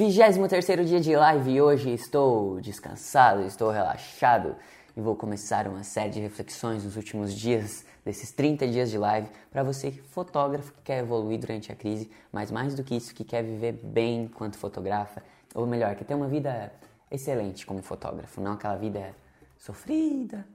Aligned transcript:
23 0.00 0.88
dia 0.88 0.98
de 0.98 1.14
live 1.14 1.50
e 1.50 1.60
hoje 1.60 1.92
estou 1.92 2.58
descansado, 2.58 3.42
estou 3.42 3.70
relaxado 3.70 4.56
e 4.96 5.00
vou 5.00 5.14
começar 5.14 5.68
uma 5.68 5.84
série 5.84 6.08
de 6.08 6.20
reflexões 6.20 6.84
nos 6.84 6.96
últimos 6.96 7.34
dias, 7.34 7.84
desses 8.02 8.32
30 8.32 8.66
dias 8.68 8.90
de 8.90 8.96
live, 8.96 9.28
para 9.50 9.62
você, 9.62 9.90
fotógrafo 9.90 10.72
que 10.72 10.80
quer 10.84 11.00
evoluir 11.00 11.38
durante 11.38 11.70
a 11.70 11.76
crise, 11.76 12.10
mas 12.32 12.50
mais 12.50 12.74
do 12.74 12.82
que 12.82 12.96
isso, 12.96 13.14
que 13.14 13.22
quer 13.22 13.44
viver 13.44 13.72
bem 13.72 14.22
enquanto 14.22 14.56
fotografa, 14.56 15.22
ou 15.54 15.66
melhor, 15.66 15.94
que 15.94 16.02
tem 16.02 16.16
uma 16.16 16.28
vida 16.28 16.72
excelente 17.10 17.66
como 17.66 17.82
fotógrafo, 17.82 18.40
não 18.40 18.52
aquela 18.52 18.76
vida 18.76 19.14
sofrida, 19.58 20.46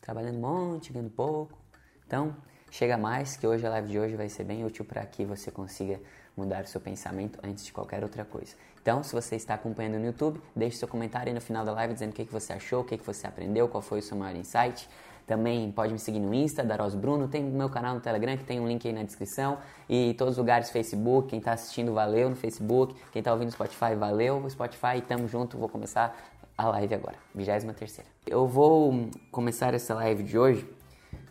trabalhando 0.00 0.38
um 0.38 0.40
monte, 0.40 0.94
ganhando 0.94 1.10
pouco. 1.10 1.58
Então, 2.06 2.34
chega 2.70 2.96
mais 2.96 3.36
que 3.36 3.46
hoje 3.46 3.66
a 3.66 3.68
live 3.68 3.86
de 3.86 3.98
hoje 3.98 4.16
vai 4.16 4.30
ser 4.30 4.44
bem 4.44 4.64
útil 4.64 4.82
para 4.82 5.04
que 5.04 5.26
você 5.26 5.50
consiga 5.50 6.00
mudar 6.36 6.64
o 6.64 6.66
seu 6.66 6.80
pensamento 6.80 7.38
antes 7.42 7.64
de 7.64 7.72
qualquer 7.72 8.02
outra 8.02 8.24
coisa. 8.24 8.54
Então, 8.80 9.02
se 9.02 9.14
você 9.14 9.36
está 9.36 9.54
acompanhando 9.54 9.98
no 9.98 10.04
YouTube, 10.04 10.40
deixe 10.54 10.76
seu 10.76 10.88
comentário 10.88 11.28
aí 11.28 11.34
no 11.34 11.40
final 11.40 11.64
da 11.64 11.72
live 11.72 11.94
dizendo 11.94 12.10
o 12.10 12.14
que, 12.14 12.24
você 12.24 12.52
achou, 12.52 12.82
o 12.82 12.84
que, 12.84 12.96
você 12.96 13.26
aprendeu, 13.26 13.66
qual 13.68 13.80
foi 13.80 14.00
o 14.00 14.02
seu 14.02 14.16
maior 14.16 14.36
insight. 14.36 14.88
Também 15.26 15.72
pode 15.72 15.90
me 15.90 15.98
seguir 15.98 16.20
no 16.20 16.34
Insta, 16.34 16.62
Daros 16.62 16.94
Bruno, 16.94 17.26
tem 17.26 17.42
o 17.42 17.50
meu 17.50 17.70
canal 17.70 17.94
no 17.94 18.00
Telegram 18.00 18.36
que 18.36 18.44
tem 18.44 18.60
um 18.60 18.68
link 18.68 18.86
aí 18.86 18.92
na 18.92 19.02
descrição 19.02 19.56
e 19.88 20.12
todos 20.18 20.32
os 20.32 20.38
lugares 20.38 20.68
Facebook, 20.68 21.28
quem 21.28 21.38
está 21.38 21.52
assistindo 21.52 21.94
valeu 21.94 22.28
no 22.28 22.36
Facebook, 22.36 22.94
quem 23.10 23.20
está 23.20 23.32
ouvindo 23.32 23.46
no 23.46 23.52
Spotify 23.52 23.94
valeu, 23.98 24.44
Spotify, 24.50 25.00
tamo 25.00 25.26
junto, 25.26 25.56
vou 25.56 25.68
começar 25.68 26.14
a 26.58 26.68
live 26.68 26.94
agora, 26.94 27.16
23 27.34 27.74
terceira. 27.74 28.10
Eu 28.26 28.46
vou 28.46 29.08
começar 29.32 29.72
essa 29.72 29.94
live 29.94 30.22
de 30.22 30.38
hoje 30.38 30.68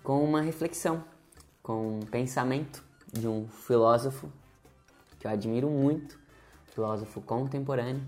com 0.04 0.24
uma 0.24 0.42
reflexão, 0.42 1.04
com 1.62 2.00
um 2.00 2.00
pensamento 2.00 2.84
de 3.12 3.28
um 3.28 3.48
filósofo 3.48 4.28
que 5.24 5.28
eu 5.28 5.32
admiro 5.32 5.70
muito, 5.70 6.20
filósofo 6.66 7.22
contemporâneo, 7.22 8.06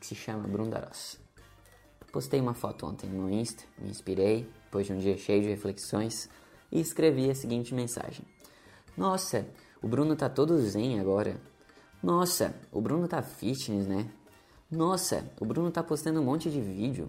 que 0.00 0.04
se 0.04 0.16
chama 0.16 0.48
Bruno 0.48 0.68
Darós. 0.68 1.20
Postei 2.10 2.40
uma 2.40 2.52
foto 2.52 2.84
ontem 2.84 3.08
no 3.08 3.30
Insta, 3.30 3.62
me 3.78 3.90
inspirei, 3.90 4.50
depois 4.64 4.88
de 4.88 4.92
um 4.92 4.98
dia 4.98 5.16
cheio 5.16 5.40
de 5.40 5.48
reflexões, 5.48 6.28
e 6.72 6.80
escrevi 6.80 7.30
a 7.30 7.34
seguinte 7.36 7.72
mensagem: 7.72 8.26
Nossa, 8.96 9.46
o 9.80 9.86
Bruno 9.86 10.16
tá 10.16 10.28
todo 10.28 10.58
zen 10.58 10.98
agora. 10.98 11.40
Nossa, 12.02 12.56
o 12.72 12.80
Bruno 12.80 13.06
tá 13.06 13.22
fitness, 13.22 13.86
né? 13.86 14.10
Nossa, 14.68 15.30
o 15.38 15.44
Bruno 15.44 15.70
tá 15.70 15.80
postando 15.80 16.20
um 16.20 16.24
monte 16.24 16.50
de 16.50 16.60
vídeo. 16.60 17.06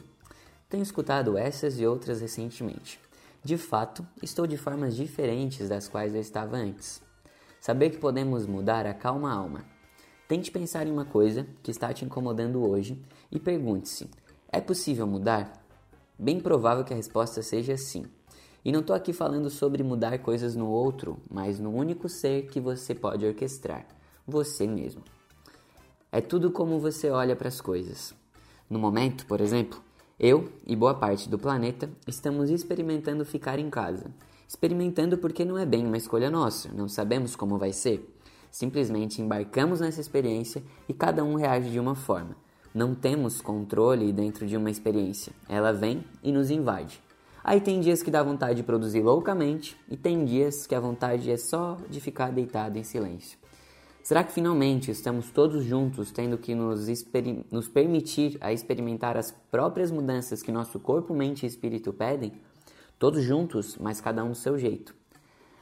Tenho 0.70 0.84
escutado 0.84 1.40
essas 1.40 1.80
e 1.80 1.88
outras 1.88 2.22
recentemente. 2.22 3.00
De 3.44 3.58
fato, 3.58 4.06
estou 4.22 4.45
de 4.45 4.58
formas 4.58 4.95
diferentes 4.95 5.68
das 5.68 5.88
quais 5.88 6.14
eu 6.14 6.22
estava 6.22 6.56
antes. 6.56 7.02
Saber 7.62 7.92
que 7.92 7.98
podemos 8.00 8.48
mudar 8.48 8.88
acalma 8.88 9.31
a 9.31 9.36
alma. 9.36 9.64
Tente 10.28 10.50
pensar 10.50 10.88
em 10.88 10.92
uma 10.92 11.06
coisa 11.06 11.45
que 11.62 11.70
está 11.70 11.94
te 11.94 12.03
incomodando 12.03 12.68
hoje 12.68 13.00
e 13.31 13.40
pergunte-se: 13.40 14.09
é 14.52 14.59
possível 14.59 15.06
mudar? 15.06 15.64
Bem 16.18 16.40
provável 16.40 16.84
que 16.84 16.92
a 16.92 16.95
resposta 16.95 17.44
seja 17.44 17.78
sim. 17.78 18.06
E 18.66 18.72
não 18.72 18.80
estou 18.80 18.95
aqui 18.95 19.14
falando 19.14 19.48
sobre 19.48 19.84
mudar 19.84 20.18
coisas 20.18 20.56
no 20.56 20.68
outro, 20.68 21.20
mas 21.30 21.59
no 21.59 21.72
único 21.72 22.09
ser 22.09 22.48
que 22.48 22.59
você 22.59 22.95
pode 22.95 23.28
orquestrar: 23.28 23.86
você 24.25 24.66
mesmo. 24.66 25.03
É 26.12 26.20
tudo 26.20 26.50
como 26.50 26.80
você 26.80 27.12
olha 27.12 27.36
para 27.36 27.48
as 27.48 27.62
coisas. 27.62 28.12
No 28.68 28.80
momento, 28.80 29.28
por 29.28 29.40
exemplo, 29.40 29.80
eu 30.20 30.52
e 30.66 30.75
boa 30.75 30.96
parte 30.96 31.30
do 31.30 31.38
planeta 31.38 31.88
estamos 32.08 32.50
experimentando 32.50 33.23
ficar 33.23 33.59
em 33.59 33.70
casa. 33.70 34.12
Experimentando 34.52 35.17
porque 35.17 35.45
não 35.45 35.57
é 35.57 35.66
bem 35.66 35.88
uma 35.88 35.95
escolha 35.95 36.30
nossa, 36.30 36.67
não 36.73 36.89
sabemos 36.89 37.38
como 37.38 37.57
vai 37.57 37.71
ser. 37.71 38.13
Simplesmente 38.52 39.21
embarcamos 39.21 39.80
nessa 39.80 40.02
experiência 40.02 40.61
e 40.89 40.94
cada 40.94 41.23
um 41.23 41.35
reage 41.35 41.69
de 41.71 41.80
uma 41.80 41.95
forma. 41.95 42.35
Não 42.75 42.94
temos 42.94 43.39
controle 43.39 44.11
dentro 44.11 44.45
de 44.45 44.57
uma 44.57 44.69
experiência, 44.69 45.31
ela 45.47 45.72
vem 45.72 46.03
e 46.22 46.33
nos 46.33 46.52
invade. 46.52 47.02
Aí 47.41 47.61
tem 47.61 47.79
dias 47.79 48.03
que 48.03 48.11
dá 48.11 48.22
vontade 48.22 48.55
de 48.55 48.63
produzir 48.63 48.99
loucamente 49.02 49.78
e 49.90 49.95
tem 49.95 50.25
dias 50.25 50.67
que 50.67 50.75
a 50.75 50.81
vontade 50.81 51.31
é 51.31 51.38
só 51.38 51.78
de 51.90 52.01
ficar 52.01 52.34
deitado 52.34 52.78
em 52.78 52.84
silêncio. 52.84 53.40
Será 54.03 54.22
que 54.22 54.34
finalmente 54.34 54.91
estamos 54.91 55.29
todos 55.29 55.63
juntos 55.63 56.11
tendo 56.11 56.38
que 56.38 56.53
nos, 56.53 56.88
nos 57.50 57.69
permitir 57.69 58.38
a 58.41 58.51
experimentar 58.51 59.16
as 59.16 59.31
próprias 59.31 59.91
mudanças 59.91 60.44
que 60.44 60.51
nosso 60.51 60.78
corpo, 60.78 61.13
mente 61.13 61.44
e 61.44 61.47
espírito 61.47 61.94
pedem? 61.94 62.34
Todos 63.01 63.23
juntos, 63.23 63.79
mas 63.79 64.00
cada 64.00 64.23
um 64.23 64.29
do 64.29 64.35
seu 64.35 64.59
jeito. 64.59 64.94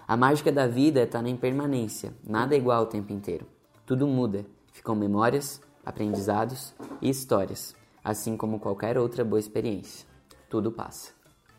A 0.05 0.17
mágica 0.17 0.51
da 0.51 0.67
vida 0.67 1.03
está 1.03 1.22
na 1.22 1.29
impermanência, 1.29 2.13
nada 2.22 2.53
é 2.53 2.57
igual 2.57 2.83
o 2.83 2.85
tempo 2.85 3.13
inteiro. 3.13 3.45
Tudo 3.85 4.05
muda, 4.05 4.45
ficam 4.73 4.94
memórias, 4.94 5.61
aprendizados 5.85 6.75
e 7.01 7.09
histórias, 7.09 7.73
assim 8.03 8.35
como 8.35 8.59
qualquer 8.59 8.97
outra 8.97 9.23
boa 9.23 9.39
experiência. 9.39 10.05
Tudo 10.49 10.69
passa. 10.69 11.13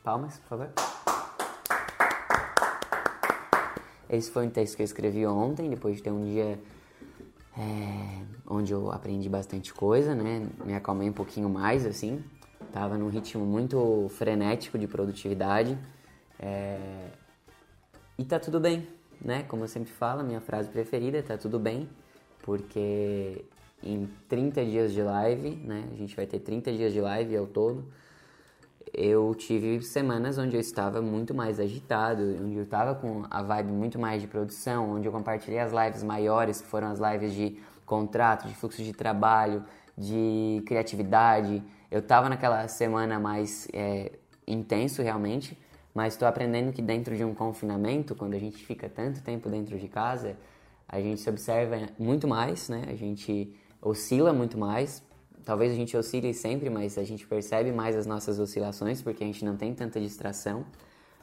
Palmas, 0.04 0.38
por 0.40 0.48
favor. 0.48 0.70
Esse 4.06 4.30
foi 4.30 4.48
um 4.48 4.50
texto 4.50 4.76
que 4.76 4.82
eu 4.82 4.84
escrevi 4.84 5.26
ontem, 5.26 5.70
depois 5.70 5.96
de 5.96 6.02
ter 6.02 6.10
um 6.10 6.26
dia 6.26 6.60
é, 7.56 8.22
onde 8.46 8.70
eu 8.70 8.92
aprendi 8.92 9.30
bastante 9.30 9.72
coisa, 9.72 10.14
né? 10.14 10.46
Me 10.62 10.74
acalmei 10.74 11.08
um 11.08 11.14
pouquinho 11.14 11.48
mais, 11.48 11.86
assim. 11.86 12.22
Tava 12.72 12.96
num 12.96 13.08
ritmo 13.08 13.44
muito 13.44 14.08
frenético 14.10 14.78
de 14.78 14.86
produtividade. 14.86 15.78
É, 16.38 17.10
e 18.18 18.24
tá 18.24 18.38
tudo 18.38 18.60
bem, 18.60 18.86
né? 19.20 19.42
Como 19.44 19.64
eu 19.64 19.68
sempre 19.68 19.92
falo, 19.92 20.22
minha 20.22 20.40
frase 20.40 20.68
preferida 20.68 21.18
é 21.18 21.22
tá 21.22 21.36
tudo 21.36 21.58
bem, 21.58 21.88
porque 22.42 23.44
em 23.82 24.08
30 24.28 24.64
dias 24.64 24.92
de 24.92 25.02
live, 25.02 25.50
né? 25.50 25.88
A 25.92 25.96
gente 25.96 26.14
vai 26.14 26.26
ter 26.26 26.38
30 26.38 26.72
dias 26.72 26.92
de 26.92 27.00
live 27.00 27.36
ao 27.36 27.46
todo 27.46 27.84
eu 28.92 29.34
tive 29.34 29.82
semanas 29.82 30.38
onde 30.38 30.56
eu 30.56 30.60
estava 30.60 31.00
muito 31.00 31.34
mais 31.34 31.60
agitado, 31.60 32.22
onde 32.42 32.56
eu 32.56 32.64
estava 32.64 32.94
com 32.94 33.24
a 33.30 33.42
vibe 33.42 33.70
muito 33.72 33.98
mais 33.98 34.20
de 34.20 34.28
produção, 34.28 34.96
onde 34.96 35.06
eu 35.06 35.12
compartilhei 35.12 35.60
as 35.60 35.72
lives 35.72 36.02
maiores, 36.02 36.60
que 36.60 36.66
foram 36.66 36.88
as 36.88 36.98
lives 36.98 37.32
de 37.32 37.58
contrato, 37.86 38.48
de 38.48 38.54
fluxo 38.54 38.82
de 38.82 38.92
trabalho, 38.92 39.64
de 39.96 40.62
criatividade. 40.66 41.62
Eu 41.90 41.98
estava 41.98 42.28
naquela 42.28 42.68
semana 42.68 43.18
mais 43.18 43.66
é, 43.72 44.12
intenso 44.46 45.02
realmente, 45.02 45.58
mas 45.92 46.14
estou 46.14 46.28
aprendendo 46.28 46.72
que 46.72 46.80
dentro 46.80 47.16
de 47.16 47.24
um 47.24 47.34
confinamento, 47.34 48.14
quando 48.14 48.34
a 48.34 48.38
gente 48.38 48.64
fica 48.64 48.88
tanto 48.88 49.20
tempo 49.22 49.48
dentro 49.48 49.76
de 49.76 49.88
casa, 49.88 50.36
a 50.88 51.00
gente 51.00 51.20
se 51.20 51.28
observa 51.28 51.88
muito 51.98 52.28
mais, 52.28 52.68
né? 52.68 52.84
A 52.88 52.94
gente 52.94 53.52
oscila 53.82 54.32
muito 54.32 54.56
mais, 54.56 55.02
talvez 55.44 55.72
a 55.72 55.74
gente 55.74 55.96
oscile 55.96 56.32
sempre, 56.32 56.70
mas 56.70 56.96
a 56.96 57.02
gente 57.02 57.26
percebe 57.26 57.72
mais 57.72 57.96
as 57.96 58.06
nossas 58.06 58.38
oscilações 58.38 59.02
porque 59.02 59.24
a 59.24 59.26
gente 59.26 59.44
não 59.44 59.56
tem 59.56 59.74
tanta 59.74 60.00
distração. 60.00 60.64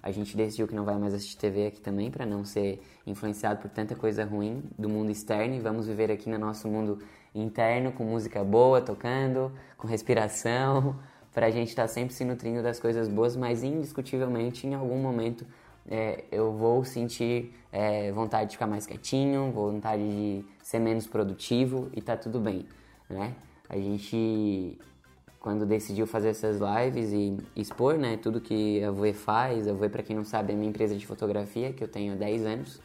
A 0.04 0.12
gente 0.12 0.38
decidiu 0.38 0.68
que 0.68 0.76
não 0.76 0.86
vai 0.86 0.98
mais 0.98 1.14
assistir 1.14 1.38
TV 1.38 1.68
aqui 1.68 1.82
também 1.82 2.12
para 2.12 2.26
não 2.26 2.46
ser 2.46 2.82
influenciado 3.06 3.62
por 3.62 3.70
tanta 3.70 3.96
coisa 3.96 4.24
ruim 4.26 4.64
do 4.78 4.88
mundo 4.88 5.12
externo 5.12 5.56
e 5.56 5.60
vamos 5.60 5.88
viver 5.88 6.12
aqui 6.12 6.30
no 6.30 6.38
nosso 6.38 6.68
mundo 6.68 7.00
interno 7.40 7.92
com 7.92 8.04
música 8.04 8.44
boa 8.44 8.82
tocando, 8.82 9.52
com 9.78 9.88
respiração, 9.88 10.96
para 11.34 11.48
a 11.48 11.52
gente 11.52 11.70
estar 11.70 11.84
tá 11.84 11.88
sempre 11.88 12.14
se 12.14 12.26
nutrindo 12.26 12.64
das 12.64 12.80
coisas 12.80 13.08
boas, 13.08 13.36
mas 13.36 13.64
indiscutivelmente 13.64 14.66
em 14.66 14.74
algum 14.74 14.98
momento 14.98 15.46
é, 15.90 16.26
eu 16.32 16.52
vou 16.52 16.84
sentir 16.84 17.54
é, 17.72 18.12
vontade 18.12 18.50
de 18.50 18.56
ficar 18.56 18.68
mais 18.68 18.86
quietinho, 18.86 19.52
vontade 19.52 20.04
de 20.04 20.46
ser 20.62 20.80
menos 20.80 21.08
produtivo 21.08 21.90
e 21.96 22.02
tá 22.02 22.18
tudo 22.18 22.40
bem, 22.40 22.66
né? 23.10 23.34
A 23.70 23.78
gente, 23.78 24.78
quando 25.40 25.66
decidiu 25.66 26.08
fazer 26.08 26.30
essas 26.30 26.60
lives 26.60 27.12
e 27.12 27.38
expor, 27.56 27.98
né, 27.98 28.18
tudo 28.18 28.40
que 28.40 28.84
a 28.84 28.92
Voe 28.92 29.14
faz, 29.14 29.68
a 29.68 29.74
Voe, 29.74 29.90
para 29.90 30.04
quem 30.04 30.16
não 30.16 30.24
sabe, 30.24 30.54
é 30.54 30.56
minha 30.56 30.70
empresa 30.70 30.96
de 30.96 31.06
fotografia, 31.06 31.74
que 31.74 31.84
eu 31.84 31.88
tenho 31.88 32.14
há 32.14 32.16
10 32.16 32.46
anos. 32.46 32.82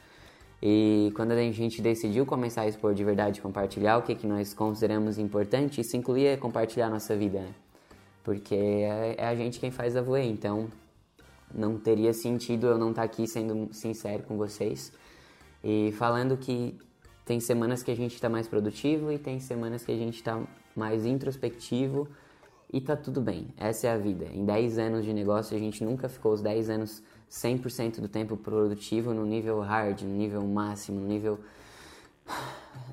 E 0.63 1.13
quando 1.17 1.33
a 1.33 1.51
gente 1.51 1.83
decidiu 1.83 2.25
começar 2.25 2.63
a 2.63 2.69
expor 2.69 2.95
de 2.95 3.03
verdade, 3.03 3.41
compartilhar 3.41 3.99
o 3.99 4.03
que, 4.03 4.15
que 4.15 4.29
nós 4.29 4.55
consideramos 4.55 5.19
importante, 5.19 5.81
isso 5.81 5.97
incluía 5.97 6.37
compartilhar 6.37 6.87
a 6.87 6.91
nossa 6.91 7.17
vida, 7.17 7.41
né? 7.41 7.55
Porque 8.23 8.55
é, 8.55 9.17
é 9.19 9.27
a 9.27 9.35
gente 9.35 9.59
quem 9.59 9.73
faz 9.73 9.97
a 9.97 10.03
Voe, 10.03 10.25
então 10.25 10.69
não 11.53 11.77
teria 11.77 12.13
sentido 12.13 12.69
eu 12.69 12.79
não 12.79 12.91
estar 12.91 13.03
tá 13.03 13.07
aqui 13.07 13.27
sendo 13.27 13.75
sincero 13.75 14.23
com 14.23 14.37
vocês 14.37 14.93
e 15.65 15.93
falando 15.99 16.37
que 16.37 16.79
tem 17.25 17.41
semanas 17.41 17.83
que 17.83 17.91
a 17.91 17.97
gente 17.97 18.15
está 18.15 18.29
mais 18.29 18.47
produtivo 18.47 19.11
e 19.11 19.19
tem 19.19 19.41
semanas 19.41 19.85
que 19.85 19.91
a 19.91 19.97
gente 19.97 20.15
está 20.15 20.41
mais 20.77 21.05
introspectivo 21.05 22.09
e 22.73 22.81
tá 22.81 22.97
tudo 22.97 23.21
bem. 23.21 23.49
Essa 23.57 23.89
é 23.89 23.91
a 23.91 23.99
vida. 23.99 24.27
Em 24.33 24.45
10 24.45 24.79
anos 24.79 25.05
de 25.05 25.13
negócio, 25.13 25.57
a 25.57 25.61
gente 25.61 25.85
nunca 25.85 26.09
ficou 26.09 26.33
os 26.33 26.41
10 26.41 26.71
anos 26.71 27.03
100% 27.33 28.01
do 28.01 28.09
tempo 28.09 28.37
produtivo 28.37 29.15
no 29.15 29.25
nível 29.25 29.61
hard, 29.61 30.03
no 30.03 30.15
nível 30.15 30.43
máximo, 30.43 31.01
no 31.01 31.09
nível 31.09 31.41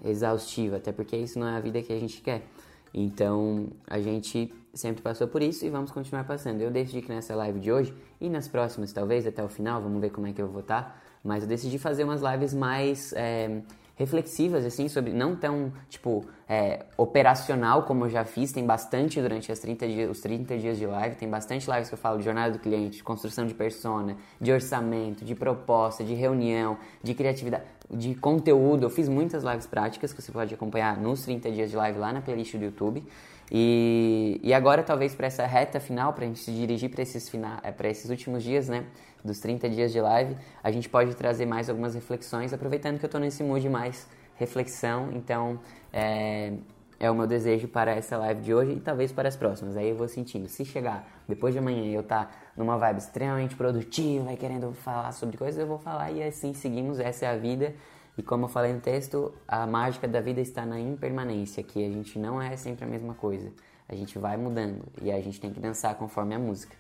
exaustivo, 0.04 0.78
até 0.78 0.94
porque 0.94 1.18
isso 1.18 1.38
não 1.38 1.48
é 1.48 1.58
a 1.58 1.60
vida 1.60 1.82
que 1.82 1.92
a 1.92 2.00
gente 2.00 2.22
quer. 2.22 2.48
Então, 2.94 3.68
a 3.86 4.00
gente 4.00 4.52
sempre 4.74 5.02
passou 5.02 5.28
por 5.28 5.42
isso 5.42 5.66
e 5.66 5.70
vamos 5.70 5.92
continuar 5.92 6.24
passando. 6.24 6.62
Eu 6.62 6.72
decidi 6.72 7.02
que 7.02 7.10
nessa 7.10 7.36
live 7.36 7.60
de 7.60 7.70
hoje 7.72 7.94
e 8.20 8.30
nas 8.30 8.48
próximas, 8.48 8.94
talvez 8.94 9.28
até 9.28 9.44
o 9.44 9.50
final, 9.50 9.82
vamos 9.82 10.00
ver 10.00 10.10
como 10.10 10.26
é 10.26 10.32
que 10.32 10.42
eu 10.42 10.48
vou 10.48 10.62
estar, 10.62 11.04
mas 11.22 11.44
eu 11.44 11.50
decidi 11.50 11.78
fazer 11.78 12.06
umas 12.06 12.22
lives 12.22 12.54
mais 12.54 13.12
é, 13.14 13.62
reflexivas, 14.00 14.66
assim, 14.66 14.88
sobre 14.88 15.12
não 15.12 15.36
tão, 15.36 15.74
tipo, 15.90 16.26
é, 16.48 16.86
operacional 16.96 17.84
como 17.84 18.06
eu 18.06 18.10
já 18.10 18.24
fiz, 18.24 18.54
tem 18.54 18.66
bastante 18.66 19.22
durante 19.22 19.52
as 19.52 19.60
30 19.60 19.88
dias, 19.90 20.10
os 20.10 20.22
30 20.22 20.58
dias 20.58 20.78
de 20.78 20.86
live, 20.86 21.18
tem 21.18 21.30
bastante 21.30 21.70
lives 21.70 21.90
que 21.90 21.96
eu 21.96 22.00
falo 22.00 22.18
de 22.18 22.24
jornada 22.24 22.54
do 22.54 22.60
cliente, 22.60 22.96
de 22.98 23.04
construção 23.04 23.46
de 23.46 23.54
persona, 23.54 24.16
de 24.40 24.54
orçamento, 24.54 25.26
de 25.26 25.36
proposta, 25.36 26.02
de 26.02 26.14
reunião, 26.14 26.78
de 27.04 27.14
criatividade, 27.14 27.64
de 27.92 28.16
conteúdo. 28.16 28.86
Eu 28.86 28.90
fiz 28.90 29.10
muitas 29.10 29.44
lives 29.44 29.68
práticas 29.68 30.14
que 30.14 30.22
você 30.22 30.32
pode 30.32 30.54
acompanhar 30.54 30.98
nos 30.98 31.24
30 31.24 31.52
dias 31.52 31.70
de 31.70 31.76
live 31.76 32.00
lá 32.00 32.14
na 32.14 32.22
playlist 32.22 32.56
do 32.56 32.64
YouTube. 32.64 33.04
E, 33.52 34.40
e 34.44 34.54
agora, 34.54 34.84
talvez 34.84 35.14
para 35.16 35.28
essa 35.28 35.46
reta 35.46 35.80
final, 35.80 36.14
para 36.14 36.24
a 36.24 36.28
gente 36.28 36.40
se 36.40 36.52
dirigir 36.52 36.90
para 36.90 37.02
esses, 37.02 37.30
é, 37.34 37.90
esses 37.90 38.10
últimos 38.10 38.44
dias, 38.44 38.70
né? 38.70 38.86
Dos 39.30 39.40
30 39.40 39.70
dias 39.70 39.92
de 39.92 40.02
live, 40.02 40.36
a 40.64 40.72
gente 40.72 40.90
pode 40.90 41.14
trazer 41.14 41.46
mais 41.46 41.70
algumas 41.70 41.94
reflexões, 41.94 42.52
aproveitando 42.52 42.98
que 42.98 43.06
eu 43.06 43.08
estou 43.08 43.22
nesse 43.22 43.44
mood 43.44 43.70
mais 43.70 44.08
reflexão. 44.38 45.12
Então, 45.14 45.60
é, 45.94 46.54
é 47.00 47.12
o 47.12 47.14
meu 47.14 47.28
desejo 47.28 47.68
para 47.68 47.92
essa 47.92 48.18
live 48.18 48.42
de 48.42 48.52
hoje 48.56 48.72
e 48.72 48.80
talvez 48.80 49.12
para 49.12 49.30
as 49.30 49.36
próximas. 49.36 49.78
Aí 49.78 49.90
eu 49.90 49.96
vou 49.96 50.08
sentindo. 50.08 50.48
Se 50.48 50.66
chegar 50.66 51.08
depois 51.28 51.54
de 51.54 51.60
amanhã 51.60 51.94
eu 51.94 52.02
tá 52.02 52.32
numa 52.58 52.76
vibe 52.76 52.98
extremamente 52.98 53.56
produtiva 53.56 54.34
e 54.34 54.36
querendo 54.36 54.74
falar 54.74 55.12
sobre 55.12 55.38
coisas, 55.38 55.62
eu 55.62 55.68
vou 55.68 55.78
falar 55.78 56.12
e 56.12 56.24
assim 56.24 56.56
seguimos. 56.56 57.00
Essa 57.00 57.28
é 57.28 57.30
a 57.30 57.38
vida. 57.38 57.76
E 58.18 58.24
como 58.24 58.46
eu 58.46 58.50
falei 58.50 58.74
no 58.74 58.82
texto, 58.82 59.32
a 59.48 59.68
mágica 59.68 60.08
da 60.08 60.22
vida 60.22 60.42
está 60.42 60.66
na 60.66 60.80
impermanência, 60.80 61.62
que 61.62 61.86
a 61.86 61.90
gente 61.92 62.18
não 62.18 62.42
é 62.42 62.56
sempre 62.58 62.84
a 62.84 62.88
mesma 62.88 63.14
coisa. 63.14 63.52
A 63.88 63.94
gente 63.94 64.18
vai 64.18 64.38
mudando 64.38 64.86
e 65.04 65.12
a 65.12 65.22
gente 65.22 65.40
tem 65.40 65.54
que 65.54 65.60
dançar 65.60 65.94
conforme 65.94 66.34
a 66.34 66.40
música. 66.40 66.76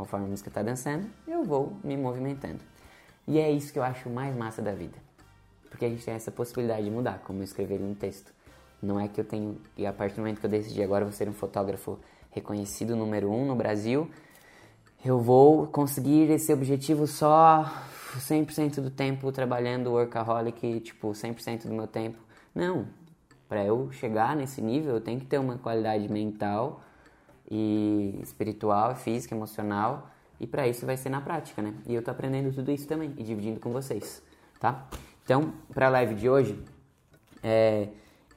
Conforme 0.00 0.24
a 0.24 0.28
música 0.30 0.48
está 0.48 0.62
dançando, 0.62 1.06
eu 1.28 1.44
vou 1.44 1.74
me 1.84 1.94
movimentando. 1.94 2.60
E 3.28 3.38
é 3.38 3.50
isso 3.50 3.70
que 3.70 3.78
eu 3.78 3.82
acho 3.82 4.08
mais 4.08 4.34
massa 4.34 4.62
da 4.62 4.72
vida. 4.72 4.96
Porque 5.68 5.84
a 5.84 5.90
gente 5.90 6.02
tem 6.02 6.14
essa 6.14 6.30
possibilidade 6.30 6.84
de 6.84 6.90
mudar, 6.90 7.18
como 7.18 7.40
eu 7.40 7.44
escrevi 7.44 7.76
no 7.76 7.94
texto. 7.94 8.32
Não 8.82 8.98
é 8.98 9.08
que 9.08 9.20
eu 9.20 9.24
tenho, 9.26 9.60
e 9.76 9.86
a 9.86 9.92
partir 9.92 10.14
do 10.14 10.20
momento 10.22 10.40
que 10.40 10.46
eu 10.46 10.50
decidi 10.50 10.82
agora 10.82 11.04
vou 11.04 11.12
ser 11.12 11.28
um 11.28 11.34
fotógrafo 11.34 11.98
reconhecido 12.30 12.96
número 12.96 13.30
um 13.30 13.44
no 13.44 13.54
Brasil, 13.54 14.10
eu 15.04 15.20
vou 15.20 15.66
conseguir 15.66 16.30
esse 16.30 16.50
objetivo 16.50 17.06
só 17.06 17.70
100% 18.20 18.80
do 18.80 18.90
tempo 18.90 19.30
trabalhando 19.30 19.90
workaholic, 19.90 20.80
tipo, 20.80 21.10
100% 21.10 21.64
do 21.64 21.74
meu 21.74 21.86
tempo. 21.86 22.16
Não. 22.54 22.86
Para 23.46 23.62
eu 23.66 23.92
chegar 23.92 24.34
nesse 24.34 24.62
nível, 24.62 24.94
eu 24.94 25.00
tenho 25.02 25.20
que 25.20 25.26
ter 25.26 25.36
uma 25.36 25.58
qualidade 25.58 26.10
mental 26.10 26.80
e 27.50 28.18
espiritual, 28.22 28.94
física, 28.94 29.34
emocional, 29.34 30.10
e 30.38 30.46
para 30.46 30.68
isso 30.68 30.86
vai 30.86 30.96
ser 30.96 31.10
na 31.10 31.20
prática, 31.20 31.60
né? 31.60 31.74
E 31.86 31.94
eu 31.94 32.02
tô 32.02 32.10
aprendendo 32.10 32.54
tudo 32.54 32.70
isso 32.70 32.86
também 32.86 33.12
e 33.18 33.22
dividindo 33.22 33.60
com 33.60 33.72
vocês, 33.72 34.22
tá? 34.58 34.88
Então, 35.24 35.52
para 35.74 35.86
a 35.86 35.90
live 35.90 36.14
de 36.14 36.28
hoje, 36.28 36.58
é, 37.42 37.88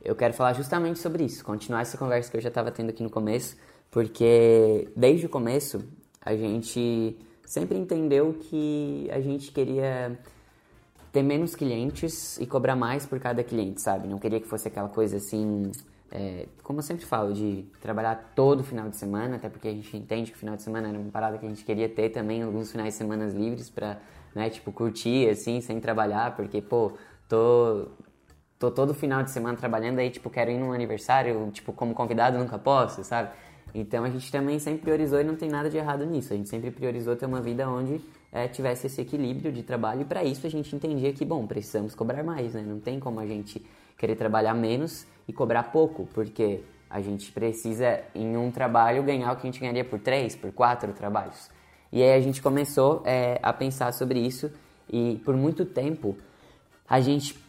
eu 0.03 0.15
quero 0.15 0.33
falar 0.33 0.53
justamente 0.53 0.99
sobre 0.99 1.23
isso, 1.23 1.43
continuar 1.45 1.81
essa 1.81 1.97
conversa 1.97 2.29
que 2.29 2.37
eu 2.37 2.41
já 2.41 2.49
estava 2.49 2.71
tendo 2.71 2.89
aqui 2.89 3.03
no 3.03 3.09
começo, 3.09 3.55
porque 3.89 4.89
desde 4.95 5.25
o 5.27 5.29
começo 5.29 5.83
a 6.21 6.35
gente 6.35 7.17
sempre 7.45 7.77
entendeu 7.77 8.33
que 8.33 9.07
a 9.11 9.21
gente 9.21 9.51
queria 9.51 10.17
ter 11.11 11.21
menos 11.21 11.55
clientes 11.55 12.37
e 12.39 12.47
cobrar 12.47 12.75
mais 12.75 13.05
por 13.05 13.19
cada 13.19 13.43
cliente, 13.43 13.81
sabe? 13.81 14.07
Não 14.07 14.17
queria 14.17 14.39
que 14.39 14.47
fosse 14.47 14.67
aquela 14.67 14.89
coisa 14.89 15.17
assim, 15.17 15.71
é, 16.15 16.45
como 16.61 16.77
eu 16.77 16.83
sempre 16.83 17.05
falo, 17.05 17.33
de 17.33 17.65
trabalhar 17.81 18.33
todo 18.35 18.63
final 18.63 18.87
de 18.87 18.95
semana, 18.95 19.37
até 19.37 19.49
porque 19.49 19.67
a 19.67 19.71
gente 19.71 19.97
entende 19.97 20.29
que 20.29 20.37
o 20.37 20.39
final 20.39 20.55
de 20.55 20.61
semana 20.61 20.87
era 20.89 20.99
uma 20.99 21.09
parada 21.09 21.39
que 21.39 21.45
a 21.45 21.49
gente 21.49 21.65
queria 21.65 21.89
ter 21.89 22.09
também 22.09 22.43
alguns 22.43 22.71
finais 22.71 22.93
de 22.93 22.99
semana 22.99 23.25
livres 23.25 23.67
para, 23.67 23.97
né, 24.35 24.47
tipo, 24.47 24.71
curtir 24.71 25.27
assim, 25.27 25.59
sem 25.59 25.79
trabalhar, 25.79 26.35
porque, 26.35 26.61
pô, 26.61 26.91
tô 27.27 27.87
tô 28.59 28.71
todo 28.71 28.93
final 28.93 29.23
de 29.23 29.31
semana 29.31 29.57
trabalhando 29.57 29.99
aí, 29.99 30.09
tipo, 30.11 30.29
quero 30.29 30.51
ir 30.51 30.57
num 30.57 30.71
aniversário, 30.71 31.49
tipo, 31.51 31.73
como 31.73 31.95
convidado 31.95 32.37
nunca 32.37 32.59
posso, 32.59 33.03
sabe? 33.03 33.31
Então 33.73 34.03
a 34.05 34.09
gente 34.09 34.31
também 34.31 34.59
sempre 34.59 34.83
priorizou 34.83 35.19
e 35.19 35.23
não 35.23 35.35
tem 35.35 35.49
nada 35.49 35.69
de 35.69 35.77
errado 35.77 36.05
nisso. 36.05 36.31
A 36.31 36.37
gente 36.37 36.47
sempre 36.47 36.69
priorizou 36.71 37.15
ter 37.15 37.25
uma 37.25 37.41
vida 37.41 37.67
onde 37.67 37.99
é, 38.31 38.47
tivesse 38.47 38.87
esse 38.87 39.01
equilíbrio 39.01 39.51
de 39.51 39.63
trabalho 39.63 40.01
e 40.01 40.05
para 40.05 40.23
isso 40.23 40.45
a 40.45 40.49
gente 40.49 40.73
entendia 40.75 41.11
que, 41.11 41.25
bom, 41.25 41.45
precisamos 41.47 41.95
cobrar 41.95 42.23
mais, 42.23 42.53
né? 42.53 42.61
Não 42.61 42.79
tem 42.79 42.99
como 42.99 43.19
a 43.19 43.25
gente 43.25 43.65
querer 43.97 44.15
trabalhar 44.15 44.53
menos 44.53 45.05
e 45.27 45.33
cobrar 45.33 45.63
pouco, 45.63 46.07
porque 46.13 46.63
a 46.89 47.01
gente 47.01 47.31
precisa 47.31 48.01
em 48.13 48.37
um 48.37 48.51
trabalho 48.51 49.01
ganhar 49.03 49.31
o 49.31 49.35
que 49.35 49.47
a 49.47 49.51
gente 49.51 49.59
ganharia 49.59 49.83
por 49.83 49.99
três, 49.99 50.35
por 50.35 50.51
quatro 50.51 50.93
trabalhos. 50.93 51.49
E 51.91 52.01
aí 52.01 52.13
a 52.13 52.19
gente 52.21 52.41
começou 52.41 53.01
é, 53.05 53.39
a 53.41 53.51
pensar 53.53 53.91
sobre 53.93 54.19
isso 54.19 54.51
e 54.91 55.21
por 55.23 55.35
muito 55.35 55.65
tempo 55.65 56.17
a 56.87 56.99
gente 56.99 57.41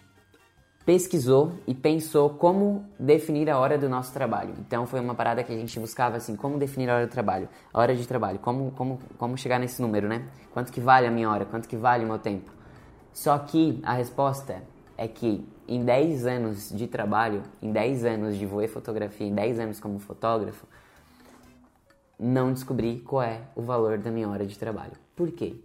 pesquisou 0.85 1.58
e 1.67 1.75
pensou 1.75 2.31
como 2.31 2.85
definir 2.99 3.49
a 3.50 3.58
hora 3.58 3.79
do 3.79 3.88
nosso 3.88 4.12
trabalho. 4.12 4.55
Então 4.58 4.87
foi 4.87 5.00
uma 5.00 5.14
parada 5.14 5.43
que 5.43 5.52
a 5.52 5.56
gente 5.56 5.79
buscava 5.81 6.17
assim, 6.17 6.37
como 6.37 6.58
definir 6.58 6.91
a 6.91 6.96
hora 6.96 7.06
do 7.06 7.11
trabalho, 7.11 7.49
a 7.73 7.81
hora 7.81 7.94
de 7.94 8.06
trabalho, 8.06 8.38
como, 8.38 8.70
como, 8.73 9.00
como 9.17 9.37
chegar 9.37 9.58
nesse 9.58 9.81
número, 9.81 10.08
né? 10.08 10.26
Quanto 10.52 10.73
que 10.73 10.81
vale 10.81 11.06
a 11.06 11.11
minha 11.11 11.31
hora, 11.31 11.44
quanto 11.44 11.69
que 11.69 11.76
vale 11.76 12.05
o 12.05 12.06
meu 12.06 12.19
tempo. 12.19 12.50
Só 13.12 13.38
que 13.38 13.81
a 13.82 13.94
resposta 13.94 14.62
é 14.96 15.08
que 15.08 15.46
em 15.67 15.85
10 15.85 16.27
anos 16.27 16.71
de 16.71 16.87
trabalho, 16.87 17.43
em 17.61 17.73
10 17.73 18.05
anos 18.05 18.37
de 18.37 18.47
voe 18.47 18.69
fotografia, 18.69 19.27
em 19.27 19.35
10 19.35 19.59
anos 19.61 19.81
como 19.81 19.99
fotógrafo, 19.99 20.67
não 22.19 22.53
descobri 22.53 23.01
qual 23.01 23.23
é 23.23 23.43
o 23.55 23.63
valor 23.63 23.99
da 23.99 24.11
minha 24.11 24.29
hora 24.29 24.47
de 24.47 24.59
trabalho. 24.59 24.93
Por 25.17 25.31
quê? 25.33 25.57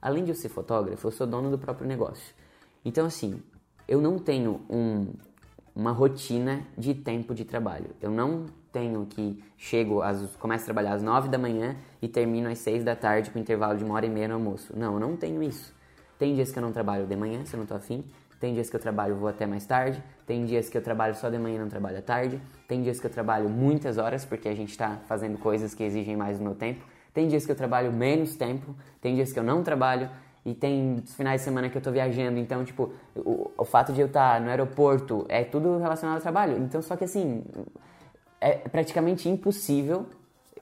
Além 0.00 0.24
de 0.24 0.30
eu 0.30 0.34
ser 0.34 0.48
fotógrafo, 0.48 1.06
eu 1.06 1.10
sou 1.10 1.26
dono 1.26 1.50
do 1.50 1.58
próprio 1.58 1.86
negócio. 1.86 2.34
Então, 2.84 3.06
assim, 3.06 3.42
eu 3.88 4.00
não 4.00 4.18
tenho 4.18 4.60
um, 4.70 5.12
uma 5.74 5.90
rotina 5.90 6.62
de 6.76 6.94
tempo 6.94 7.34
de 7.34 7.44
trabalho. 7.44 7.90
Eu 8.00 8.10
não 8.10 8.46
tenho 8.72 9.06
que 9.06 9.42
chego 9.56 10.02
às 10.02 10.36
começo 10.36 10.62
a 10.62 10.66
trabalhar 10.66 10.94
às 10.94 11.02
9 11.02 11.28
da 11.28 11.38
manhã 11.38 11.76
e 12.00 12.08
termino 12.08 12.48
às 12.48 12.58
6 12.58 12.84
da 12.84 12.94
tarde 12.94 13.30
com 13.30 13.38
intervalo 13.38 13.76
de 13.76 13.84
uma 13.84 13.94
hora 13.94 14.06
e 14.06 14.10
meia 14.10 14.28
no 14.28 14.34
almoço. 14.34 14.72
Não, 14.76 14.94
eu 14.94 15.00
não 15.00 15.16
tenho 15.16 15.42
isso. 15.42 15.74
Tem 16.18 16.34
dias 16.34 16.52
que 16.52 16.58
eu 16.58 16.62
não 16.62 16.72
trabalho 16.72 17.06
de 17.06 17.16
manhã, 17.16 17.44
se 17.44 17.54
eu 17.54 17.58
não 17.58 17.66
tô 17.66 17.74
afim. 17.74 18.04
Tem 18.40 18.54
dias 18.54 18.68
que 18.68 18.76
eu 18.76 18.80
trabalho 18.80 19.16
vou 19.16 19.28
até 19.28 19.46
mais 19.46 19.64
tarde. 19.66 20.02
Tem 20.26 20.44
dias 20.44 20.68
que 20.68 20.76
eu 20.76 20.82
trabalho 20.82 21.14
só 21.14 21.30
de 21.30 21.38
manhã 21.38 21.56
e 21.56 21.58
não 21.58 21.68
trabalho 21.68 21.98
à 21.98 22.02
tarde. 22.02 22.40
Tem 22.68 22.82
dias 22.82 23.00
que 23.00 23.06
eu 23.06 23.10
trabalho 23.10 23.48
muitas 23.48 23.98
horas 23.98 24.24
porque 24.24 24.48
a 24.48 24.54
gente 24.54 24.70
está 24.70 24.98
fazendo 25.06 25.38
coisas 25.38 25.74
que 25.74 25.82
exigem 25.82 26.16
mais 26.16 26.38
do 26.38 26.44
meu 26.44 26.54
tempo. 26.54 26.84
Tem 27.14 27.28
dias 27.28 27.46
que 27.46 27.52
eu 27.52 27.56
trabalho 27.56 27.92
menos 27.92 28.36
tempo. 28.36 28.74
Tem 29.00 29.14
dias 29.14 29.32
que 29.32 29.38
eu 29.38 29.44
não 29.44 29.62
trabalho 29.62 30.10
e 30.46 30.54
tem 30.54 31.02
finais 31.04 31.40
de 31.40 31.44
semana 31.44 31.68
que 31.68 31.76
eu 31.76 31.82
tô 31.82 31.90
viajando, 31.90 32.38
então, 32.38 32.64
tipo, 32.64 32.92
o, 33.16 33.50
o 33.58 33.64
fato 33.64 33.92
de 33.92 34.00
eu 34.00 34.06
estar 34.06 34.34
tá 34.34 34.40
no 34.40 34.48
aeroporto 34.48 35.26
é 35.28 35.42
tudo 35.42 35.76
relacionado 35.78 36.16
ao 36.16 36.22
trabalho. 36.22 36.56
Então, 36.58 36.80
só 36.80 36.94
que 36.94 37.02
assim, 37.02 37.42
é 38.40 38.52
praticamente 38.68 39.28
impossível 39.28 40.06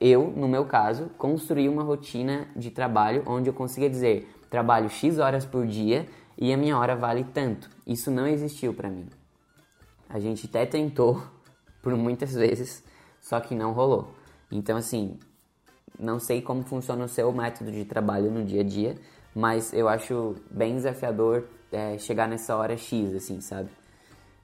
eu, 0.00 0.33
no 0.35 0.49
meu 0.49 0.64
caso, 0.64 1.11
construir 1.19 1.69
uma 1.69 1.83
rotina 1.83 2.49
de 2.57 2.71
trabalho 2.71 3.23
onde 3.26 3.50
eu 3.50 3.52
consiga 3.52 3.88
dizer, 3.88 4.26
trabalho 4.49 4.88
X 4.88 5.19
horas 5.19 5.45
por 5.45 5.66
dia 5.66 6.07
e 6.37 6.53
a 6.53 6.57
minha 6.57 6.79
hora 6.79 6.97
vale 6.97 7.25
tanto. 7.25 7.69
Isso 7.87 8.11
não 8.11 8.26
existiu 8.26 8.75
para 8.75 8.91
mim. 8.91 9.07
A 10.09 10.19
gente 10.19 10.47
até 10.47 10.67
tentou 10.67 11.23
por 11.83 11.95
muitas 11.97 12.35
vezes, 12.35 12.83
só 13.21 13.41
que 13.41 13.55
não 13.55 13.73
rolou. 13.73 14.14
Então, 14.50 14.76
assim, 14.76 15.19
não 15.99 16.19
sei 16.19 16.43
como 16.43 16.62
funciona 16.62 17.05
o 17.05 17.09
seu 17.09 17.33
método 17.33 17.71
de 17.71 17.85
trabalho 17.85 18.31
no 18.31 18.45
dia 18.45 18.61
a 18.61 18.64
dia, 18.64 18.97
mas 19.35 19.73
eu 19.73 19.88
acho 19.88 20.37
bem 20.50 20.76
desafiador 20.76 21.45
é, 21.73 21.99
chegar 21.99 22.29
nessa 22.29 22.57
hora 22.57 22.76
X, 22.76 23.14
assim, 23.14 23.41
sabe? 23.41 23.71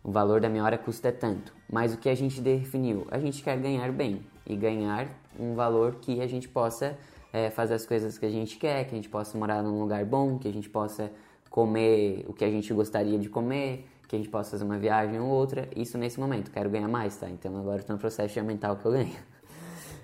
O 0.02 0.10
valor 0.10 0.40
da 0.40 0.48
minha 0.48 0.64
hora 0.64 0.78
custa 0.78 1.12
tanto. 1.12 1.52
Mas 1.70 1.94
o 1.94 1.98
que 1.98 2.08
a 2.08 2.14
gente 2.14 2.40
definiu? 2.40 3.06
A 3.10 3.18
gente 3.18 3.42
quer 3.42 3.58
ganhar 3.58 3.92
bem 3.92 4.24
e 4.46 4.56
ganhar 4.56 5.08
um 5.38 5.54
valor 5.54 5.96
que 5.96 6.20
a 6.20 6.26
gente 6.26 6.48
possa 6.48 6.98
é, 7.32 7.50
fazer 7.50 7.74
as 7.74 7.86
coisas 7.86 8.18
que 8.18 8.26
a 8.26 8.30
gente 8.30 8.56
quer, 8.56 8.84
que 8.84 8.92
a 8.92 8.96
gente 8.96 9.08
possa 9.08 9.38
morar 9.38 9.62
num 9.62 9.78
lugar 9.80 10.04
bom, 10.04 10.38
que 10.38 10.48
a 10.48 10.52
gente 10.52 10.68
possa 10.68 11.12
comer 11.50 12.24
o 12.28 12.32
que 12.32 12.44
a 12.44 12.50
gente 12.50 12.72
gostaria 12.72 13.18
de 13.18 13.28
comer, 13.28 13.84
que 14.08 14.16
a 14.16 14.18
gente 14.18 14.30
possa 14.30 14.52
fazer 14.52 14.64
uma 14.64 14.78
viagem 14.78 15.20
ou 15.20 15.28
outra. 15.28 15.68
Isso 15.76 15.98
nesse 15.98 16.18
momento. 16.18 16.50
Quero 16.50 16.70
ganhar 16.70 16.88
mais, 16.88 17.16
tá? 17.16 17.28
Então 17.28 17.54
agora 17.58 17.80
estou 17.80 17.94
no 17.94 18.00
processo 18.00 18.32
de 18.32 18.40
aumentar 18.40 18.72
o 18.72 18.76
que 18.76 18.86
eu 18.86 18.92
ganho. 18.92 19.12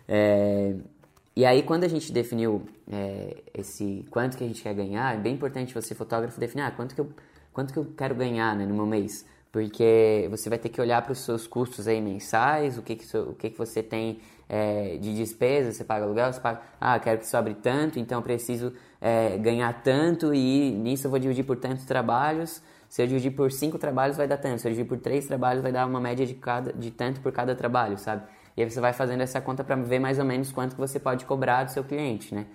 É, 0.09 0.77
e 1.35 1.45
aí, 1.45 1.63
quando 1.63 1.85
a 1.85 1.89
gente 1.89 2.13
definiu 2.13 2.63
é, 2.91 3.43
esse 3.53 4.07
quanto 4.09 4.39
que 4.39 4.45
a 4.45 4.47
gente 4.47 4.63
quer 4.63 4.73
ganhar, 4.73 5.15
é 5.15 5.19
bem 5.19 5.35
importante 5.35 5.75
você, 5.75 5.95
fotógrafo, 5.95 6.41
definir 6.41 6.63
ah, 6.63 6.71
quanto, 6.71 6.95
que 6.95 7.01
eu, 7.01 7.11
quanto 7.53 7.75
que 7.75 7.79
eu 7.79 7.85
quero 7.97 8.15
ganhar 8.15 8.57
né, 8.57 8.65
no 8.65 8.73
meu 8.73 8.87
mês. 8.87 9.27
Porque 9.53 10.29
você 10.31 10.49
vai 10.49 10.59
ter 10.59 10.71
que 10.71 10.81
olhar 10.81 11.03
para 11.03 11.13
os 11.13 11.19
seus 11.19 11.47
custos 11.47 11.87
aí 11.89 12.01
mensais, 12.01 12.79
o 12.79 12.83
que, 12.83 12.97
que, 12.97 13.17
o 13.17 13.35
que, 13.35 13.51
que 13.51 13.59
você 13.59 13.83
tem 13.83 14.21
é, 14.49 14.97
de 15.01 15.15
despesa, 15.15 15.73
você 15.73 15.85
paga 15.85 16.05
aluguel, 16.05 16.33
você 16.33 16.41
paga, 16.41 16.63
ah, 16.81 16.99
quero 16.99 17.19
que 17.19 17.27
sobre 17.27 17.55
tanto, 17.55 17.99
então 17.99 18.23
preciso 18.23 18.73
é, 19.01 19.37
ganhar 19.39 19.73
tanto 19.83 20.33
e 20.33 20.71
nisso 20.71 21.07
eu 21.07 21.11
vou 21.11 21.19
dividir 21.19 21.45
por 21.45 21.57
tantos 21.57 21.85
trabalhos. 21.85 22.63
Se 22.89 23.03
eu 23.03 23.07
dividir 23.07 23.33
por 23.33 23.51
cinco 23.51 23.79
trabalhos 23.79 24.17
vai 24.17 24.29
dar 24.29 24.37
tanto, 24.37 24.61
se 24.61 24.69
eu 24.69 24.73
dividir 24.73 24.89
por 24.89 24.99
três 24.99 25.27
trabalhos 25.27 25.63
vai 25.63 25.73
dar 25.73 25.87
uma 25.87 26.01
média 26.01 26.25
de, 26.25 26.35
cada, 26.35 26.73
de 26.73 26.91
tanto 26.91 27.21
por 27.21 27.33
cada 27.33 27.55
trabalho, 27.55 27.99
sabe? 27.99 28.23
E 28.57 28.63
aí 28.63 28.71
você 28.71 28.81
vai 28.81 28.93
fazendo 28.93 29.21
essa 29.21 29.41
conta 29.41 29.65
para 29.65 29.77
ver 29.77 29.99
mais 29.99 30.19
ou 30.19 30.25
menos 30.25 30.53
quanto 30.53 30.75
que 30.75 30.81
você 30.81 30.99
pode 30.99 31.25
cobrar 31.25 31.65
do 31.65 31.73
seu 31.73 31.85
cliente, 31.85 32.35
né? 32.35 32.47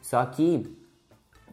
Só 0.00 0.24
que 0.24 0.74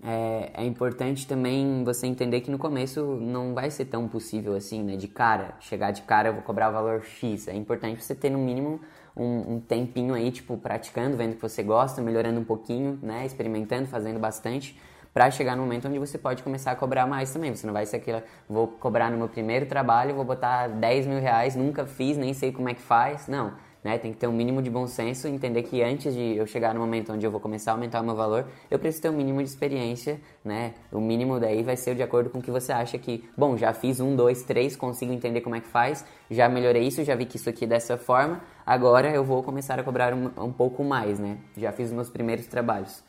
é, 0.03 0.51
é, 0.53 0.65
importante 0.65 1.27
também 1.27 1.83
você 1.83 2.05
entender 2.05 2.41
que 2.41 2.51
no 2.51 2.57
começo 2.57 3.01
não 3.19 3.53
vai 3.53 3.71
ser 3.71 3.85
tão 3.85 4.07
possível 4.07 4.55
assim, 4.55 4.83
né? 4.83 4.95
De 4.95 5.07
cara, 5.07 5.55
chegar 5.59 5.91
de 5.91 6.03
cara 6.03 6.29
eu 6.29 6.33
vou 6.33 6.43
cobrar 6.43 6.69
o 6.69 6.73
valor 6.73 7.03
X. 7.03 7.47
É 7.47 7.55
importante 7.55 8.01
você 8.01 8.15
ter 8.15 8.29
no 8.29 8.37
mínimo 8.37 8.79
um, 9.17 9.55
um 9.55 9.59
tempinho 9.59 10.13
aí, 10.13 10.31
tipo, 10.31 10.57
praticando, 10.57 11.17
vendo 11.17 11.35
que 11.35 11.41
você 11.41 11.63
gosta, 11.63 12.01
melhorando 12.01 12.39
um 12.39 12.43
pouquinho, 12.43 12.99
né? 13.01 13.25
Experimentando, 13.25 13.87
fazendo 13.87 14.19
bastante 14.19 14.77
para 15.13 15.31
chegar 15.31 15.55
no 15.55 15.63
momento 15.63 15.87
onde 15.87 15.97
você 15.97 16.15
pode 16.15 16.43
começar 16.43 16.71
a 16.71 16.75
cobrar 16.75 17.07
mais 17.07 17.33
também. 17.33 17.55
Você 17.55 17.65
não 17.65 17.73
vai 17.73 17.87
ser 17.87 17.97
aquela, 17.97 18.23
vou 18.47 18.67
cobrar 18.67 19.09
no 19.09 19.17
meu 19.17 19.27
primeiro 19.27 19.65
trabalho, 19.65 20.13
vou 20.13 20.23
botar 20.23 20.67
10 20.67 21.07
mil 21.07 21.19
reais, 21.19 21.55
nunca 21.55 21.87
fiz, 21.87 22.17
nem 22.17 22.35
sei 22.35 22.51
como 22.51 22.69
é 22.69 22.75
que 22.75 22.81
faz. 22.81 23.27
Não, 23.27 23.53
né? 23.87 23.97
Tem 23.97 24.11
que 24.11 24.17
ter 24.17 24.27
um 24.27 24.33
mínimo 24.33 24.61
de 24.61 24.69
bom 24.69 24.85
senso, 24.85 25.29
entender 25.29 25.63
que 25.63 25.81
antes 25.81 26.13
de 26.13 26.35
eu 26.35 26.45
chegar 26.45 26.73
no 26.73 26.81
momento 26.81 27.13
onde 27.13 27.25
eu 27.25 27.31
vou 27.31 27.39
começar 27.39 27.71
a 27.71 27.73
aumentar 27.75 28.01
o 28.01 28.03
meu 28.03 28.15
valor, 28.17 28.45
eu 28.69 28.77
preciso 28.77 29.03
ter 29.03 29.09
um 29.09 29.13
mínimo 29.13 29.41
de 29.41 29.47
experiência, 29.47 30.19
né? 30.43 30.73
O 30.91 30.99
mínimo 30.99 31.39
daí 31.39 31.63
vai 31.63 31.77
ser 31.77 31.95
de 31.95 32.03
acordo 32.03 32.29
com 32.29 32.39
o 32.39 32.41
que 32.41 32.51
você 32.51 32.73
acha 32.73 32.97
que, 32.97 33.23
bom, 33.37 33.55
já 33.55 33.71
fiz 33.71 34.01
um, 34.01 34.13
dois, 34.13 34.43
três, 34.43 34.75
consigo 34.75 35.13
entender 35.13 35.39
como 35.39 35.55
é 35.55 35.61
que 35.61 35.69
faz, 35.69 36.03
já 36.29 36.49
melhorei 36.49 36.83
isso, 36.83 37.01
já 37.01 37.15
vi 37.15 37.25
que 37.25 37.37
isso 37.37 37.49
aqui 37.49 37.63
é 37.63 37.67
dessa 37.67 37.97
forma, 37.97 38.41
agora 38.65 39.09
eu 39.09 39.23
vou 39.23 39.41
começar 39.41 39.79
a 39.79 39.83
cobrar 39.83 40.13
um, 40.13 40.31
um 40.37 40.51
pouco 40.51 40.83
mais, 40.83 41.17
né? 41.17 41.37
Já 41.55 41.71
fiz 41.71 41.87
os 41.87 41.93
meus 41.93 42.09
primeiros 42.09 42.45
trabalhos. 42.45 43.01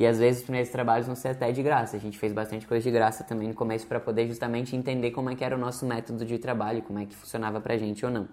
E 0.00 0.06
às 0.06 0.18
vezes 0.18 0.38
os 0.38 0.44
primeiros 0.44 0.70
trabalhos 0.70 1.06
vão 1.06 1.14
ser 1.14 1.28
até 1.28 1.52
de 1.52 1.62
graça. 1.62 1.94
A 1.98 2.00
gente 2.00 2.18
fez 2.18 2.32
bastante 2.32 2.66
coisa 2.66 2.82
de 2.82 2.90
graça 2.90 3.22
também 3.22 3.48
no 3.48 3.54
começo 3.54 3.86
para 3.86 4.00
poder 4.00 4.26
justamente 4.26 4.74
entender 4.74 5.10
como 5.10 5.28
é 5.28 5.34
que 5.34 5.44
era 5.44 5.54
o 5.54 5.58
nosso 5.58 5.84
método 5.84 6.24
de 6.24 6.38
trabalho, 6.38 6.80
como 6.80 6.98
é 6.98 7.04
que 7.04 7.14
funcionava 7.14 7.60
pra 7.60 7.76
gente 7.76 8.04
ou 8.06 8.10
não. 8.10 8.26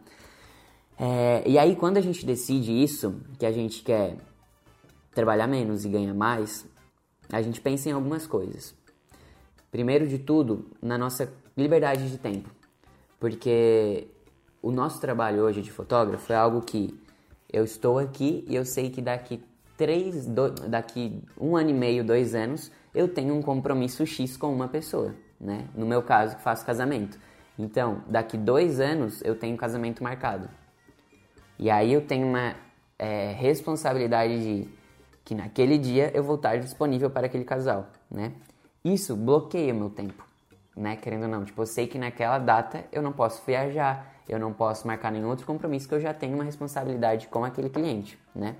É, 0.99 1.43
e 1.47 1.57
aí 1.57 1.75
quando 1.75 1.97
a 1.97 2.01
gente 2.01 2.25
decide 2.25 2.71
isso, 2.83 3.21
que 3.37 3.45
a 3.45 3.51
gente 3.51 3.81
quer 3.83 4.17
trabalhar 5.13 5.47
menos 5.47 5.85
e 5.85 5.89
ganhar 5.89 6.13
mais, 6.13 6.67
a 7.31 7.41
gente 7.41 7.61
pensa 7.61 7.89
em 7.89 7.93
algumas 7.93 8.27
coisas. 8.27 8.75
Primeiro 9.71 10.07
de 10.07 10.17
tudo, 10.17 10.69
na 10.81 10.97
nossa 10.97 11.31
liberdade 11.55 12.09
de 12.09 12.17
tempo. 12.17 12.49
Porque 13.19 14.07
o 14.61 14.71
nosso 14.71 14.99
trabalho 14.99 15.43
hoje 15.43 15.61
de 15.61 15.71
fotógrafo 15.71 16.33
é 16.33 16.35
algo 16.35 16.61
que 16.61 16.93
eu 17.51 17.63
estou 17.63 17.97
aqui 17.97 18.43
e 18.47 18.55
eu 18.55 18.65
sei 18.65 18.89
que 18.89 19.01
daqui 19.01 19.41
três, 19.77 20.25
do, 20.25 20.49
daqui 20.51 21.21
um 21.39 21.55
ano 21.55 21.69
e 21.69 21.73
meio, 21.73 22.03
dois 22.03 22.35
anos, 22.35 22.71
eu 22.93 23.07
tenho 23.07 23.33
um 23.33 23.41
compromisso 23.41 24.05
X 24.05 24.35
com 24.35 24.53
uma 24.53 24.67
pessoa, 24.67 25.15
né? 25.39 25.67
No 25.73 25.85
meu 25.85 26.01
caso, 26.01 26.35
que 26.35 26.41
faço 26.41 26.65
casamento. 26.65 27.17
Então, 27.57 28.03
daqui 28.07 28.37
dois 28.37 28.79
anos 28.79 29.21
eu 29.23 29.35
tenho 29.35 29.55
casamento 29.55 30.03
marcado. 30.03 30.49
E 31.59 31.69
aí 31.69 31.91
eu 31.91 32.01
tenho 32.01 32.25
uma 32.25 32.55
é, 32.97 33.33
responsabilidade 33.33 34.39
de 34.39 34.69
que 35.25 35.35
naquele 35.35 35.77
dia 35.77 36.09
eu 36.15 36.23
vou 36.23 36.35
estar 36.35 36.57
disponível 36.57 37.09
para 37.09 37.27
aquele 37.27 37.43
casal, 37.43 37.87
né? 38.09 38.31
Isso 38.83 39.15
bloqueia 39.15 39.73
meu 39.73 39.89
tempo, 39.89 40.25
né? 40.75 40.95
Querendo 40.95 41.23
ou 41.23 41.27
não, 41.27 41.43
tipo, 41.43 41.61
eu 41.61 41.65
sei 41.65 41.85
que 41.85 41.99
naquela 41.99 42.39
data 42.39 42.85
eu 42.91 43.01
não 43.01 43.11
posso 43.11 43.43
viajar, 43.45 44.15
eu 44.27 44.39
não 44.39 44.53
posso 44.53 44.87
marcar 44.87 45.11
nenhum 45.11 45.27
outro 45.27 45.45
compromisso 45.45 45.87
que 45.87 45.93
eu 45.93 45.99
já 45.99 46.13
tenho 46.13 46.33
uma 46.33 46.45
responsabilidade 46.45 47.27
com 47.27 47.43
aquele 47.43 47.69
cliente, 47.69 48.17
né? 48.33 48.55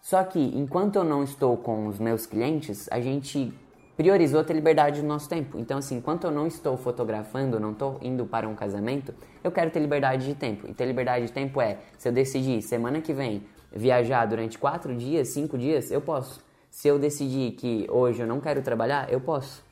Só 0.00 0.22
que 0.22 0.38
enquanto 0.38 0.96
eu 0.96 1.04
não 1.04 1.24
estou 1.24 1.56
com 1.56 1.86
os 1.86 1.98
meus 1.98 2.26
clientes, 2.26 2.88
a 2.92 3.00
gente 3.00 3.52
priorizou 3.96 4.42
ter 4.44 4.54
liberdade 4.54 5.00
do 5.00 5.06
nosso 5.06 5.28
tempo. 5.28 5.58
Então, 5.58 5.78
assim, 5.78 5.96
enquanto 5.96 6.24
eu 6.24 6.30
não 6.30 6.46
estou 6.46 6.76
fotografando, 6.76 7.60
não 7.60 7.72
estou 7.72 7.98
indo 8.02 8.26
para 8.26 8.48
um 8.48 8.54
casamento, 8.54 9.14
eu 9.42 9.52
quero 9.52 9.70
ter 9.70 9.80
liberdade 9.80 10.26
de 10.26 10.34
tempo. 10.34 10.68
E 10.68 10.74
ter 10.74 10.86
liberdade 10.86 11.26
de 11.26 11.32
tempo 11.32 11.60
é, 11.60 11.78
se 11.96 12.08
eu 12.08 12.12
decidir 12.12 12.62
semana 12.62 13.00
que 13.00 13.12
vem 13.12 13.44
viajar 13.72 14.26
durante 14.26 14.58
quatro 14.58 14.94
dias, 14.94 15.28
cinco 15.28 15.58
dias, 15.58 15.90
eu 15.90 16.00
posso. 16.00 16.42
Se 16.70 16.88
eu 16.88 16.98
decidir 16.98 17.52
que 17.52 17.86
hoje 17.88 18.20
eu 18.20 18.26
não 18.26 18.40
quero 18.40 18.62
trabalhar, 18.62 19.12
eu 19.12 19.20
posso. 19.20 19.64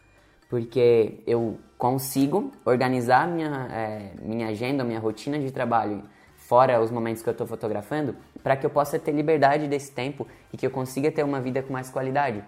Porque 0.49 1.21
eu 1.27 1.59
consigo 1.79 2.53
organizar 2.65 3.27
minha, 3.27 3.69
é, 3.73 4.13
minha 4.23 4.49
agenda, 4.49 4.85
minha 4.85 5.01
rotina 5.01 5.39
de 5.39 5.51
trabalho 5.51 6.03
fora 6.53 6.83
os 6.83 6.91
momentos 6.91 7.23
que 7.23 7.29
eu 7.29 7.33
estou 7.33 7.47
fotografando, 7.47 8.15
para 8.43 8.57
que 8.57 8.67
eu 8.67 8.69
possa 8.69 8.99
ter 8.99 9.13
liberdade 9.13 9.67
desse 9.69 9.91
tempo 9.91 10.27
e 10.53 10.57
que 10.57 10.67
eu 10.67 10.71
consiga 10.71 11.11
ter 11.11 11.25
uma 11.25 11.41
vida 11.41 11.63
com 11.63 11.73
mais 11.73 11.89
qualidade. 11.89 12.45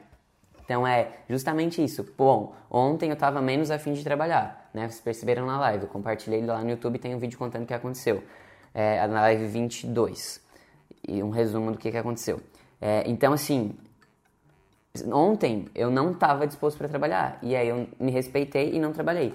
Então 0.65 0.87
é 0.87 1.09
justamente 1.29 1.83
isso. 1.83 2.07
Bom, 2.17 2.55
ontem 2.71 3.09
eu 3.09 3.15
estava 3.15 3.41
menos 3.41 3.71
afim 3.71 3.93
de 3.93 4.03
trabalhar, 4.03 4.71
né? 4.73 4.89
Vocês 4.89 5.01
perceberam 5.01 5.47
na 5.47 5.59
live, 5.61 5.85
eu 5.85 5.89
compartilhei 5.89 6.45
lá 6.45 6.63
no 6.63 6.71
YouTube, 6.71 6.99
tem 6.99 7.15
um 7.15 7.19
vídeo 7.19 7.39
contando 7.39 7.65
o 7.65 7.67
que 7.67 7.75
aconteceu. 7.75 8.23
É, 8.73 9.07
na 9.07 9.21
live 9.21 9.47
22. 9.47 10.43
E 11.07 11.23
um 11.23 11.31
resumo 11.31 11.71
do 11.71 11.79
que, 11.79 11.91
que 11.91 11.97
aconteceu. 11.97 12.41
É, 12.81 13.05
então, 13.07 13.33
assim, 13.33 13.73
ontem 15.13 15.69
eu 15.75 15.91
não 15.91 16.13
estava 16.13 16.47
disposto 16.47 16.79
para 16.79 16.89
trabalhar. 16.89 17.39
E 17.43 17.55
aí 17.55 17.69
eu 17.69 17.87
me 18.01 18.11
respeitei 18.11 18.75
e 18.75 18.81
não 18.81 18.93
trabalhei. 18.93 19.35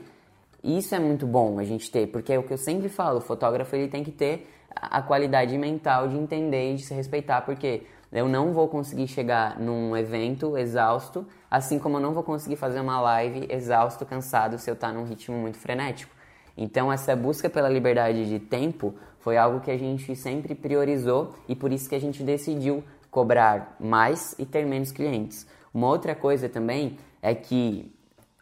Isso 0.63 0.93
é 0.93 0.99
muito 0.99 1.25
bom 1.25 1.57
a 1.57 1.63
gente 1.63 1.89
ter, 1.89 2.07
porque 2.07 2.33
é 2.33 2.39
o 2.39 2.43
que 2.43 2.51
eu 2.51 2.57
sempre 2.57 2.89
falo, 2.89 3.19
o 3.19 3.21
fotógrafo 3.21 3.75
ele 3.75 3.87
tem 3.87 4.03
que 4.03 4.11
ter 4.11 4.49
a 4.75 5.01
qualidade 5.01 5.57
mental 5.57 6.07
de 6.07 6.17
entender 6.17 6.73
e 6.73 6.75
de 6.75 6.83
se 6.83 6.93
respeitar, 6.93 7.41
porque 7.41 7.83
eu 8.11 8.27
não 8.27 8.51
vou 8.53 8.67
conseguir 8.67 9.07
chegar 9.07 9.59
num 9.59 9.95
evento 9.95 10.57
exausto, 10.57 11.25
assim 11.49 11.77
como 11.77 11.97
eu 11.97 12.01
não 12.01 12.13
vou 12.13 12.23
conseguir 12.23 12.55
fazer 12.55 12.79
uma 12.79 12.99
live 12.99 13.47
exausto, 13.49 14.05
cansado, 14.05 14.57
se 14.57 14.69
eu 14.69 14.73
estar 14.73 14.87
tá 14.87 14.93
num 14.93 15.05
ritmo 15.05 15.37
muito 15.37 15.57
frenético. 15.57 16.11
Então, 16.57 16.91
essa 16.91 17.15
busca 17.15 17.49
pela 17.49 17.69
liberdade 17.69 18.27
de 18.27 18.39
tempo 18.39 18.95
foi 19.19 19.37
algo 19.37 19.59
que 19.59 19.69
a 19.69 19.77
gente 19.77 20.15
sempre 20.15 20.55
priorizou 20.55 21.35
e 21.47 21.55
por 21.55 21.71
isso 21.71 21.87
que 21.87 21.95
a 21.95 22.01
gente 22.01 22.23
decidiu 22.23 22.83
cobrar 23.11 23.75
mais 23.79 24.35
e 24.39 24.45
ter 24.45 24.65
menos 24.65 24.91
clientes. 24.91 25.45
Uma 25.73 25.87
outra 25.87 26.15
coisa 26.15 26.49
também 26.49 26.97
é 27.21 27.35
que 27.35 27.93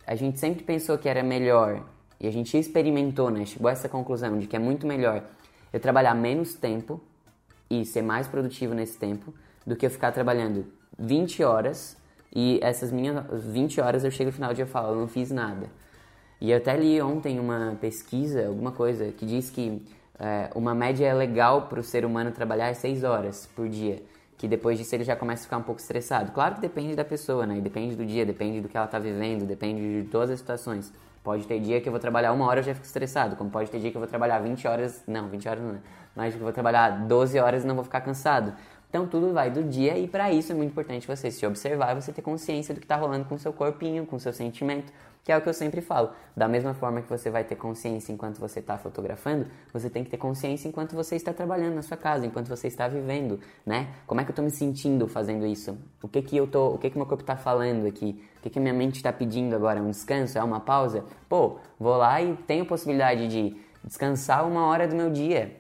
a 0.06 0.16
gente 0.16 0.40
sempre 0.40 0.64
pensou 0.64 0.98
que 0.98 1.10
era 1.10 1.22
melhor 1.22 1.84
e 2.20 2.28
a 2.28 2.32
gente 2.32 2.58
experimentou, 2.58 3.30
né? 3.30 3.46
Chegou 3.46 3.68
a 3.68 3.72
essa 3.72 3.90
conclusão 3.90 4.40
de 4.40 4.48
que 4.48 4.56
é 4.56 4.60
muito 4.60 4.88
melhor 4.88 5.24
eu 5.72 5.80
trabalhar 5.80 6.16
menos 6.16 6.54
tempo 6.54 7.02
e 7.70 7.86
ser 7.86 8.02
mais 8.02 8.28
produtivo 8.28 8.74
nesse 8.74 8.98
tempo 8.98 9.34
do 9.68 9.76
que 9.76 9.86
eu 9.86 9.90
ficar 9.90 10.14
trabalhando 10.14 10.66
20 10.98 11.44
horas 11.44 11.98
e 12.34 12.58
essas 12.64 12.90
minhas 12.90 13.26
20 13.44 13.82
horas 13.82 14.06
eu 14.06 14.10
chego 14.10 14.30
no 14.30 14.34
final 14.34 14.52
do 14.52 14.56
dia 14.56 14.64
e 14.64 14.68
falo, 14.68 14.94
eu 14.94 15.00
não 15.02 15.08
fiz 15.10 15.30
nada. 15.30 15.68
E 16.40 16.52
eu 16.52 16.58
até 16.58 16.78
li 16.78 17.02
ontem 17.02 17.38
uma 17.38 17.76
pesquisa, 17.82 18.48
alguma 18.48 18.72
coisa, 18.72 19.12
que 19.12 19.26
diz 19.26 19.50
que 19.50 19.84
é, 20.18 20.50
uma 20.56 20.74
média 20.74 21.14
legal 21.14 21.64
para 21.64 21.80
o 21.80 21.84
ser 21.84 22.06
humano 22.06 22.32
trabalhar 22.32 22.68
é 22.68 22.74
6 22.74 23.04
horas 23.04 23.50
por 23.56 23.68
dia. 23.68 24.02
Que 24.38 24.48
depois 24.48 24.78
disso 24.78 24.94
ele 24.96 25.04
já 25.04 25.16
começa 25.16 25.42
a 25.42 25.46
ficar 25.46 25.58
um 25.58 25.64
pouco 25.64 25.82
estressado. 25.82 26.32
Claro 26.32 26.56
que 26.56 26.62
depende 26.62 26.96
da 26.96 27.04
pessoa, 27.04 27.46
né? 27.46 27.60
Depende 27.60 27.96
do 27.96 28.06
dia, 28.06 28.24
depende 28.24 28.62
do 28.62 28.70
que 28.70 28.78
ela 28.78 28.86
está 28.86 29.00
vivendo, 29.00 29.46
depende 29.46 30.04
de 30.04 30.10
todas 30.10 30.30
as 30.30 30.40
situações. 30.40 30.94
Pode 31.24 31.46
ter 31.46 31.60
dia 31.60 31.82
que 31.82 31.90
eu 31.90 31.92
vou 31.92 32.00
trabalhar 32.00 32.32
uma 32.32 32.46
hora 32.46 32.60
e 32.60 32.64
já 32.64 32.74
fico 32.74 32.86
estressado, 32.86 33.36
como 33.36 33.50
pode 33.50 33.70
ter 33.70 33.80
dia 33.80 33.92
que 33.92 33.98
eu 33.98 34.00
vou 34.00 34.08
trabalhar 34.08 34.40
20 34.40 34.68
horas, 34.68 35.04
não, 35.08 35.28
20 35.28 35.50
horas 35.50 35.64
não, 35.64 35.74
né? 35.74 35.80
mas 36.16 36.34
que 36.34 36.40
eu 36.40 36.44
vou 36.44 36.54
trabalhar 36.54 37.06
12 37.06 37.38
horas 37.40 37.64
e 37.64 37.68
não 37.68 37.76
vou 37.76 37.84
ficar 37.84 38.02
cansado. 38.02 38.54
Então 38.90 39.06
tudo 39.06 39.34
vai 39.34 39.52
do 39.52 39.64
dia 39.64 39.98
e 39.98 40.08
para 40.08 40.32
isso 40.32 40.52
é 40.52 40.56
muito 40.56 40.72
importante 40.72 41.06
você 41.06 41.30
se 41.30 41.46
observar 41.46 41.94
você 41.94 42.14
ter 42.14 42.22
consciência 42.22 42.74
do 42.74 42.80
que 42.80 42.86
está 42.86 42.96
rolando 42.96 43.26
com 43.26 43.36
o 43.36 43.40
seu 43.40 43.52
corpinho, 43.52 44.06
com 44.06 44.16
o 44.16 44.20
seu 44.20 44.32
sentimento, 44.32 44.94
que 45.28 45.32
é 45.34 45.38
o 45.38 45.42
que 45.42 45.50
eu 45.50 45.54
sempre 45.54 45.82
falo. 45.82 46.12
Da 46.38 46.48
mesma 46.48 46.74
forma 46.74 47.02
que 47.02 47.10
você 47.10 47.30
vai 47.30 47.44
ter 47.44 47.58
consciência 47.58 48.14
enquanto 48.14 48.40
você 48.40 48.62
está 48.62 48.78
fotografando, 48.78 49.46
você 49.74 49.90
tem 49.90 50.02
que 50.02 50.10
ter 50.10 50.16
consciência 50.16 50.70
enquanto 50.70 50.96
você 50.96 51.18
está 51.18 51.34
trabalhando 51.34 51.76
na 51.76 51.82
sua 51.82 51.98
casa, 51.98 52.26
enquanto 52.26 52.48
você 52.48 52.68
está 52.68 52.88
vivendo, 52.88 53.38
né? 53.66 53.90
Como 54.06 54.22
é 54.22 54.24
que 54.24 54.30
eu 54.30 54.32
estou 54.32 54.46
me 54.46 54.52
sentindo 54.52 55.06
fazendo 55.06 55.46
isso? 55.46 55.78
O 56.02 56.08
que 56.08 56.22
que 56.22 56.38
eu 56.38 56.48
tô, 56.48 56.70
o 56.70 56.78
que 56.78 56.90
que 56.90 56.98
meu 56.98 57.06
corpo 57.06 57.24
está 57.24 57.36
falando 57.36 57.86
aqui? 57.86 58.24
O 58.38 58.42
que 58.44 58.50
que 58.50 58.58
minha 58.58 58.74
mente 58.74 58.96
está 58.96 59.12
pedindo 59.12 59.54
agora? 59.54 59.82
Um 59.82 59.92
descanso? 59.92 60.38
É 60.38 60.44
uma 60.44 60.62
pausa? 60.62 61.04
Pô, 61.28 61.60
vou 61.78 61.98
lá 61.98 62.22
e 62.22 62.34
tenho 62.48 62.66
possibilidade 62.66 63.28
de 63.28 63.58
descansar 63.84 64.48
uma 64.48 64.66
hora 64.66 64.88
do 64.88 64.96
meu 64.96 65.10
dia, 65.10 65.58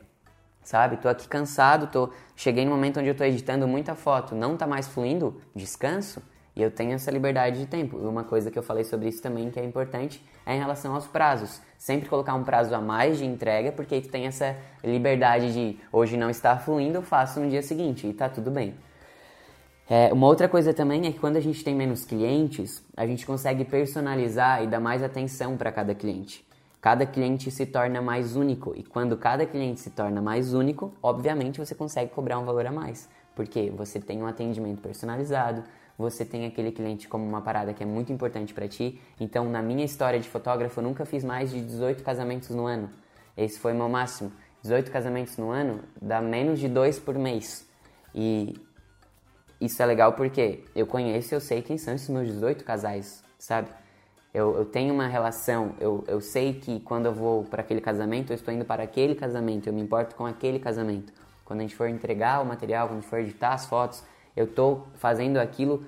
sabe? 0.67 0.97
Tô 0.97 1.07
aqui 1.07 1.29
cansado, 1.29 1.87
tô 1.87 2.09
cheguei 2.35 2.65
no 2.65 2.71
momento 2.71 2.99
onde 2.99 3.07
eu 3.07 3.15
tô 3.15 3.23
editando 3.23 3.65
muita 3.65 3.95
foto, 3.95 4.35
não 4.35 4.57
tá 4.57 4.67
mais 4.67 4.85
fluindo, 4.85 5.41
descanso. 5.55 6.21
E 6.53 6.61
eu 6.61 6.71
tenho 6.71 6.91
essa 6.93 7.09
liberdade 7.11 7.59
de 7.59 7.67
tempo. 7.67 7.99
E 8.01 8.05
uma 8.05 8.23
coisa 8.23 8.51
que 8.51 8.57
eu 8.59 8.63
falei 8.63 8.83
sobre 8.83 9.07
isso 9.07 9.21
também 9.21 9.49
que 9.49 9.59
é 9.59 9.63
importante 9.63 10.21
é 10.45 10.55
em 10.55 10.59
relação 10.59 10.93
aos 10.93 11.07
prazos. 11.07 11.61
Sempre 11.77 12.09
colocar 12.09 12.33
um 12.33 12.43
prazo 12.43 12.73
a 12.75 12.81
mais 12.81 13.19
de 13.19 13.25
entrega, 13.25 13.71
porque 13.71 13.95
aí 13.95 14.01
tu 14.01 14.09
tem 14.09 14.25
essa 14.25 14.57
liberdade 14.83 15.53
de 15.53 15.79
hoje 15.91 16.17
não 16.17 16.29
está 16.29 16.57
fluindo, 16.57 16.97
eu 16.97 17.03
faço 17.03 17.39
no 17.39 17.49
dia 17.49 17.61
seguinte 17.61 18.07
e 18.07 18.13
tá 18.13 18.27
tudo 18.27 18.51
bem. 18.51 18.75
É, 19.89 20.11
uma 20.11 20.27
outra 20.27 20.49
coisa 20.49 20.73
também 20.73 21.05
é 21.07 21.11
que 21.11 21.19
quando 21.19 21.37
a 21.37 21.41
gente 21.41 21.63
tem 21.63 21.75
menos 21.75 22.03
clientes, 22.03 22.83
a 22.97 23.05
gente 23.05 23.25
consegue 23.25 23.63
personalizar 23.63 24.63
e 24.63 24.67
dar 24.67 24.81
mais 24.81 25.01
atenção 25.01 25.55
para 25.55 25.71
cada 25.71 25.95
cliente. 25.95 26.46
Cada 26.81 27.05
cliente 27.05 27.49
se 27.49 27.65
torna 27.65 28.01
mais 28.01 28.35
único 28.35 28.73
e 28.75 28.83
quando 28.83 29.17
cada 29.17 29.45
cliente 29.45 29.79
se 29.79 29.89
torna 29.89 30.21
mais 30.21 30.53
único, 30.53 30.93
obviamente 31.01 31.59
você 31.59 31.73
consegue 31.73 32.11
cobrar 32.11 32.37
um 32.37 32.45
valor 32.45 32.65
a 32.65 32.71
mais, 32.71 33.09
porque 33.35 33.71
você 33.71 33.99
tem 33.99 34.21
um 34.21 34.27
atendimento 34.27 34.81
personalizado, 34.81 35.63
você 35.97 36.23
tem 36.23 36.45
aquele 36.45 36.71
cliente 36.71 37.07
como 37.07 37.25
uma 37.25 37.41
parada 37.41 37.73
que 37.73 37.81
é 37.81 37.85
muito 37.85 38.13
importante 38.13 38.53
para 38.53 38.67
ti. 38.67 39.01
Então, 39.19 39.49
na 39.49 39.63
minha 39.63 39.83
história 39.83 40.19
de 40.19 40.29
fotógrafo, 40.29 40.79
eu 40.79 40.83
nunca 40.83 41.05
fiz 41.05 41.23
mais 41.23 41.49
de 41.49 41.59
18 41.59 42.03
casamentos 42.03 42.49
no 42.49 42.67
ano. 42.67 42.89
Esse 43.35 43.57
foi 43.59 43.73
o 43.73 43.75
meu 43.75 43.89
máximo. 43.89 44.31
18 44.61 44.91
casamentos 44.91 45.37
no 45.37 45.49
ano 45.49 45.79
dá 45.99 46.21
menos 46.21 46.59
de 46.59 46.67
dois 46.67 46.99
por 46.99 47.15
mês. 47.15 47.67
E 48.13 48.55
isso 49.59 49.81
é 49.81 49.85
legal 49.85 50.13
porque 50.13 50.63
eu 50.75 50.85
conheço, 50.85 51.33
eu 51.33 51.41
sei 51.41 51.63
quem 51.63 51.77
são 51.77 51.95
esses 51.95 52.09
meus 52.09 52.27
18 52.27 52.63
casais, 52.63 53.23
sabe? 53.39 53.69
Eu, 54.37 54.55
eu 54.55 54.65
tenho 54.65 54.93
uma 54.93 55.07
relação, 55.07 55.71
eu, 55.79 56.03
eu 56.07 56.21
sei 56.21 56.53
que 56.53 56.79
quando 56.81 57.07
eu 57.07 57.11
vou 57.11 57.43
para 57.43 57.61
aquele 57.61 57.81
casamento, 57.81 58.31
eu 58.31 58.35
estou 58.35 58.53
indo 58.53 58.63
para 58.63 58.83
aquele 58.83 59.15
casamento, 59.15 59.65
eu 59.65 59.73
me 59.73 59.81
importo 59.81 60.15
com 60.15 60.27
aquele 60.27 60.59
casamento. 60.59 61.11
Quando 61.43 61.61
a 61.61 61.63
gente 61.63 61.75
for 61.75 61.89
entregar 61.89 62.43
o 62.43 62.45
material, 62.45 62.87
quando 62.87 62.99
a 62.99 63.01
gente 63.01 63.09
for 63.09 63.17
editar 63.17 63.55
as 63.55 63.65
fotos, 63.65 64.03
eu 64.35 64.45
estou 64.45 64.85
fazendo 64.93 65.37
aquilo 65.37 65.83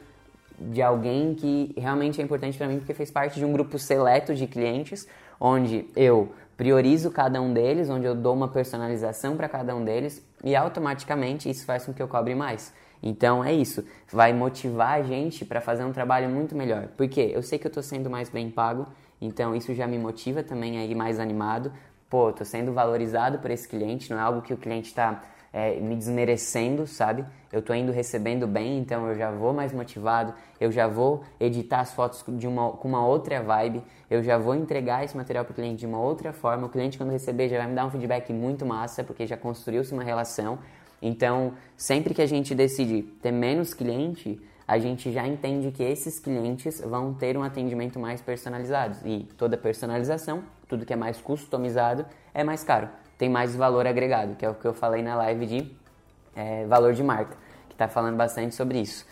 de 0.57 0.81
alguém 0.81 1.35
que 1.35 1.75
realmente 1.77 2.19
é 2.19 2.23
importante 2.23 2.57
para 2.57 2.67
mim 2.67 2.79
porque 2.79 2.95
fez 2.95 3.11
parte 3.11 3.37
de 3.37 3.45
um 3.45 3.53
grupo 3.53 3.77
seleto 3.77 4.33
de 4.33 4.47
clientes, 4.47 5.07
onde 5.39 5.87
eu 5.95 6.33
priorizo 6.57 7.11
cada 7.11 7.39
um 7.39 7.53
deles, 7.53 7.87
onde 7.87 8.07
eu 8.07 8.15
dou 8.15 8.33
uma 8.33 8.47
personalização 8.47 9.37
para 9.37 9.47
cada 9.47 9.75
um 9.75 9.85
deles 9.85 10.25
e 10.43 10.55
automaticamente 10.55 11.47
isso 11.47 11.65
faz 11.67 11.85
com 11.85 11.93
que 11.93 12.01
eu 12.01 12.07
cobre 12.07 12.33
mais. 12.33 12.73
Então 13.01 13.43
é 13.43 13.53
isso, 13.53 13.83
vai 14.11 14.33
motivar 14.33 14.99
a 14.99 15.01
gente 15.01 15.45
para 15.45 15.61
fazer 15.61 15.83
um 15.83 15.93
trabalho 15.93 16.29
muito 16.29 16.55
melhor. 16.55 16.89
Porque 16.97 17.21
eu 17.21 17.41
sei 17.41 17.57
que 17.57 17.65
eu 17.65 17.69
estou 17.69 17.83
sendo 17.83 18.09
mais 18.09 18.29
bem 18.29 18.49
pago, 18.49 18.87
então 19.21 19.55
isso 19.55 19.73
já 19.73 19.87
me 19.87 19.97
motiva 19.97 20.43
também 20.43 20.77
a 20.77 20.85
ir 20.85 20.95
mais 20.95 21.19
animado. 21.19 21.71
Pô, 22.09 22.29
estou 22.29 22.45
sendo 22.45 22.73
valorizado 22.73 23.39
por 23.39 23.51
esse 23.51 23.67
cliente, 23.67 24.09
não 24.09 24.17
é 24.17 24.21
algo 24.21 24.41
que 24.41 24.53
o 24.53 24.57
cliente 24.57 24.89
está 24.89 25.21
é, 25.51 25.79
me 25.79 25.95
desmerecendo, 25.95 26.85
sabe? 26.85 27.25
Eu 27.51 27.59
estou 27.59 27.75
indo 27.75 27.91
recebendo 27.91 28.47
bem, 28.47 28.77
então 28.77 29.07
eu 29.07 29.15
já 29.15 29.31
vou 29.31 29.53
mais 29.53 29.73
motivado, 29.73 30.33
eu 30.59 30.71
já 30.71 30.87
vou 30.87 31.23
editar 31.39 31.79
as 31.79 31.93
fotos 31.93 32.23
de 32.27 32.47
uma, 32.47 32.71
com 32.71 32.87
uma 32.87 33.05
outra 33.05 33.41
vibe, 33.41 33.83
eu 34.09 34.21
já 34.21 34.37
vou 34.37 34.53
entregar 34.55 35.03
esse 35.03 35.17
material 35.17 35.43
para 35.43 35.51
o 35.51 35.55
cliente 35.55 35.79
de 35.79 35.87
uma 35.87 35.99
outra 35.99 36.31
forma. 36.31 36.67
O 36.67 36.69
cliente, 36.69 36.97
quando 36.97 37.11
receber, 37.11 37.49
já 37.49 37.57
vai 37.57 37.67
me 37.67 37.75
dar 37.75 37.85
um 37.85 37.91
feedback 37.91 38.31
muito 38.31 38.65
massa, 38.65 39.03
porque 39.03 39.25
já 39.25 39.37
construiu-se 39.37 39.93
uma 39.93 40.03
relação. 40.03 40.59
Então, 41.01 41.53
sempre 41.77 42.13
que 42.13 42.21
a 42.21 42.25
gente 42.25 42.53
decide 42.53 43.03
ter 43.21 43.31
menos 43.31 43.73
cliente, 43.73 44.39
a 44.67 44.77
gente 44.77 45.11
já 45.11 45.25
entende 45.25 45.71
que 45.71 45.81
esses 45.81 46.19
clientes 46.19 46.79
vão 46.81 47.13
ter 47.13 47.35
um 47.37 47.41
atendimento 47.41 47.99
mais 47.99 48.21
personalizado. 48.21 48.97
E 49.05 49.23
toda 49.37 49.57
personalização, 49.57 50.43
tudo 50.67 50.85
que 50.85 50.93
é 50.93 50.95
mais 50.95 51.19
customizado, 51.19 52.05
é 52.33 52.43
mais 52.43 52.63
caro, 52.63 52.89
tem 53.17 53.29
mais 53.29 53.55
valor 53.55 53.87
agregado, 53.87 54.35
que 54.35 54.45
é 54.45 54.49
o 54.49 54.53
que 54.53 54.65
eu 54.65 54.73
falei 54.73 55.01
na 55.01 55.15
live 55.15 55.45
de 55.45 55.71
é, 56.35 56.65
valor 56.67 56.93
de 56.93 57.03
marca, 57.03 57.35
que 57.67 57.73
está 57.73 57.87
falando 57.87 58.15
bastante 58.15 58.53
sobre 58.53 58.79
isso. 58.79 59.05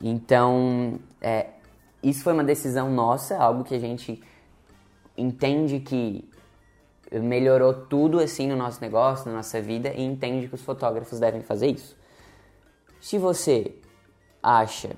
Então, 0.00 0.98
é, 1.20 1.46
isso 2.02 2.22
foi 2.22 2.32
uma 2.32 2.44
decisão 2.44 2.90
nossa, 2.90 3.36
algo 3.38 3.64
que 3.64 3.74
a 3.74 3.80
gente 3.80 4.22
entende 5.16 5.80
que 5.80 6.28
melhorou 7.12 7.72
tudo 7.72 8.20
assim 8.20 8.46
no 8.46 8.56
nosso 8.56 8.80
negócio, 8.80 9.30
na 9.30 9.36
nossa 9.36 9.60
vida 9.60 9.92
e 9.94 10.02
entende 10.02 10.48
que 10.48 10.54
os 10.54 10.62
fotógrafos 10.62 11.18
devem 11.18 11.42
fazer 11.42 11.68
isso. 11.68 11.96
Se 13.00 13.18
você 13.18 13.74
acha 14.42 14.90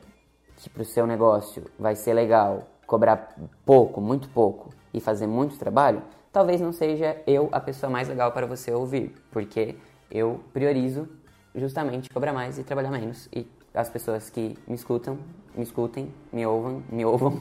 que 0.56 0.68
para 0.68 0.82
o 0.82 0.84
seu 0.84 1.06
negócio 1.06 1.64
vai 1.78 1.94
ser 1.94 2.14
legal 2.14 2.68
cobrar 2.86 3.36
pouco, 3.64 4.00
muito 4.00 4.28
pouco 4.30 4.70
e 4.92 5.00
fazer 5.00 5.26
muito 5.26 5.58
trabalho, 5.58 6.02
talvez 6.32 6.60
não 6.60 6.72
seja 6.72 7.20
eu 7.26 7.48
a 7.52 7.60
pessoa 7.60 7.90
mais 7.90 8.08
legal 8.08 8.32
para 8.32 8.46
você 8.46 8.72
ouvir, 8.72 9.14
porque 9.30 9.76
eu 10.10 10.40
priorizo 10.52 11.08
justamente 11.54 12.10
cobrar 12.10 12.32
mais 12.32 12.58
e 12.58 12.64
trabalhar 12.64 12.90
menos 12.90 13.28
e 13.34 13.46
as 13.72 13.88
pessoas 13.88 14.28
que 14.28 14.58
me 14.66 14.74
escutam, 14.74 15.18
me 15.54 15.62
escutem, 15.62 16.12
me 16.32 16.44
ouvam, 16.44 16.82
me 16.90 17.04
ouvam, 17.06 17.40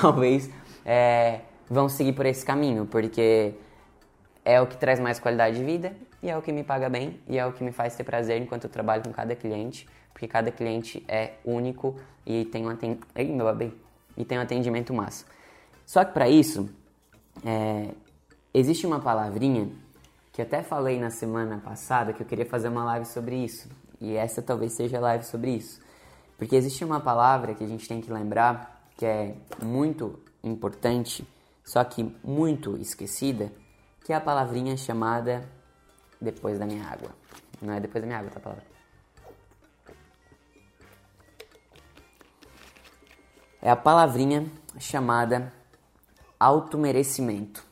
talvez 0.00 0.48
é, 0.84 1.40
vão 1.68 1.88
seguir 1.88 2.12
por 2.12 2.26
esse 2.26 2.44
caminho, 2.44 2.86
porque 2.86 3.54
é 4.46 4.60
o 4.60 4.66
que 4.68 4.76
traz 4.76 5.00
mais 5.00 5.18
qualidade 5.18 5.58
de 5.58 5.64
vida 5.64 5.92
e 6.22 6.30
é 6.30 6.38
o 6.38 6.40
que 6.40 6.52
me 6.52 6.62
paga 6.62 6.88
bem 6.88 7.20
e 7.28 7.36
é 7.36 7.44
o 7.44 7.52
que 7.52 7.64
me 7.64 7.72
faz 7.72 7.96
ter 7.96 8.04
prazer 8.04 8.40
enquanto 8.40 8.64
eu 8.64 8.70
trabalho 8.70 9.02
com 9.02 9.12
cada 9.12 9.34
cliente, 9.34 9.88
porque 10.12 10.28
cada 10.28 10.52
cliente 10.52 11.04
é 11.08 11.32
único 11.44 11.96
e 12.24 12.44
tem 12.44 12.64
um, 12.64 12.68
atend... 12.68 13.00
Ei, 13.16 13.26
meu 13.26 13.44
bebê. 13.52 13.72
e 14.16 14.24
tem 14.24 14.38
um 14.38 14.40
atendimento 14.40 14.94
massa. 14.94 15.26
Só 15.84 16.04
que 16.04 16.12
para 16.12 16.28
isso, 16.28 16.70
é... 17.44 17.88
existe 18.54 18.86
uma 18.86 19.00
palavrinha 19.00 19.68
que 20.32 20.40
até 20.40 20.62
falei 20.62 21.00
na 21.00 21.10
semana 21.10 21.58
passada 21.58 22.12
que 22.12 22.22
eu 22.22 22.26
queria 22.26 22.46
fazer 22.46 22.68
uma 22.68 22.84
live 22.84 23.06
sobre 23.06 23.34
isso. 23.34 23.68
E 24.00 24.14
essa 24.14 24.40
talvez 24.40 24.74
seja 24.74 24.98
a 24.98 25.00
live 25.00 25.24
sobre 25.24 25.50
isso. 25.50 25.80
Porque 26.38 26.54
existe 26.54 26.84
uma 26.84 27.00
palavra 27.00 27.52
que 27.52 27.64
a 27.64 27.66
gente 27.66 27.88
tem 27.88 28.00
que 28.00 28.12
lembrar 28.12 28.86
que 28.96 29.04
é 29.04 29.34
muito 29.60 30.20
importante, 30.44 31.26
só 31.64 31.82
que 31.82 32.14
muito 32.22 32.76
esquecida, 32.76 33.50
que 34.06 34.12
é 34.12 34.16
a 34.16 34.20
palavrinha 34.20 34.76
chamada 34.76 35.44
depois 36.20 36.60
da 36.60 36.64
minha 36.64 36.86
água. 36.86 37.10
Não 37.60 37.74
é 37.74 37.80
depois 37.80 38.00
da 38.00 38.06
minha 38.06 38.20
água, 38.20 38.30
tá 38.30 38.38
palavra? 38.38 38.64
É 43.60 43.68
a 43.68 43.74
palavrinha 43.74 44.46
chamada 44.78 45.52
automerecimento. 46.38 47.64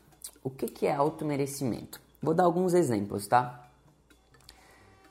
O 0.42 0.50
que, 0.50 0.66
que 0.66 0.88
é 0.88 0.92
automerecimento? 0.92 2.00
Vou 2.20 2.34
dar 2.34 2.42
alguns 2.42 2.74
exemplos, 2.74 3.28
tá? 3.28 3.68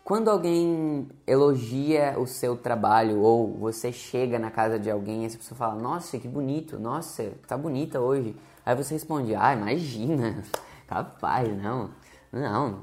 Quando 0.04 0.30
alguém 0.30 1.08
elogia 1.26 2.20
o 2.20 2.28
seu 2.28 2.58
trabalho 2.58 3.22
ou 3.22 3.48
você 3.60 3.94
chega 3.94 4.38
na 4.38 4.52
casa 4.52 4.78
de 4.78 4.92
alguém 4.92 5.24
e 5.24 5.26
essa 5.28 5.38
pessoa 5.38 5.58
fala: 5.58 5.76
Nossa, 5.76 6.20
que 6.20 6.28
bonito, 6.28 6.78
nossa, 6.78 7.32
tá 7.48 7.56
bonita 7.56 8.02
hoje. 8.02 8.36
Aí 8.66 8.76
você 8.76 8.96
responde: 8.96 9.34
Ah, 9.34 9.54
imagina, 9.54 10.44
Rapaz, 10.88 11.48
não. 11.62 11.92
Não, 12.32 12.82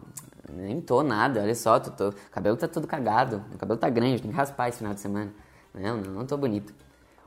nem 0.53 0.81
tô 0.81 1.03
nada. 1.03 1.43
Olha 1.43 1.55
só, 1.55 1.81
tô, 1.81 1.91
tô, 1.91 2.09
o 2.11 2.31
cabelo 2.31 2.57
tá 2.57 2.69
todo 2.69 2.87
cagado. 2.87 3.45
O 3.55 3.59
cabelo 3.59 3.79
tá 3.79 3.89
grande, 3.89 4.23
tem 4.23 4.31
que 4.31 4.37
raspar 4.37 4.69
esse 4.69 4.79
final 4.79 4.95
de 4.95 5.01
semana. 5.01 5.33
Não, 5.75 5.97
não, 5.97 6.13
não 6.13 6.27
tô 6.27 6.37
bonito. 6.37 6.73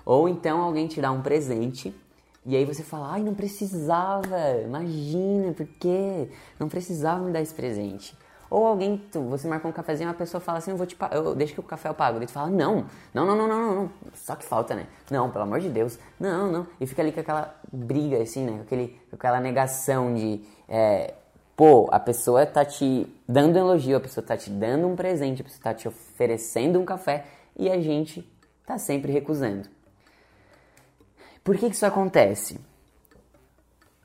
Ou 0.05 0.27
então 0.27 0.61
alguém 0.61 0.87
te 0.87 1.01
dá 1.01 1.11
um 1.11 1.21
presente 1.21 1.93
e 2.45 2.57
aí 2.57 2.65
você 2.65 2.83
fala, 2.83 3.13
ai, 3.13 3.23
não 3.23 3.33
precisava, 3.33 4.37
imagina, 4.65 5.53
por 5.53 5.65
quê? 5.65 6.29
Não 6.59 6.67
precisava 6.67 7.23
me 7.23 7.31
dar 7.31 7.41
esse 7.41 7.53
presente. 7.53 8.17
Ou 8.53 8.67
alguém, 8.67 9.01
tu, 9.11 9.19
você 9.23 9.47
marcou 9.47 9.71
um 9.71 9.73
cafezinho, 9.73 10.07
uma 10.07 10.13
pessoa 10.13 10.39
fala 10.39 10.59
assim, 10.59 10.69
eu 10.69 10.77
vou 10.77 10.85
te 10.85 10.95
deixa 11.35 11.55
que 11.55 11.59
o 11.59 11.63
café 11.63 11.89
eu 11.89 11.93
pago. 11.95 12.19
Daí 12.19 12.27
tu 12.27 12.33
fala, 12.33 12.51
não, 12.51 12.85
não, 13.11 13.25
não, 13.25 13.35
não, 13.35 13.47
não, 13.47 13.75
não, 13.75 13.91
só 14.13 14.35
que 14.35 14.45
falta, 14.45 14.75
né? 14.75 14.85
Não, 15.09 15.31
pelo 15.31 15.43
amor 15.43 15.59
de 15.59 15.69
Deus, 15.69 15.97
não, 16.19 16.51
não. 16.51 16.67
E 16.79 16.85
fica 16.85 17.01
ali 17.01 17.11
com 17.11 17.19
aquela 17.19 17.59
briga, 17.71 18.21
assim, 18.21 18.45
né? 18.45 18.61
Aquele, 18.61 18.95
aquela 19.11 19.39
negação 19.39 20.13
de, 20.13 20.39
é, 20.69 21.15
pô, 21.57 21.89
a 21.91 21.99
pessoa 21.99 22.45
tá 22.45 22.63
te 22.63 23.07
dando 23.27 23.57
elogio, 23.57 23.97
a 23.97 23.99
pessoa 23.99 24.23
tá 24.23 24.37
te 24.37 24.51
dando 24.51 24.87
um 24.87 24.95
presente, 24.95 25.41
a 25.41 25.45
pessoa 25.45 25.63
tá 25.63 25.73
te 25.73 25.87
oferecendo 25.87 26.79
um 26.79 26.85
café 26.85 27.25
e 27.57 27.71
a 27.71 27.81
gente 27.81 28.21
tá 28.67 28.77
sempre 28.77 29.11
recusando. 29.11 29.67
Por 31.43 31.57
que, 31.57 31.71
que 31.71 31.75
isso 31.75 31.87
acontece? 31.87 32.59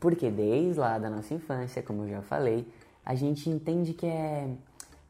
Porque 0.00 0.30
desde 0.30 0.80
lá 0.80 0.98
da 0.98 1.11
nossa 1.11 1.34
infância, 1.34 1.82
como 1.82 2.04
eu 2.04 2.08
já 2.08 2.22
falei, 2.22 2.66
a 3.08 3.14
gente 3.14 3.48
entende 3.48 3.94
que 3.94 4.04
é, 4.04 4.46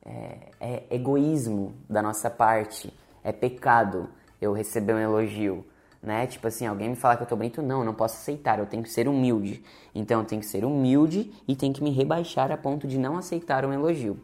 é, 0.07 0.39
é 0.61 0.83
egoísmo 0.89 1.75
da 1.91 2.01
nossa 2.01 2.31
parte, 2.31 2.95
é 3.25 3.33
pecado 3.33 4.09
eu 4.41 4.53
receber 4.53 4.95
um 4.95 5.01
elogio, 5.01 5.67
né? 6.01 6.25
Tipo 6.29 6.47
assim, 6.47 6.65
alguém 6.65 6.91
me 6.91 6.95
falar 6.95 7.17
que 7.17 7.25
eu 7.25 7.27
tô 7.27 7.35
bonito, 7.35 7.61
não, 7.61 7.81
eu 7.81 7.85
não 7.85 7.93
posso 7.93 8.15
aceitar, 8.15 8.61
eu 8.61 8.67
tenho 8.67 8.85
que 8.85 8.89
ser 8.89 9.09
humilde. 9.09 9.65
Então 9.93 10.21
eu 10.21 10.25
tenho 10.25 10.41
que 10.41 10.47
ser 10.47 10.65
humilde 10.65 11.33
e 11.49 11.57
tenho 11.57 11.75
que 11.75 11.83
me 11.83 11.91
rebaixar 11.91 12.53
a 12.53 12.57
ponto 12.57 12.87
de 12.87 12.97
não 12.97 13.19
aceitar 13.19 13.65
um 13.65 13.73
elogio. 13.73 14.17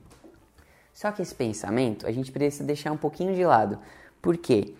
Só 0.92 1.10
que 1.10 1.20
esse 1.20 1.34
pensamento 1.34 2.06
a 2.06 2.12
gente 2.12 2.30
precisa 2.30 2.62
deixar 2.62 2.92
um 2.92 2.96
pouquinho 2.96 3.34
de 3.34 3.44
lado. 3.44 3.80
Por 4.22 4.37
quê? 4.37 4.72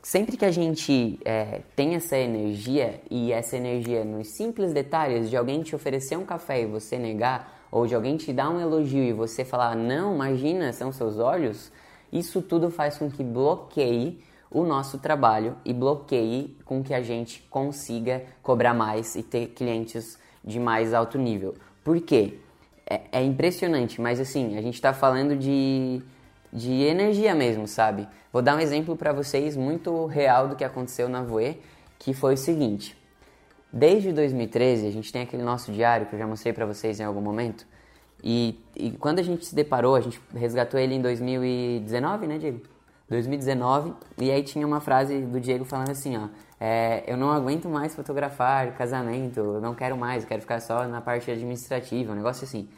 Sempre 0.00 0.36
que 0.36 0.44
a 0.44 0.52
gente 0.52 1.18
é, 1.24 1.62
tem 1.74 1.96
essa 1.96 2.16
energia 2.16 3.00
e 3.10 3.32
essa 3.32 3.56
energia 3.56 4.04
nos 4.04 4.36
simples 4.36 4.72
detalhes 4.72 5.28
de 5.28 5.36
alguém 5.36 5.64
te 5.64 5.74
oferecer 5.74 6.16
um 6.16 6.24
café 6.24 6.62
e 6.62 6.66
você 6.66 6.96
negar, 6.96 7.55
ou 7.76 7.86
de 7.86 7.94
alguém 7.94 8.16
te 8.16 8.32
dar 8.32 8.48
um 8.48 8.58
elogio 8.58 9.04
e 9.04 9.12
você 9.12 9.44
falar, 9.44 9.76
não, 9.76 10.14
imagina, 10.14 10.72
são 10.72 10.90
seus 10.90 11.18
olhos, 11.18 11.70
isso 12.10 12.40
tudo 12.40 12.70
faz 12.70 12.96
com 12.96 13.10
que 13.10 13.22
bloqueie 13.22 14.18
o 14.50 14.64
nosso 14.64 14.96
trabalho 14.98 15.54
e 15.62 15.74
bloqueie 15.74 16.56
com 16.64 16.82
que 16.82 16.94
a 16.94 17.02
gente 17.02 17.42
consiga 17.50 18.24
cobrar 18.42 18.72
mais 18.72 19.14
e 19.14 19.22
ter 19.22 19.48
clientes 19.48 20.18
de 20.42 20.58
mais 20.58 20.94
alto 20.94 21.18
nível. 21.18 21.54
Por 21.84 22.00
quê? 22.00 22.38
É, 22.88 23.02
é 23.12 23.22
impressionante, 23.22 24.00
mas 24.00 24.20
assim, 24.20 24.56
a 24.56 24.62
gente 24.62 24.76
está 24.76 24.94
falando 24.94 25.36
de, 25.36 26.00
de 26.50 26.82
energia 26.82 27.34
mesmo, 27.34 27.68
sabe? 27.68 28.08
Vou 28.32 28.40
dar 28.40 28.56
um 28.56 28.60
exemplo 28.60 28.96
para 28.96 29.12
vocês 29.12 29.54
muito 29.54 30.06
real 30.06 30.48
do 30.48 30.56
que 30.56 30.64
aconteceu 30.64 31.10
na 31.10 31.22
Voe, 31.22 31.60
que 31.98 32.14
foi 32.14 32.32
o 32.32 32.38
seguinte. 32.38 32.96
Desde 33.76 34.10
2013, 34.10 34.86
a 34.86 34.90
gente 34.90 35.12
tem 35.12 35.20
aquele 35.20 35.42
nosso 35.42 35.70
diário 35.70 36.06
que 36.06 36.14
eu 36.14 36.18
já 36.18 36.26
mostrei 36.26 36.50
para 36.50 36.64
vocês 36.64 36.98
em 36.98 37.04
algum 37.04 37.20
momento. 37.20 37.66
E, 38.24 38.58
e, 38.74 38.92
quando 38.92 39.18
a 39.18 39.22
gente 39.22 39.44
se 39.44 39.54
deparou, 39.54 39.94
a 39.94 40.00
gente 40.00 40.18
resgatou 40.34 40.80
ele 40.80 40.94
em 40.94 41.02
2019, 41.02 42.26
né, 42.26 42.38
Diego? 42.38 42.62
2019. 43.06 43.92
E 44.16 44.30
aí 44.30 44.42
tinha 44.42 44.66
uma 44.66 44.80
frase 44.80 45.20
do 45.20 45.38
Diego 45.38 45.66
falando 45.66 45.90
assim, 45.90 46.16
ó. 46.16 46.30
É, 46.58 47.04
eu 47.06 47.18
não 47.18 47.30
aguento 47.30 47.68
mais 47.68 47.94
fotografar 47.94 48.74
casamento, 48.78 49.40
eu 49.40 49.60
não 49.60 49.74
quero 49.74 49.94
mais, 49.94 50.22
eu 50.22 50.28
quero 50.30 50.40
ficar 50.40 50.58
só 50.60 50.88
na 50.88 51.02
parte 51.02 51.30
administrativa, 51.30 52.12
um 52.12 52.16
negócio 52.16 52.44
assim. 52.44 52.70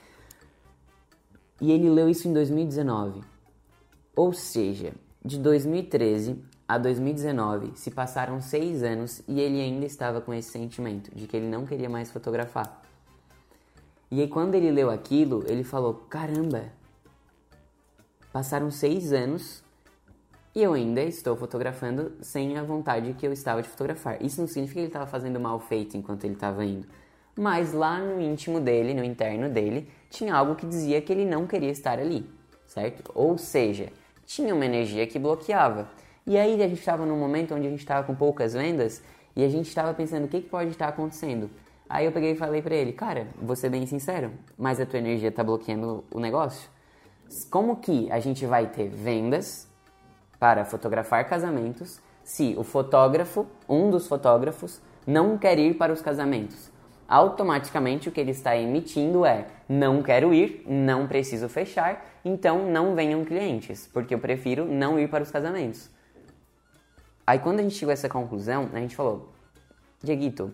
E 1.61 1.71
ele 1.71 1.89
leu 1.89 2.09
isso 2.09 2.27
em 2.27 2.33
2019. 2.33 3.21
Ou 4.17 4.33
seja, 4.33 4.93
de 5.25 5.39
2013 5.39 6.43
a 6.69 6.77
2019 6.77 7.73
se 7.77 7.91
passaram 7.91 8.43
seis 8.43 8.83
anos 8.83 9.23
e 9.27 9.41
ele 9.41 9.59
ainda 9.59 9.87
estava 9.87 10.21
com 10.21 10.35
esse 10.35 10.51
sentimento 10.51 11.11
de 11.17 11.27
que 11.27 11.35
ele 11.35 11.49
não 11.49 11.65
queria 11.65 11.89
mais 11.89 12.11
fotografar. 12.11 12.83
E 14.11 14.21
aí, 14.21 14.29
quando 14.29 14.55
ele 14.55 14.71
leu 14.71 14.91
aquilo, 14.91 15.45
ele 15.47 15.65
falou: 15.65 15.95
Caramba, 15.95 16.65
passaram 18.31 18.71
seis 18.71 19.13
anos 19.13 19.63
e 20.55 20.63
eu 20.63 20.75
ainda 20.75 21.03
estou 21.03 21.37
fotografando 21.37 22.13
sem 22.21 22.59
a 22.59 22.63
vontade 22.63 23.15
que 23.15 23.27
eu 23.27 23.33
estava 23.33 23.63
de 23.63 23.69
fotografar. 23.69 24.23
Isso 24.23 24.41
não 24.41 24.49
significa 24.49 24.75
que 24.75 24.81
ele 24.81 24.87
estava 24.89 25.07
fazendo 25.07 25.41
mal 25.41 25.59
feito 25.61 25.97
enquanto 25.97 26.25
ele 26.25 26.35
estava 26.35 26.65
indo, 26.65 26.87
mas 27.35 27.73
lá 27.73 27.99
no 27.99 28.21
íntimo 28.21 28.61
dele, 28.61 28.93
no 28.93 29.05
interno 29.05 29.49
dele, 29.49 29.91
tinha 30.11 30.35
algo 30.35 30.55
que 30.55 30.67
dizia 30.67 31.01
que 31.01 31.13
ele 31.13 31.25
não 31.25 31.47
queria 31.47 31.71
estar 31.71 31.99
ali, 31.99 32.29
certo? 32.67 33.11
Ou 33.15 33.39
seja, 33.39 33.91
tinha 34.27 34.55
uma 34.55 34.67
energia 34.67 35.07
que 35.07 35.19
bloqueava. 35.19 35.89
E 36.29 36.37
aí 36.37 36.63
a 36.63 36.69
gente 36.69 36.81
estava 36.81 37.07
num 37.07 37.19
momento 37.19 37.55
onde 37.55 37.67
a 37.67 37.71
gente 37.71 37.79
estava 37.79 38.07
com 38.07 38.15
poucas 38.15 38.53
vendas 38.53 39.03
e 39.35 39.43
a 39.43 39.49
gente 39.49 39.67
estava 39.67 39.95
pensando 39.95 40.27
o 40.27 40.29
que, 40.29 40.43
que 40.43 40.49
pode 40.51 40.69
estar 40.69 40.87
acontecendo. 40.87 41.49
Aí 41.89 42.05
eu 42.05 42.13
peguei 42.13 42.33
e 42.33 42.37
falei 42.37 42.61
para 42.61 42.75
ele, 42.75 42.93
cara, 42.93 43.29
vou 43.41 43.57
ser 43.57 43.71
bem 43.71 43.87
sincero, 43.87 44.31
mas 44.59 44.79
a 44.79 44.85
tua 44.85 44.99
energia 44.99 45.31
está 45.31 45.43
bloqueando 45.43 46.05
o 46.13 46.21
negócio. 46.21 46.69
Como 47.51 47.77
que 47.77 48.13
a 48.13 48.21
gente 48.21 48.45
vai 48.45 48.67
ter 48.67 48.91
vendas 48.91 49.67
para 50.39 50.67
fotografar 50.67 51.27
casamentos 51.27 51.99
se 52.23 52.55
o 52.59 52.63
fotógrafo, 52.63 53.47
um 53.67 53.89
dos 53.89 54.07
fotógrafos, 54.07 54.83
não 55.07 55.39
quer 55.39 55.59
ir 55.59 55.79
para 55.79 55.95
os 55.95 56.03
casamentos? 56.03 56.71
Automaticamente 57.09 58.11
o 58.11 58.13
que 58.13 58.21
ele 58.21 58.33
está 58.33 58.55
emitindo 58.55 59.25
é: 59.25 59.47
não 59.67 60.03
quero 60.03 60.35
ir, 60.35 60.63
não 60.67 61.07
preciso 61.07 61.49
fechar, 61.49 62.05
então 62.23 62.71
não 62.71 62.95
venham 62.95 63.25
clientes, 63.25 63.89
porque 63.91 64.15
eu 64.15 64.19
prefiro 64.19 64.67
não 64.67 64.99
ir 64.99 65.09
para 65.09 65.25
os 65.25 65.31
casamentos. 65.31 65.97
Aí 67.29 67.39
quando 67.39 67.61
a 67.61 67.63
gente 67.63 67.75
chegou 67.75 67.91
a 67.91 67.93
essa 67.93 68.09
conclusão, 68.09 68.71
a 68.73 68.79
gente 68.79 68.97
falou: 68.97 69.31
Dieguito, 70.03 70.51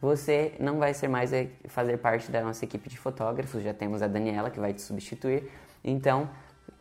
você 0.00 0.54
não 0.58 0.78
vai 0.78 0.94
ser 0.94 1.06
mais 1.06 1.34
eh, 1.34 1.50
fazer 1.68 1.98
parte 1.98 2.30
da 2.30 2.42
nossa 2.42 2.64
equipe 2.64 2.88
de 2.88 2.96
fotógrafos, 2.96 3.62
já 3.62 3.74
temos 3.74 4.00
a 4.00 4.06
Daniela 4.06 4.48
que 4.48 4.58
vai 4.58 4.72
te 4.72 4.80
substituir, 4.80 5.50
então 5.84 6.30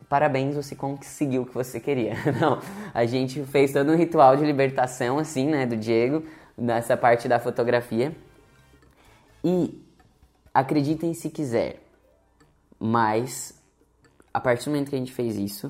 parabéns, 0.08 0.56
você 0.56 0.77
conseguiu 0.77 1.41
o 1.41 1.45
que 1.45 1.53
você 1.53 1.77
queria. 1.77 2.13
Não, 2.39 2.62
a 2.93 3.06
gente 3.06 3.43
fez 3.43 3.73
todo 3.73 3.91
um 3.91 3.97
ritual 3.97 4.38
de 4.38 4.45
libertação, 4.45 5.19
assim, 5.19 5.47
né, 5.47 5.65
do 5.65 5.75
Diego, 5.75 6.23
nessa 6.58 6.95
parte 6.95 7.27
da 7.27 7.38
fotografia. 7.38 8.15
E 9.43 9.84
acreditem 10.53 11.13
se 11.13 11.29
quiser, 11.29 11.82
mas 12.79 13.62
a 14.34 14.39
partir 14.39 14.65
do 14.65 14.71
momento 14.71 14.89
que 14.89 14.95
a 14.95 14.99
gente 14.99 15.12
fez 15.12 15.36
isso, 15.36 15.69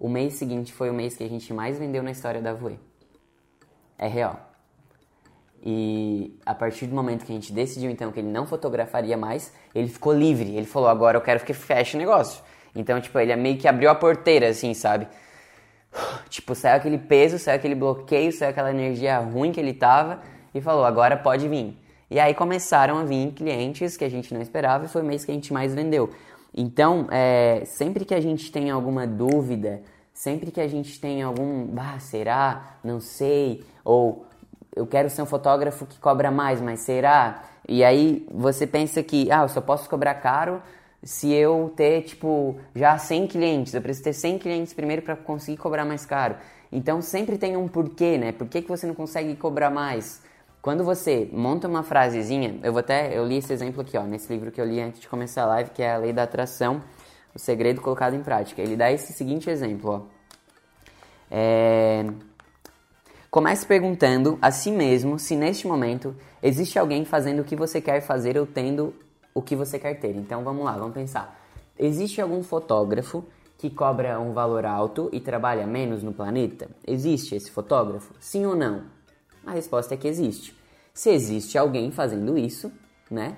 o 0.00 0.08
mês 0.08 0.34
seguinte 0.34 0.72
foi 0.72 0.90
o 0.90 0.94
mês 0.94 1.16
que 1.16 1.22
a 1.22 1.28
gente 1.28 1.54
mais 1.54 1.78
vendeu 1.78 2.02
na 2.02 2.10
história 2.10 2.42
da 2.42 2.52
Voe. 2.52 2.76
É 4.04 4.06
real. 4.06 4.38
E 5.64 6.38
a 6.44 6.54
partir 6.54 6.86
do 6.86 6.94
momento 6.94 7.24
que 7.24 7.32
a 7.32 7.34
gente 7.34 7.50
decidiu 7.50 7.90
então 7.90 8.12
que 8.12 8.20
ele 8.20 8.28
não 8.28 8.46
fotografaria 8.46 9.16
mais, 9.16 9.50
ele 9.74 9.88
ficou 9.88 10.12
livre. 10.12 10.54
Ele 10.54 10.66
falou: 10.66 10.90
agora 10.90 11.16
eu 11.16 11.22
quero 11.22 11.42
que 11.42 11.54
feche 11.54 11.96
o 11.96 11.98
negócio. 11.98 12.44
Então, 12.76 13.00
tipo, 13.00 13.18
ele 13.18 13.34
meio 13.34 13.56
que 13.56 13.66
abriu 13.66 13.88
a 13.88 13.94
porteira, 13.94 14.48
assim, 14.48 14.74
sabe? 14.74 15.08
Tipo, 16.28 16.54
saiu 16.54 16.76
aquele 16.76 16.98
peso, 16.98 17.38
saiu 17.38 17.56
aquele 17.56 17.74
bloqueio, 17.74 18.30
saiu 18.30 18.50
aquela 18.50 18.70
energia 18.70 19.18
ruim 19.20 19.52
que 19.52 19.60
ele 19.60 19.72
tava 19.72 20.20
e 20.54 20.60
falou: 20.60 20.84
agora 20.84 21.16
pode 21.16 21.48
vir. 21.48 21.78
E 22.10 22.20
aí 22.20 22.34
começaram 22.34 22.98
a 22.98 23.04
vir 23.04 23.32
clientes 23.32 23.96
que 23.96 24.04
a 24.04 24.10
gente 24.10 24.34
não 24.34 24.42
esperava 24.42 24.84
e 24.84 24.88
foi 24.88 25.00
o 25.00 25.04
mês 25.04 25.24
que 25.24 25.30
a 25.30 25.34
gente 25.34 25.50
mais 25.50 25.74
vendeu. 25.74 26.10
Então, 26.54 27.06
é, 27.10 27.62
sempre 27.64 28.04
que 28.04 28.14
a 28.14 28.20
gente 28.20 28.52
tem 28.52 28.70
alguma 28.70 29.06
dúvida, 29.06 29.82
sempre 30.12 30.50
que 30.50 30.60
a 30.60 30.68
gente 30.68 31.00
tem 31.00 31.22
algum, 31.22 31.74
ah, 31.78 31.98
será? 31.98 32.78
Não 32.84 33.00
sei, 33.00 33.64
ou 33.84 34.26
eu 34.74 34.86
quero 34.86 35.08
ser 35.08 35.22
um 35.22 35.26
fotógrafo 35.26 35.86
que 35.86 35.98
cobra 35.98 36.30
mais, 36.30 36.60
mas 36.60 36.80
será? 36.80 37.44
E 37.68 37.84
aí 37.84 38.26
você 38.30 38.66
pensa 38.66 39.02
que, 39.02 39.30
ah, 39.30 39.42
eu 39.42 39.48
só 39.48 39.60
posso 39.60 39.88
cobrar 39.88 40.14
caro 40.14 40.60
se 41.02 41.32
eu 41.32 41.72
ter, 41.76 42.02
tipo, 42.02 42.58
já 42.74 42.96
100 42.98 43.26
clientes. 43.28 43.74
Eu 43.74 43.82
preciso 43.82 44.04
ter 44.04 44.12
100 44.12 44.38
clientes 44.38 44.72
primeiro 44.72 45.02
para 45.02 45.14
conseguir 45.14 45.58
cobrar 45.58 45.84
mais 45.84 46.04
caro. 46.04 46.36
Então 46.72 47.00
sempre 47.00 47.38
tem 47.38 47.56
um 47.56 47.68
porquê, 47.68 48.18
né? 48.18 48.32
Por 48.32 48.48
que, 48.48 48.62
que 48.62 48.68
você 48.68 48.86
não 48.86 48.94
consegue 48.94 49.36
cobrar 49.36 49.70
mais? 49.70 50.22
Quando 50.60 50.82
você 50.82 51.28
monta 51.30 51.68
uma 51.68 51.82
frasezinha, 51.82 52.58
eu 52.62 52.72
vou 52.72 52.80
até, 52.80 53.16
eu 53.16 53.26
li 53.26 53.36
esse 53.36 53.52
exemplo 53.52 53.82
aqui, 53.82 53.98
ó, 53.98 54.02
nesse 54.02 54.32
livro 54.32 54.50
que 54.50 54.58
eu 54.58 54.64
li 54.64 54.80
antes 54.80 54.98
de 54.98 55.06
começar 55.06 55.42
a 55.42 55.46
live, 55.46 55.70
que 55.70 55.82
é 55.82 55.92
a 55.92 55.98
Lei 55.98 56.12
da 56.12 56.22
Atração, 56.22 56.82
o 57.34 57.38
segredo 57.38 57.82
colocado 57.82 58.14
em 58.14 58.22
prática. 58.22 58.62
Ele 58.62 58.74
dá 58.74 58.90
esse 58.90 59.12
seguinte 59.12 59.50
exemplo, 59.50 59.90
ó. 59.90 60.00
É... 61.30 62.06
Comece 63.34 63.66
perguntando 63.66 64.38
a 64.40 64.52
si 64.52 64.70
mesmo 64.70 65.18
se 65.18 65.34
neste 65.34 65.66
momento 65.66 66.14
existe 66.40 66.78
alguém 66.78 67.04
fazendo 67.04 67.40
o 67.40 67.44
que 67.44 67.56
você 67.56 67.80
quer 67.80 68.00
fazer 68.00 68.38
ou 68.38 68.46
tendo 68.46 68.94
o 69.34 69.42
que 69.42 69.56
você 69.56 69.76
quer 69.76 69.94
ter. 69.94 70.14
Então 70.14 70.44
vamos 70.44 70.64
lá, 70.64 70.78
vamos 70.78 70.94
pensar. 70.94 71.36
Existe 71.76 72.20
algum 72.20 72.44
fotógrafo 72.44 73.24
que 73.58 73.68
cobra 73.68 74.20
um 74.20 74.32
valor 74.32 74.64
alto 74.64 75.08
e 75.12 75.18
trabalha 75.18 75.66
menos 75.66 76.00
no 76.00 76.12
planeta? 76.12 76.68
Existe 76.86 77.34
esse 77.34 77.50
fotógrafo? 77.50 78.14
Sim 78.20 78.46
ou 78.46 78.54
não? 78.54 78.84
A 79.44 79.50
resposta 79.50 79.94
é 79.94 79.96
que 79.96 80.06
existe. 80.06 80.56
Se 80.92 81.10
existe 81.10 81.58
alguém 81.58 81.90
fazendo 81.90 82.38
isso, 82.38 82.70
né? 83.10 83.36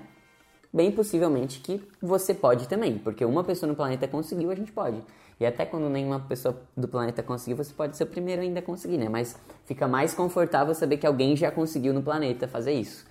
Bem 0.71 0.91
possivelmente 0.91 1.59
que 1.59 1.81
você 1.99 2.35
pode 2.35 2.69
também, 2.69 2.99
porque 2.99 3.25
uma 3.25 3.43
pessoa 3.43 3.67
no 3.67 3.75
planeta 3.75 4.07
conseguiu, 4.07 4.51
a 4.51 4.55
gente 4.55 4.71
pode. 4.71 5.01
E 5.39 5.45
até 5.45 5.65
quando 5.65 5.89
nenhuma 5.89 6.19
pessoa 6.19 6.59
do 6.75 6.87
planeta 6.87 7.21
conseguiu, 7.21 7.57
você 7.57 7.73
pode 7.73 7.95
ser 7.95 8.03
o 8.03 8.07
primeiro 8.07 8.41
ainda 8.41 8.59
a 8.59 8.63
conseguir, 8.63 8.97
né? 8.97 9.07
Mas 9.07 9.35
fica 9.65 9.87
mais 9.87 10.13
confortável 10.13 10.73
saber 10.73 10.97
que 10.97 11.05
alguém 11.05 11.35
já 11.35 11.51
conseguiu 11.51 11.93
no 11.93 12.01
planeta 12.01 12.47
fazer 12.47 12.73
isso. 12.73 13.05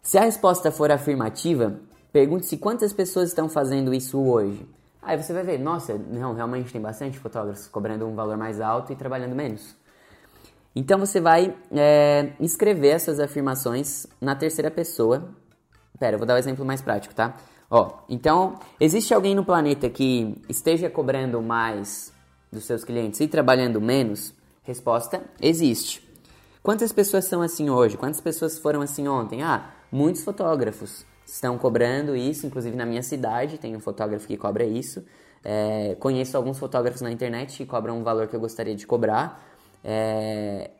Se 0.00 0.18
a 0.18 0.22
resposta 0.22 0.70
for 0.70 0.90
afirmativa, 0.92 1.80
pergunte-se 2.12 2.56
quantas 2.56 2.92
pessoas 2.92 3.30
estão 3.30 3.48
fazendo 3.48 3.92
isso 3.92 4.20
hoje. 4.20 4.68
Aí 5.00 5.20
você 5.20 5.32
vai 5.32 5.42
ver, 5.42 5.58
nossa, 5.58 5.94
não, 5.94 6.32
realmente 6.32 6.72
tem 6.72 6.80
bastante 6.80 7.18
fotógrafos 7.18 7.66
cobrando 7.66 8.06
um 8.06 8.14
valor 8.14 8.36
mais 8.36 8.60
alto 8.60 8.92
e 8.92 8.96
trabalhando 8.96 9.34
menos. 9.34 9.74
Então 10.74 10.98
você 10.98 11.20
vai 11.20 11.54
é, 11.72 12.32
escrever 12.38 12.88
essas 12.88 13.18
afirmações 13.18 14.06
na 14.20 14.36
terceira 14.36 14.70
pessoa. 14.70 15.28
Pera, 15.98 16.14
eu 16.14 16.18
vou 16.18 16.26
dar 16.26 16.34
um 16.34 16.38
exemplo 16.38 16.64
mais 16.64 16.80
prático, 16.80 17.14
tá? 17.14 17.36
Ó, 17.74 17.90
então, 18.06 18.58
existe 18.78 19.14
alguém 19.14 19.34
no 19.34 19.46
planeta 19.46 19.88
que 19.88 20.36
esteja 20.46 20.90
cobrando 20.90 21.40
mais 21.40 22.12
dos 22.52 22.64
seus 22.64 22.84
clientes 22.84 23.18
e 23.18 23.26
trabalhando 23.26 23.80
menos? 23.80 24.34
Resposta: 24.62 25.22
existe. 25.40 26.06
Quantas 26.62 26.92
pessoas 26.92 27.24
são 27.24 27.40
assim 27.40 27.70
hoje? 27.70 27.96
Quantas 27.96 28.20
pessoas 28.20 28.58
foram 28.58 28.82
assim 28.82 29.08
ontem? 29.08 29.42
Ah, 29.42 29.70
muitos 29.90 30.22
fotógrafos 30.22 31.06
estão 31.26 31.56
cobrando 31.56 32.14
isso, 32.14 32.46
inclusive 32.46 32.76
na 32.76 32.84
minha 32.84 33.02
cidade 33.02 33.56
tem 33.56 33.74
um 33.74 33.80
fotógrafo 33.80 34.26
que 34.26 34.36
cobra 34.36 34.64
isso. 34.64 35.02
É, 35.42 35.96
conheço 35.98 36.36
alguns 36.36 36.58
fotógrafos 36.58 37.00
na 37.00 37.10
internet 37.10 37.56
que 37.56 37.64
cobram 37.64 37.98
um 37.98 38.02
valor 38.02 38.28
que 38.28 38.36
eu 38.36 38.40
gostaria 38.40 38.74
de 38.74 38.86
cobrar. 38.86 39.42
É, 39.82 40.72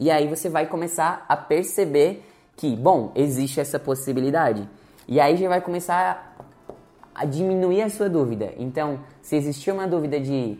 e 0.00 0.08
aí 0.08 0.28
você 0.28 0.48
vai 0.48 0.68
começar 0.68 1.26
a 1.28 1.36
perceber 1.36 2.24
que, 2.56 2.76
bom, 2.76 3.10
existe 3.16 3.58
essa 3.58 3.76
possibilidade. 3.76 4.68
E 5.08 5.18
aí 5.18 5.38
já 5.38 5.48
vai 5.48 5.62
começar 5.62 6.27
a 7.18 7.24
diminuir 7.24 7.82
a 7.82 7.90
sua 7.90 8.08
dúvida. 8.08 8.52
Então, 8.56 9.00
se 9.20 9.36
existia 9.36 9.74
uma 9.74 9.88
dúvida 9.88 10.20
de 10.20 10.58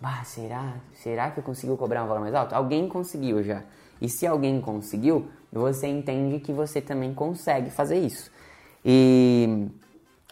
bah, 0.00 0.22
será? 0.24 0.74
Será 0.94 1.30
que 1.30 1.40
eu 1.40 1.44
consigo 1.44 1.76
cobrar 1.76 2.04
um 2.04 2.06
valor 2.06 2.20
mais 2.20 2.34
alto? 2.34 2.54
Alguém 2.54 2.88
conseguiu 2.88 3.42
já. 3.42 3.62
E 4.00 4.08
se 4.08 4.26
alguém 4.26 4.60
conseguiu, 4.60 5.28
você 5.52 5.86
entende 5.88 6.38
que 6.38 6.52
você 6.52 6.80
também 6.80 7.12
consegue 7.14 7.70
fazer 7.70 7.98
isso. 7.98 8.30
E 8.84 9.68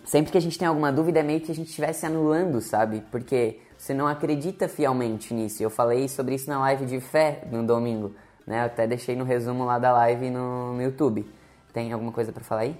sempre 0.04 0.30
que 0.30 0.38
a 0.38 0.40
gente 0.40 0.58
tem 0.58 0.68
alguma 0.68 0.92
dúvida, 0.92 1.20
é 1.20 1.22
meio 1.22 1.40
que 1.40 1.50
a 1.50 1.54
gente 1.54 1.68
estivesse 1.68 2.06
anulando, 2.06 2.60
sabe? 2.60 3.02
Porque 3.10 3.58
você 3.76 3.92
não 3.92 4.06
acredita 4.06 4.68
fielmente 4.68 5.34
nisso. 5.34 5.62
Eu 5.62 5.70
falei 5.70 6.08
sobre 6.08 6.34
isso 6.34 6.48
na 6.48 6.60
live 6.60 6.86
de 6.86 7.00
fé 7.00 7.42
no 7.50 7.66
domingo, 7.66 8.14
né? 8.46 8.60
Eu 8.60 8.66
até 8.66 8.86
deixei 8.86 9.16
no 9.16 9.24
resumo 9.24 9.64
lá 9.64 9.78
da 9.78 9.92
live 9.92 10.30
no, 10.30 10.74
no 10.74 10.82
YouTube. 10.82 11.26
Tem 11.72 11.92
alguma 11.92 12.12
coisa 12.12 12.32
para 12.32 12.44
falar 12.44 12.62
aí? 12.62 12.76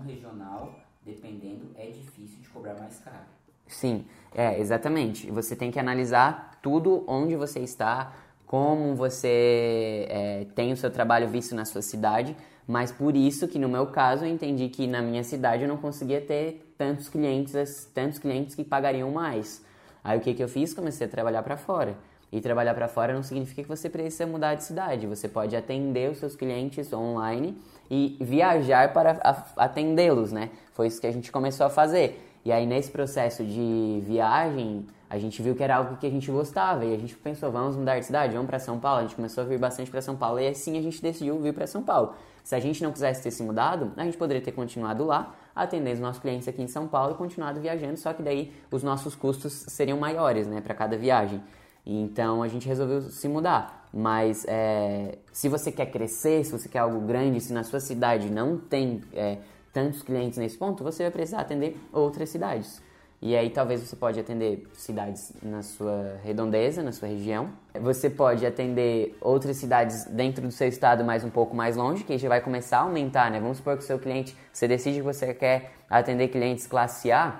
Regional, 0.00 0.74
dependendo, 1.04 1.70
é 1.76 1.86
difícil 1.86 2.40
de 2.40 2.48
cobrar 2.48 2.74
mais 2.74 2.98
caro. 3.00 3.24
Sim, 3.66 4.04
é, 4.34 4.58
exatamente. 4.60 5.30
Você 5.30 5.56
tem 5.56 5.70
que 5.70 5.78
analisar 5.78 6.58
tudo 6.62 7.04
onde 7.06 7.36
você 7.36 7.60
está, 7.60 8.12
como 8.46 8.94
você 8.94 10.06
é, 10.10 10.46
tem 10.54 10.72
o 10.72 10.76
seu 10.76 10.90
trabalho 10.90 11.28
visto 11.28 11.54
na 11.54 11.64
sua 11.64 11.82
cidade, 11.82 12.36
mas 12.66 12.92
por 12.92 13.16
isso 13.16 13.48
que 13.48 13.58
no 13.58 13.68
meu 13.68 13.86
caso 13.86 14.24
eu 14.24 14.28
entendi 14.28 14.68
que 14.68 14.86
na 14.86 15.02
minha 15.02 15.24
cidade 15.24 15.62
eu 15.62 15.68
não 15.68 15.78
conseguia 15.78 16.20
ter 16.20 16.74
tantos 16.76 17.08
clientes, 17.08 17.90
tantos 17.94 18.18
clientes 18.18 18.54
que 18.54 18.62
pagariam 18.62 19.10
mais. 19.10 19.64
Aí 20.04 20.18
o 20.18 20.20
que, 20.20 20.34
que 20.34 20.42
eu 20.42 20.48
fiz? 20.48 20.74
Comecei 20.74 21.06
a 21.06 21.10
trabalhar 21.10 21.42
para 21.42 21.56
fora. 21.56 21.96
E 22.30 22.40
trabalhar 22.40 22.74
para 22.74 22.88
fora 22.88 23.12
não 23.12 23.22
significa 23.22 23.62
que 23.62 23.68
você 23.68 23.90
precisa 23.90 24.26
mudar 24.26 24.54
de 24.54 24.64
cidade. 24.64 25.06
Você 25.06 25.28
pode 25.28 25.54
atender 25.54 26.10
os 26.10 26.18
seus 26.18 26.34
clientes 26.34 26.92
online 26.92 27.58
e 27.90 28.16
viajar 28.20 28.92
para 28.92 29.20
atendê-los, 29.56 30.32
né? 30.32 30.50
Foi 30.72 30.86
isso 30.86 31.00
que 31.00 31.06
a 31.06 31.12
gente 31.12 31.30
começou 31.30 31.66
a 31.66 31.70
fazer. 31.70 32.28
E 32.44 32.50
aí 32.50 32.66
nesse 32.66 32.90
processo 32.90 33.44
de 33.44 34.02
viagem, 34.04 34.86
a 35.08 35.18
gente 35.18 35.42
viu 35.42 35.54
que 35.54 35.62
era 35.62 35.76
algo 35.76 35.96
que 35.96 36.06
a 36.06 36.10
gente 36.10 36.30
gostava 36.30 36.84
e 36.84 36.94
a 36.94 36.98
gente 36.98 37.14
pensou, 37.16 37.52
vamos 37.52 37.76
mudar 37.76 37.98
de 37.98 38.06
cidade, 38.06 38.32
vamos 38.32 38.48
para 38.48 38.58
São 38.58 38.80
Paulo. 38.80 39.00
A 39.00 39.02
gente 39.02 39.14
começou 39.14 39.44
a 39.44 39.46
vir 39.46 39.58
bastante 39.58 39.90
para 39.90 40.00
São 40.00 40.16
Paulo 40.16 40.40
e 40.40 40.48
assim 40.48 40.78
a 40.78 40.82
gente 40.82 41.02
decidiu 41.02 41.38
vir 41.38 41.52
para 41.52 41.66
São 41.66 41.82
Paulo. 41.82 42.14
Se 42.42 42.54
a 42.54 42.60
gente 42.60 42.82
não 42.82 42.90
quisesse 42.90 43.22
ter 43.22 43.30
se 43.30 43.42
mudado, 43.42 43.92
a 43.96 44.04
gente 44.04 44.16
poderia 44.16 44.42
ter 44.42 44.52
continuado 44.52 45.04
lá, 45.04 45.34
atendendo 45.54 45.96
os 45.96 46.00
nossos 46.00 46.20
clientes 46.20 46.48
aqui 46.48 46.62
em 46.62 46.66
São 46.66 46.88
Paulo 46.88 47.12
e 47.12 47.14
continuado 47.14 47.60
viajando, 47.60 47.96
só 47.98 48.12
que 48.12 48.22
daí 48.22 48.52
os 48.70 48.82
nossos 48.82 49.14
custos 49.14 49.52
seriam 49.68 49.98
maiores, 49.98 50.46
né, 50.46 50.60
para 50.60 50.74
cada 50.74 50.96
viagem. 50.96 51.42
Então 51.86 52.42
a 52.42 52.48
gente 52.48 52.66
resolveu 52.66 53.02
se 53.02 53.28
mudar. 53.28 53.81
Mas 53.92 54.44
é, 54.48 55.18
se 55.32 55.48
você 55.48 55.70
quer 55.70 55.86
crescer, 55.86 56.44
se 56.44 56.52
você 56.52 56.68
quer 56.68 56.78
algo 56.78 57.00
grande, 57.00 57.40
se 57.40 57.52
na 57.52 57.62
sua 57.62 57.80
cidade 57.80 58.30
não 58.30 58.56
tem 58.56 59.02
é, 59.12 59.38
tantos 59.72 60.02
clientes 60.02 60.38
nesse 60.38 60.56
ponto, 60.56 60.82
você 60.82 61.02
vai 61.02 61.12
precisar 61.12 61.40
atender 61.40 61.76
outras 61.92 62.30
cidades. 62.30 62.80
E 63.24 63.36
aí 63.36 63.50
talvez 63.50 63.80
você 63.80 63.94
pode 63.94 64.18
atender 64.18 64.66
cidades 64.74 65.32
na 65.40 65.62
sua 65.62 66.18
redondeza, 66.24 66.82
na 66.82 66.90
sua 66.90 67.06
região. 67.06 67.50
Você 67.80 68.10
pode 68.10 68.44
atender 68.44 69.16
outras 69.20 69.58
cidades 69.58 70.06
dentro 70.06 70.42
do 70.42 70.50
seu 70.50 70.66
estado, 70.66 71.04
mas 71.04 71.22
um 71.22 71.30
pouco 71.30 71.54
mais 71.54 71.76
longe, 71.76 72.02
que 72.02 72.18
já 72.18 72.28
vai 72.28 72.40
começar 72.40 72.78
a 72.78 72.80
aumentar, 72.80 73.30
né? 73.30 73.38
Vamos 73.38 73.58
supor 73.58 73.76
que 73.76 73.84
o 73.84 73.86
seu 73.86 73.96
cliente, 73.96 74.36
você 74.52 74.66
decide 74.66 74.96
que 74.96 75.02
você 75.02 75.32
quer 75.34 75.72
atender 75.88 76.28
clientes 76.28 76.66
classe 76.66 77.12
A, 77.12 77.38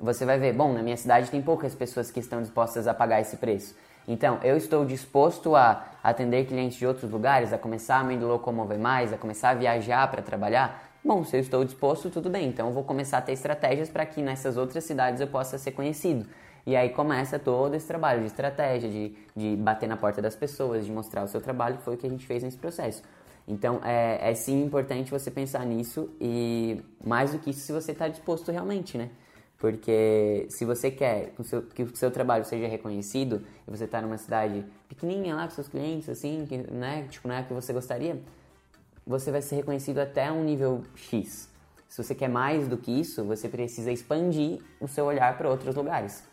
você 0.00 0.24
vai 0.24 0.38
ver, 0.38 0.54
bom, 0.54 0.72
na 0.72 0.82
minha 0.82 0.96
cidade 0.96 1.30
tem 1.30 1.42
poucas 1.42 1.74
pessoas 1.74 2.10
que 2.10 2.18
estão 2.18 2.40
dispostas 2.40 2.86
a 2.86 2.94
pagar 2.94 3.20
esse 3.20 3.36
preço. 3.36 3.76
Então, 4.06 4.38
eu 4.42 4.56
estou 4.56 4.84
disposto 4.84 5.56
a 5.56 5.86
atender 6.02 6.46
clientes 6.46 6.76
de 6.76 6.86
outros 6.86 7.10
lugares, 7.10 7.52
a 7.52 7.58
começar 7.58 8.00
a 8.00 8.04
me 8.04 8.16
locomover 8.16 8.78
mais, 8.78 9.12
a 9.12 9.16
começar 9.16 9.50
a 9.50 9.54
viajar 9.54 10.10
para 10.10 10.20
trabalhar? 10.20 10.90
Bom, 11.02 11.22
se 11.22 11.36
eu 11.36 11.40
estou 11.40 11.64
disposto, 11.64 12.08
tudo 12.08 12.30
bem. 12.30 12.48
Então 12.48 12.68
eu 12.68 12.72
vou 12.72 12.82
começar 12.82 13.18
a 13.18 13.22
ter 13.22 13.32
estratégias 13.32 13.90
para 13.90 14.06
que 14.06 14.22
nessas 14.22 14.56
outras 14.56 14.84
cidades 14.84 15.20
eu 15.20 15.26
possa 15.26 15.58
ser 15.58 15.72
conhecido. 15.72 16.26
E 16.66 16.74
aí 16.74 16.88
começa 16.88 17.38
todo 17.38 17.74
esse 17.74 17.86
trabalho 17.86 18.20
de 18.20 18.26
estratégia, 18.26 18.88
de, 18.88 19.14
de 19.36 19.54
bater 19.56 19.86
na 19.86 19.98
porta 19.98 20.22
das 20.22 20.34
pessoas, 20.34 20.86
de 20.86 20.92
mostrar 20.92 21.22
o 21.22 21.28
seu 21.28 21.40
trabalho, 21.42 21.76
que 21.76 21.82
foi 21.82 21.94
o 21.94 21.98
que 21.98 22.06
a 22.06 22.10
gente 22.10 22.26
fez 22.26 22.42
nesse 22.42 22.56
processo. 22.56 23.02
Então 23.46 23.80
é, 23.84 24.30
é 24.30 24.34
sim 24.34 24.64
importante 24.64 25.10
você 25.10 25.30
pensar 25.30 25.66
nisso 25.66 26.08
e 26.18 26.82
mais 27.04 27.32
do 27.32 27.38
que 27.38 27.50
isso, 27.50 27.60
se 27.60 27.72
você 27.72 27.92
está 27.92 28.08
disposto 28.08 28.50
realmente, 28.50 28.96
né? 28.96 29.10
Porque 29.58 30.46
se 30.50 30.64
você 30.64 30.90
quer 30.90 31.30
que 31.30 31.40
o 31.40 31.44
seu, 31.44 31.62
que 31.62 31.82
o 31.82 31.96
seu 31.96 32.10
trabalho 32.10 32.44
seja 32.44 32.66
reconhecido 32.66 33.42
e 33.66 33.70
você 33.70 33.84
está 33.84 34.02
numa 34.02 34.18
cidade 34.18 34.64
pequenininha 34.88 35.34
lá 35.34 35.44
com 35.44 35.54
seus 35.54 35.68
clientes, 35.68 36.08
assim, 36.08 36.44
que, 36.46 36.58
né? 36.58 37.06
Tipo, 37.08 37.28
não 37.28 37.34
é 37.34 37.42
que 37.42 37.52
você 37.52 37.72
gostaria, 37.72 38.20
você 39.06 39.30
vai 39.30 39.42
ser 39.42 39.56
reconhecido 39.56 39.98
até 39.98 40.30
um 40.30 40.44
nível 40.44 40.82
X. 40.94 41.48
Se 41.88 42.02
você 42.02 42.14
quer 42.14 42.28
mais 42.28 42.66
do 42.66 42.76
que 42.76 42.90
isso, 42.90 43.22
você 43.24 43.48
precisa 43.48 43.92
expandir 43.92 44.60
o 44.80 44.88
seu 44.88 45.04
olhar 45.04 45.38
para 45.38 45.48
outros 45.48 45.74
lugares. 45.74 46.24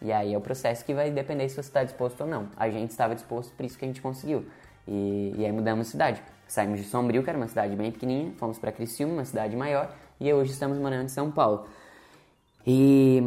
E 0.00 0.12
aí 0.12 0.32
é 0.32 0.38
o 0.38 0.40
processo 0.40 0.84
que 0.84 0.94
vai 0.94 1.10
depender 1.10 1.48
se 1.48 1.56
você 1.56 1.68
está 1.68 1.82
disposto 1.82 2.20
ou 2.20 2.26
não. 2.26 2.48
A 2.56 2.70
gente 2.70 2.90
estava 2.90 3.14
disposto, 3.14 3.52
por 3.54 3.66
isso 3.66 3.76
que 3.76 3.84
a 3.84 3.88
gente 3.88 4.00
conseguiu. 4.00 4.46
E, 4.86 5.34
e 5.36 5.44
aí 5.44 5.50
mudamos 5.50 5.86
de 5.86 5.90
cidade. 5.90 6.22
Saímos 6.46 6.78
de 6.78 6.86
Sombrio, 6.86 7.22
que 7.22 7.28
era 7.28 7.36
uma 7.36 7.48
cidade 7.48 7.74
bem 7.74 7.90
pequenininha, 7.90 8.32
fomos 8.38 8.58
para 8.58 8.70
Criciúma, 8.70 9.14
uma 9.14 9.24
cidade 9.24 9.56
maior, 9.56 9.92
e 10.20 10.32
hoje 10.32 10.52
estamos 10.52 10.78
morando 10.78 11.04
em 11.04 11.08
São 11.08 11.30
Paulo. 11.30 11.66
E 12.66 13.22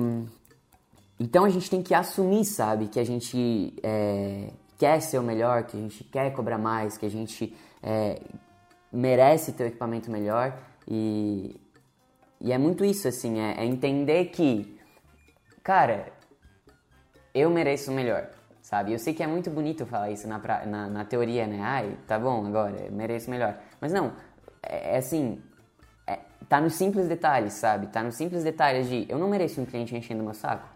então 1.20 1.46
a 1.46 1.50
gente 1.50 1.70
tem 1.70 1.84
que 1.84 1.94
assumir, 1.94 2.44
sabe, 2.46 2.88
que 2.88 3.00
a 3.00 3.04
gente 3.04 3.76
é, 3.84 4.50
quer 4.76 5.00
ser 5.02 5.20
o 5.20 5.24
melhor, 5.24 5.66
que 5.66 5.78
a 5.78 5.80
gente 5.80 6.04
quer 6.04 6.34
cobrar 6.34 6.58
mais, 6.58 6.98
que 6.98 7.06
a 7.06 7.10
gente 7.12 7.56
é, 7.84 8.20
merece 8.92 9.54
ter 9.54 9.66
o 9.66 9.68
equipamento 9.68 10.10
melhor 10.10 10.58
e, 10.88 11.56
e 12.40 12.52
é 12.52 12.58
muito 12.58 12.84
isso, 12.84 13.08
assim, 13.08 13.40
é, 13.40 13.62
é 13.62 13.66
entender 13.66 14.26
que, 14.26 14.80
cara, 15.64 16.12
eu 17.36 17.52
mereço 17.52 17.92
o 17.92 17.94
melhor, 17.94 18.28
sabe? 18.60 18.92
Eu 18.92 18.98
sei 18.98 19.14
que 19.14 19.22
é 19.22 19.28
muito 19.28 19.52
bonito 19.52 19.86
falar 19.86 20.10
isso 20.10 20.28
na, 20.28 20.40
na, 20.66 20.90
na 20.90 21.06
teoria, 21.06 21.46
né? 21.46 21.62
Ai, 21.62 21.98
tá 22.08 22.18
bom, 22.18 22.48
agora, 22.48 22.90
mereço 22.90 23.30
melhor. 23.30 23.60
Mas 23.80 23.94
não, 23.94 24.12
é, 24.64 24.96
é 24.96 24.98
assim, 24.98 25.40
tá 26.48 26.60
nos 26.60 26.74
simples 26.76 27.08
detalhes, 27.08 27.54
sabe? 27.54 27.88
Tá 27.88 28.04
nos 28.04 28.16
simples 28.16 28.44
detalhes 28.44 28.88
de 28.88 29.06
eu 29.10 29.18
não 29.18 29.30
mereço 29.30 29.62
um 29.62 29.66
cliente 29.66 29.96
enchendo 29.96 30.24
meu 30.24 30.34
saco. 30.34 30.68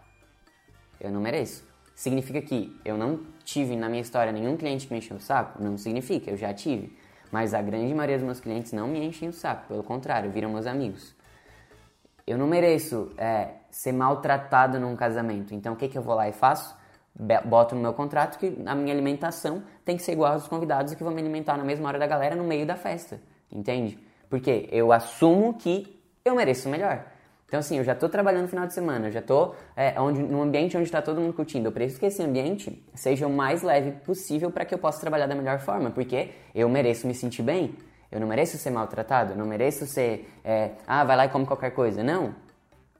Eu 1.00 1.10
não 1.10 1.20
mereço. 1.20 1.64
Significa 1.94 2.42
que 2.42 2.78
eu 2.84 2.98
não 2.98 3.20
tive 3.44 3.74
na 3.74 3.88
minha 3.88 4.02
história 4.02 4.32
nenhum 4.32 4.56
cliente 4.56 4.86
que 4.86 4.92
me 4.92 4.98
encheu 4.98 5.16
o 5.16 5.20
saco? 5.20 5.62
Não 5.62 5.78
significa, 5.78 6.30
eu 6.30 6.36
já 6.36 6.52
tive. 6.52 6.96
Mas 7.32 7.54
a 7.54 7.62
grande 7.62 7.92
maioria 7.94 8.18
dos 8.18 8.24
meus 8.24 8.40
clientes 8.40 8.72
não 8.72 8.86
me 8.86 9.04
enchem 9.04 9.28
o 9.28 9.32
saco, 9.32 9.66
pelo 9.68 9.82
contrário, 9.82 10.30
viram 10.30 10.50
meus 10.50 10.66
amigos. 10.66 11.14
Eu 12.26 12.36
não 12.36 12.46
mereço 12.46 13.12
é, 13.16 13.50
ser 13.70 13.92
maltratado 13.92 14.78
num 14.78 14.96
casamento, 14.96 15.54
então 15.54 15.74
o 15.74 15.76
que, 15.76 15.88
que 15.88 15.96
eu 15.96 16.02
vou 16.02 16.14
lá 16.14 16.28
e 16.28 16.32
faço? 16.32 16.76
Boto 17.46 17.74
no 17.74 17.80
meu 17.80 17.94
contrato 17.94 18.38
que 18.38 18.58
a 18.66 18.74
minha 18.74 18.92
alimentação 18.92 19.62
tem 19.84 19.96
que 19.96 20.02
ser 20.02 20.12
igual 20.12 20.34
aos 20.34 20.46
convidados 20.46 20.94
que 20.94 21.02
vão 21.02 21.14
me 21.14 21.20
alimentar 21.20 21.56
na 21.56 21.64
mesma 21.64 21.88
hora 21.88 21.98
da 21.98 22.06
galera 22.06 22.36
no 22.36 22.44
meio 22.44 22.66
da 22.66 22.76
festa, 22.76 23.20
entende? 23.50 23.98
Porque 24.28 24.68
eu 24.72 24.92
assumo 24.92 25.54
que 25.54 26.00
eu 26.24 26.34
mereço 26.34 26.68
melhor. 26.68 27.04
Então, 27.46 27.60
assim, 27.60 27.78
eu 27.78 27.84
já 27.84 27.92
estou 27.92 28.08
trabalhando 28.08 28.42
no 28.42 28.48
final 28.48 28.66
de 28.66 28.74
semana, 28.74 29.06
eu 29.06 29.12
já 29.12 29.20
estou 29.20 29.54
é, 29.76 30.00
onde, 30.00 30.20
num 30.20 30.42
ambiente 30.42 30.76
onde 30.76 30.86
está 30.86 31.00
todo 31.00 31.20
mundo 31.20 31.32
curtindo. 31.32 31.68
Eu 31.68 31.72
preciso 31.72 32.00
que 32.00 32.06
esse 32.06 32.20
ambiente 32.20 32.84
seja 32.94 33.26
o 33.26 33.30
mais 33.30 33.62
leve 33.62 33.92
possível 34.04 34.50
para 34.50 34.64
que 34.64 34.74
eu 34.74 34.78
possa 34.78 35.00
trabalhar 35.00 35.26
da 35.26 35.34
melhor 35.34 35.60
forma, 35.60 35.90
porque 35.90 36.30
eu 36.52 36.68
mereço 36.68 37.06
me 37.06 37.14
sentir 37.14 37.42
bem. 37.42 37.74
Eu 38.10 38.20
não 38.20 38.26
mereço 38.26 38.56
ser 38.58 38.70
maltratado, 38.70 39.32
eu 39.32 39.36
não 39.36 39.46
mereço 39.46 39.86
ser, 39.86 40.28
é, 40.44 40.72
ah, 40.86 41.04
vai 41.04 41.16
lá 41.16 41.26
e 41.26 41.28
come 41.28 41.46
qualquer 41.46 41.70
coisa. 41.70 42.02
Não, 42.02 42.34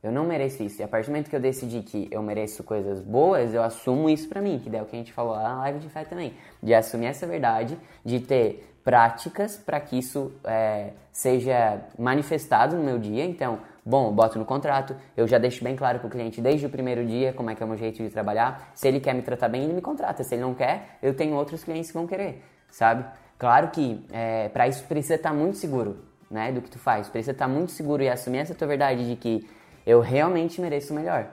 eu 0.03 0.13
não 0.13 0.25
mereço 0.25 0.63
isso. 0.63 0.81
E 0.81 0.85
a 0.85 0.89
partir 0.89 1.07
do 1.07 1.11
momento 1.11 1.29
que 1.29 1.35
eu 1.35 1.41
decidi 1.41 1.83
que 1.83 2.09
eu 2.13 2.23
mereço 2.23 2.63
coisas 2.63 3.01
boas, 3.01 3.53
eu 3.53 3.63
assumo 3.63 4.09
isso 4.09 4.29
pra 4.29 4.41
mim, 4.41 4.61
que 4.61 4.75
é 4.75 4.81
o 4.81 4.85
que 4.85 4.95
a 4.95 4.99
gente 4.99 5.13
falou 5.13 5.33
lá 5.33 5.43
na 5.43 5.59
live 5.61 5.81
de 5.81 5.89
fé 5.89 6.05
também. 6.05 6.35
De 6.63 6.73
assumir 6.73 7.07
essa 7.07 7.27
verdade, 7.27 7.77
de 8.05 8.21
ter 8.21 8.76
práticas 8.87 9.57
para 9.57 9.81
que 9.81 9.99
isso 9.99 10.33
é, 10.45 10.91
seja 11.11 11.81
manifestado 11.99 12.77
no 12.77 12.85
meu 12.85 13.01
dia. 13.01 13.25
Então, 13.25 13.59
bom, 13.85 14.07
eu 14.07 14.13
boto 14.13 14.39
no 14.39 14.45
contrato, 14.45 14.95
eu 15.17 15.27
já 15.27 15.39
deixo 15.39 15.65
bem 15.65 15.75
claro 15.75 15.99
para 15.99 16.07
o 16.07 16.11
cliente 16.11 16.41
desde 16.41 16.67
o 16.67 16.71
primeiro 16.71 17.05
dia 17.05 17.33
como 17.33 17.51
é 17.51 17.57
que 17.57 17.63
é 17.65 17.67
o 17.67 17.69
meu 17.69 17.77
jeito 17.77 18.01
de 18.01 18.09
trabalhar. 18.11 18.71
Se 18.77 18.87
ele 18.87 19.01
quer 19.01 19.13
me 19.13 19.23
tratar 19.23 19.49
bem, 19.49 19.65
ele 19.65 19.73
me 19.73 19.81
contrata. 19.81 20.23
Se 20.23 20.37
ele 20.37 20.43
não 20.43 20.55
quer, 20.55 20.99
eu 21.03 21.13
tenho 21.15 21.35
outros 21.35 21.65
clientes 21.65 21.91
que 21.91 21.95
vão 21.95 22.07
querer, 22.07 22.45
sabe? 22.71 23.05
Claro 23.37 23.71
que 23.71 24.07
é, 24.13 24.49
para 24.51 24.69
isso 24.69 24.85
precisa 24.85 25.17
estar 25.17 25.31
tá 25.31 25.35
muito 25.35 25.57
seguro 25.57 26.05
né, 26.31 26.53
do 26.53 26.63
que 26.63 26.71
tu 26.71 26.79
faz. 26.79 27.09
Precisa 27.09 27.33
estar 27.33 27.49
tá 27.49 27.53
muito 27.53 27.73
seguro 27.73 28.05
e 28.05 28.09
assumir 28.09 28.39
essa 28.39 28.55
tua 28.55 28.69
verdade 28.69 29.05
de 29.05 29.17
que 29.17 29.51
eu 29.85 30.01
realmente 30.01 30.61
mereço 30.61 30.93
o 30.93 30.97
melhor. 30.97 31.27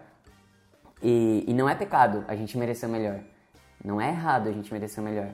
E, 1.04 1.46
e 1.48 1.54
não 1.54 1.70
é 1.70 1.76
pecado 1.76 2.26
a 2.28 2.36
gente 2.36 2.58
merecer 2.58 2.90
o 2.90 2.92
melhor. 2.92 3.20
Não 3.86 4.02
é 4.02 4.10
errado 4.10 4.50
a 4.50 4.52
gente 4.52 4.74
merecer 4.74 5.04
o 5.04 5.06
melhor. 5.06 5.30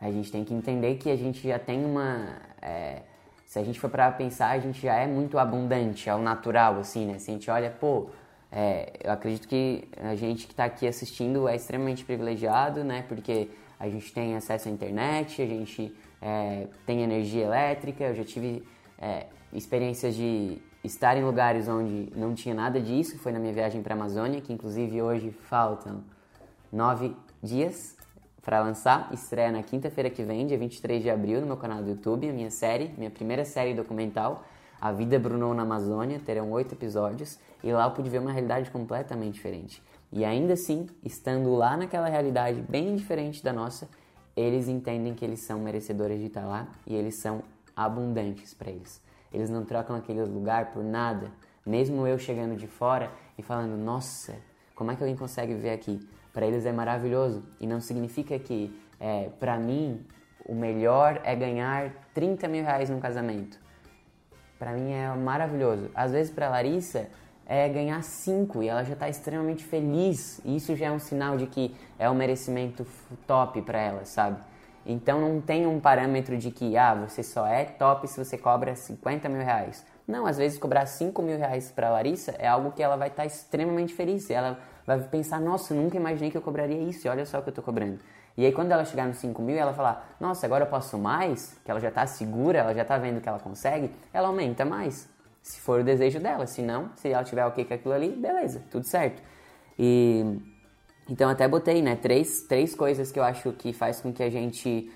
A 0.00 0.10
gente 0.10 0.32
tem 0.32 0.44
que 0.44 0.54
entender 0.54 0.94
que 0.96 1.10
a 1.10 1.16
gente 1.16 1.46
já 1.46 1.58
tem 1.58 1.84
uma. 1.84 2.36
É, 2.62 3.02
se 3.44 3.58
a 3.58 3.64
gente 3.64 3.78
for 3.78 3.90
para 3.90 4.10
pensar, 4.12 4.50
a 4.50 4.58
gente 4.58 4.80
já 4.80 4.94
é 4.94 5.06
muito 5.06 5.38
abundante 5.38 6.08
ao 6.08 6.20
natural, 6.20 6.78
assim, 6.78 7.06
né? 7.06 7.18
Se 7.18 7.30
a 7.30 7.34
gente 7.34 7.50
olha, 7.50 7.70
pô, 7.70 8.08
é, 8.50 8.92
eu 9.04 9.12
acredito 9.12 9.46
que 9.46 9.86
a 9.98 10.14
gente 10.14 10.46
que 10.46 10.52
está 10.52 10.64
aqui 10.64 10.86
assistindo 10.86 11.46
é 11.46 11.54
extremamente 11.54 12.04
privilegiado, 12.04 12.82
né? 12.82 13.04
Porque 13.08 13.50
a 13.78 13.88
gente 13.88 14.10
tem 14.12 14.36
acesso 14.36 14.68
à 14.68 14.70
internet, 14.70 15.42
a 15.42 15.46
gente 15.46 15.94
é, 16.22 16.66
tem 16.86 17.02
energia 17.02 17.44
elétrica. 17.44 18.04
Eu 18.04 18.14
já 18.14 18.24
tive 18.24 18.64
é, 18.98 19.26
experiências 19.52 20.14
de 20.14 20.62
estar 20.82 21.16
em 21.18 21.24
lugares 21.24 21.68
onde 21.68 22.10
não 22.16 22.34
tinha 22.34 22.54
nada 22.54 22.80
disso. 22.80 23.18
Foi 23.18 23.32
na 23.32 23.38
minha 23.38 23.52
viagem 23.52 23.82
para 23.82 23.94
a 23.94 23.98
Amazônia, 23.98 24.40
que 24.40 24.52
inclusive 24.52 25.02
hoje 25.02 25.30
faltam 25.30 26.02
nove 26.72 27.14
dias 27.42 27.99
para 28.42 28.60
lançar. 28.60 29.08
Estreia 29.12 29.50
na 29.50 29.62
quinta-feira 29.62 30.10
que 30.10 30.22
vem, 30.22 30.46
dia 30.46 30.58
23 30.58 31.02
de 31.02 31.10
abril, 31.10 31.40
no 31.40 31.46
meu 31.46 31.56
canal 31.56 31.82
do 31.82 31.90
YouTube, 31.90 32.28
a 32.28 32.32
minha 32.32 32.50
série, 32.50 32.94
minha 32.96 33.10
primeira 33.10 33.44
série 33.44 33.74
documental, 33.74 34.44
A 34.80 34.92
Vida 34.92 35.18
Brunou 35.18 35.54
na 35.54 35.62
Amazônia. 35.62 36.20
Terão 36.24 36.50
oito 36.52 36.74
episódios 36.74 37.38
e 37.62 37.72
lá 37.72 37.84
eu 37.84 37.90
pude 37.90 38.08
ver 38.08 38.18
uma 38.18 38.32
realidade 38.32 38.70
completamente 38.70 39.34
diferente. 39.34 39.82
E 40.12 40.24
ainda 40.24 40.54
assim, 40.54 40.88
estando 41.04 41.54
lá 41.54 41.76
naquela 41.76 42.08
realidade 42.08 42.60
bem 42.62 42.96
diferente 42.96 43.44
da 43.44 43.52
nossa, 43.52 43.88
eles 44.36 44.68
entendem 44.68 45.14
que 45.14 45.24
eles 45.24 45.40
são 45.40 45.60
merecedores 45.60 46.18
de 46.18 46.26
estar 46.26 46.46
lá 46.46 46.68
e 46.86 46.94
eles 46.94 47.16
são 47.16 47.42
abundantes 47.76 48.54
para 48.54 48.70
eles. 48.70 49.00
Eles 49.32 49.48
não 49.48 49.64
trocam 49.64 49.94
aquele 49.94 50.22
lugar 50.24 50.72
por 50.72 50.82
nada. 50.82 51.30
Mesmo 51.64 52.06
eu 52.06 52.18
chegando 52.18 52.56
de 52.56 52.66
fora 52.66 53.12
e 53.38 53.42
falando, 53.42 53.76
nossa, 53.76 54.34
como 54.74 54.90
é 54.90 54.96
que 54.96 55.02
alguém 55.02 55.16
consegue 55.16 55.54
viver 55.54 55.70
aqui? 55.70 56.00
Para 56.32 56.46
eles 56.46 56.64
é 56.66 56.72
maravilhoso 56.72 57.42
e 57.60 57.66
não 57.66 57.80
significa 57.80 58.38
que 58.38 58.74
é, 58.98 59.28
para 59.38 59.56
mim 59.58 60.04
o 60.44 60.54
melhor 60.54 61.20
é 61.24 61.34
ganhar 61.34 61.92
30 62.14 62.48
mil 62.48 62.64
reais 62.64 62.90
num 62.90 63.00
casamento. 63.00 63.58
Para 64.58 64.72
mim 64.72 64.92
é 64.92 65.08
maravilhoso. 65.14 65.90
Às 65.94 66.12
vezes 66.12 66.32
para 66.32 66.48
Larissa 66.48 67.08
é 67.46 67.68
ganhar 67.68 68.02
5 68.02 68.62
e 68.62 68.68
ela 68.68 68.84
já 68.84 68.92
está 68.92 69.08
extremamente 69.08 69.64
feliz. 69.64 70.40
E 70.44 70.56
isso 70.56 70.76
já 70.76 70.86
é 70.86 70.90
um 70.92 70.98
sinal 70.98 71.36
de 71.36 71.46
que 71.46 71.74
é 71.98 72.08
um 72.08 72.14
merecimento 72.14 72.86
top 73.26 73.62
para 73.62 73.80
ela, 73.80 74.04
sabe? 74.04 74.38
Então 74.84 75.20
não 75.20 75.40
tem 75.40 75.66
um 75.66 75.80
parâmetro 75.80 76.36
de 76.38 76.50
que 76.50 76.76
ah, 76.76 76.94
você 76.94 77.22
só 77.22 77.46
é 77.46 77.64
top 77.64 78.06
se 78.08 78.22
você 78.22 78.38
cobra 78.38 78.74
50 78.74 79.28
mil 79.28 79.42
reais. 79.42 79.84
Não, 80.06 80.26
às 80.26 80.38
vezes 80.38 80.58
cobrar 80.58 80.86
5 80.86 81.22
mil 81.22 81.38
reais 81.38 81.70
pra 81.70 81.90
Larissa 81.90 82.34
é 82.38 82.48
algo 82.48 82.72
que 82.72 82.82
ela 82.82 82.96
vai 82.96 83.08
estar 83.08 83.26
extremamente 83.26 83.94
feliz. 83.94 84.30
Ela 84.30 84.58
vai 84.96 85.08
pensar, 85.08 85.40
nossa, 85.40 85.74
nunca 85.74 85.96
imaginei 85.96 86.30
que 86.30 86.36
eu 86.36 86.42
cobraria 86.42 86.80
isso, 86.82 87.06
e 87.06 87.10
olha 87.10 87.24
só 87.26 87.38
o 87.38 87.42
que 87.42 87.50
eu 87.50 87.54
tô 87.54 87.62
cobrando. 87.62 87.98
E 88.36 88.44
aí 88.44 88.52
quando 88.52 88.72
ela 88.72 88.84
chegar 88.84 89.06
nos 89.06 89.18
5 89.18 89.42
mil 89.42 89.56
ela 89.56 89.72
falar, 89.72 90.16
nossa, 90.18 90.46
agora 90.46 90.64
eu 90.64 90.68
posso 90.68 90.98
mais, 90.98 91.56
que 91.64 91.70
ela 91.70 91.80
já 91.80 91.90
tá 91.90 92.06
segura, 92.06 92.58
ela 92.58 92.74
já 92.74 92.84
tá 92.84 92.96
vendo 92.96 93.20
que 93.20 93.28
ela 93.28 93.38
consegue, 93.38 93.90
ela 94.12 94.28
aumenta 94.28 94.64
mais. 94.64 95.08
Se 95.42 95.60
for 95.60 95.80
o 95.80 95.84
desejo 95.84 96.20
dela, 96.20 96.46
se 96.46 96.62
não, 96.62 96.90
se 96.96 97.08
ela 97.08 97.24
tiver 97.24 97.44
ok 97.44 97.64
com 97.64 97.74
aquilo 97.74 97.94
ali, 97.94 98.08
beleza, 98.10 98.62
tudo 98.70 98.86
certo. 98.86 99.22
E 99.78 100.38
então 101.08 101.28
até 101.28 101.48
botei, 101.48 101.82
né, 101.82 101.96
três, 101.96 102.42
três 102.42 102.74
coisas 102.74 103.10
que 103.10 103.18
eu 103.18 103.24
acho 103.24 103.52
que 103.52 103.72
faz 103.72 104.00
com 104.00 104.12
que 104.12 104.22
a 104.22 104.30
gente 104.30 104.90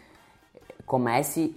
comece 0.87 1.57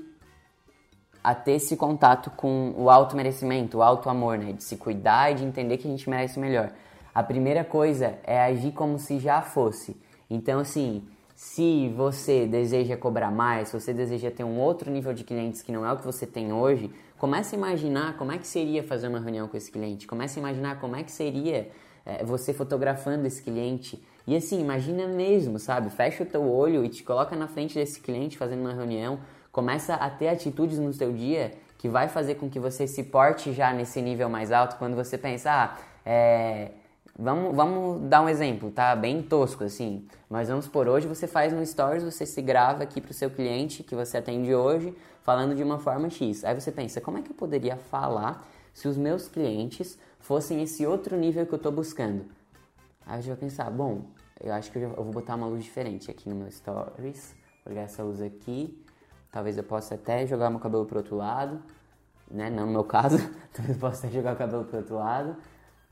a 1.23 1.35
ter 1.35 1.53
esse 1.53 1.75
contato 1.75 2.31
com 2.31 2.73
o 2.77 2.89
auto-merecimento, 2.89 3.79
o 3.79 3.83
auto-amor, 3.83 4.37
né, 4.37 4.53
de 4.53 4.63
se 4.63 4.77
cuidar 4.77 5.31
e 5.31 5.35
de 5.35 5.43
entender 5.43 5.77
que 5.77 5.87
a 5.87 5.91
gente 5.91 6.09
merece 6.09 6.39
melhor. 6.39 6.71
A 7.17 7.23
primeira 7.23 7.63
coisa 7.63 8.19
é 8.23 8.39
agir 8.39 8.73
como 8.73 8.99
se 8.99 9.17
já 9.17 9.41
fosse. 9.41 9.99
Então, 10.29 10.59
assim, 10.59 11.03
se 11.35 11.89
você 11.97 12.45
deseja 12.45 12.95
cobrar 12.95 13.31
mais, 13.31 13.69
se 13.69 13.79
você 13.79 13.91
deseja 13.91 14.29
ter 14.29 14.43
um 14.43 14.59
outro 14.59 14.91
nível 14.91 15.11
de 15.15 15.23
clientes 15.23 15.63
que 15.63 15.71
não 15.71 15.83
é 15.83 15.91
o 15.91 15.97
que 15.97 16.05
você 16.05 16.27
tem 16.27 16.53
hoje, 16.53 16.91
comece 17.17 17.55
a 17.55 17.57
imaginar 17.57 18.17
como 18.17 18.33
é 18.33 18.37
que 18.37 18.45
seria 18.45 18.83
fazer 18.83 19.07
uma 19.07 19.19
reunião 19.19 19.47
com 19.47 19.57
esse 19.57 19.71
cliente. 19.71 20.05
Comece 20.05 20.37
a 20.37 20.41
imaginar 20.43 20.79
como 20.79 20.95
é 20.95 21.01
que 21.01 21.11
seria 21.11 21.71
é, 22.05 22.23
você 22.23 22.53
fotografando 22.53 23.25
esse 23.25 23.41
cliente. 23.41 23.99
E 24.27 24.35
assim, 24.35 24.61
imagina 24.61 25.07
mesmo, 25.07 25.57
sabe? 25.57 25.89
Fecha 25.89 26.21
o 26.21 26.25
teu 26.27 26.47
olho 26.47 26.85
e 26.85 26.89
te 26.89 27.01
coloca 27.01 27.35
na 27.35 27.47
frente 27.47 27.73
desse 27.73 27.99
cliente 27.99 28.37
fazendo 28.37 28.59
uma 28.59 28.75
reunião. 28.75 29.17
Começa 29.51 29.95
a 29.95 30.07
ter 30.07 30.27
atitudes 30.27 30.77
no 30.77 30.93
seu 30.93 31.11
dia 31.11 31.53
que 31.79 31.89
vai 31.89 32.09
fazer 32.09 32.35
com 32.35 32.47
que 32.47 32.59
você 32.59 32.85
se 32.85 33.01
porte 33.05 33.53
já 33.53 33.73
nesse 33.73 34.03
nível 34.03 34.29
mais 34.29 34.51
alto 34.51 34.75
quando 34.77 34.95
você 34.95 35.17
pensa, 35.17 35.51
ah, 35.51 35.77
é, 36.05 36.69
Vamos, 37.19 37.55
vamos 37.55 38.07
dar 38.07 38.21
um 38.21 38.29
exemplo, 38.29 38.69
tá? 38.69 38.95
Bem 38.95 39.23
tosco 39.23 39.63
assim. 39.63 40.07
Mas 40.29 40.49
vamos 40.49 40.67
por 40.67 40.87
hoje 40.87 41.07
você 41.07 41.25
faz 41.25 41.51
um 41.51 41.65
stories, 41.65 42.03
você 42.03 42.27
se 42.27 42.39
grava 42.43 42.83
aqui 42.83 43.01
para 43.01 43.09
o 43.09 43.13
seu 43.13 43.31
cliente 43.31 43.81
que 43.81 43.95
você 43.95 44.19
atende 44.19 44.53
hoje, 44.53 44.95
falando 45.23 45.55
de 45.55 45.63
uma 45.63 45.79
forma 45.79 46.11
X. 46.11 46.43
Aí 46.43 46.53
você 46.53 46.71
pensa, 46.71 47.01
como 47.01 47.17
é 47.17 47.23
que 47.23 47.31
eu 47.31 47.35
poderia 47.35 47.75
falar 47.75 48.47
se 48.71 48.87
os 48.87 48.97
meus 48.97 49.27
clientes 49.27 49.97
fossem 50.19 50.61
esse 50.61 50.85
outro 50.85 51.17
nível 51.17 51.43
que 51.47 51.53
eu 51.53 51.57
estou 51.57 51.71
buscando? 51.71 52.23
Aí 53.03 53.23
você 53.23 53.29
vai 53.29 53.37
pensar, 53.37 53.71
bom, 53.71 54.03
eu 54.39 54.53
acho 54.53 54.71
que 54.71 54.77
eu 54.77 54.91
vou 54.91 55.05
botar 55.05 55.33
uma 55.33 55.47
luz 55.47 55.63
diferente 55.63 56.11
aqui 56.11 56.29
no 56.29 56.35
meu 56.35 56.51
stories. 56.51 57.33
Vou 57.65 57.73
ligar 57.73 57.85
essa 57.85 58.03
luz 58.03 58.21
aqui. 58.21 58.79
Talvez 59.31 59.57
eu 59.57 59.63
possa 59.63 59.95
até 59.95 60.27
jogar 60.27 60.51
meu 60.51 60.59
cabelo 60.59 60.85
pro 60.85 60.99
outro 60.99 61.15
lado, 61.15 61.63
né? 62.29 62.47
Não 62.51 62.67
no 62.67 62.73
meu 62.73 62.83
caso. 62.83 63.17
Talvez 63.51 63.75
eu 63.75 63.81
possa 63.81 64.05
até 64.05 64.15
jogar 64.15 64.35
o 64.35 64.37
cabelo 64.37 64.65
pro 64.65 64.77
outro 64.77 64.97
lado 64.97 65.35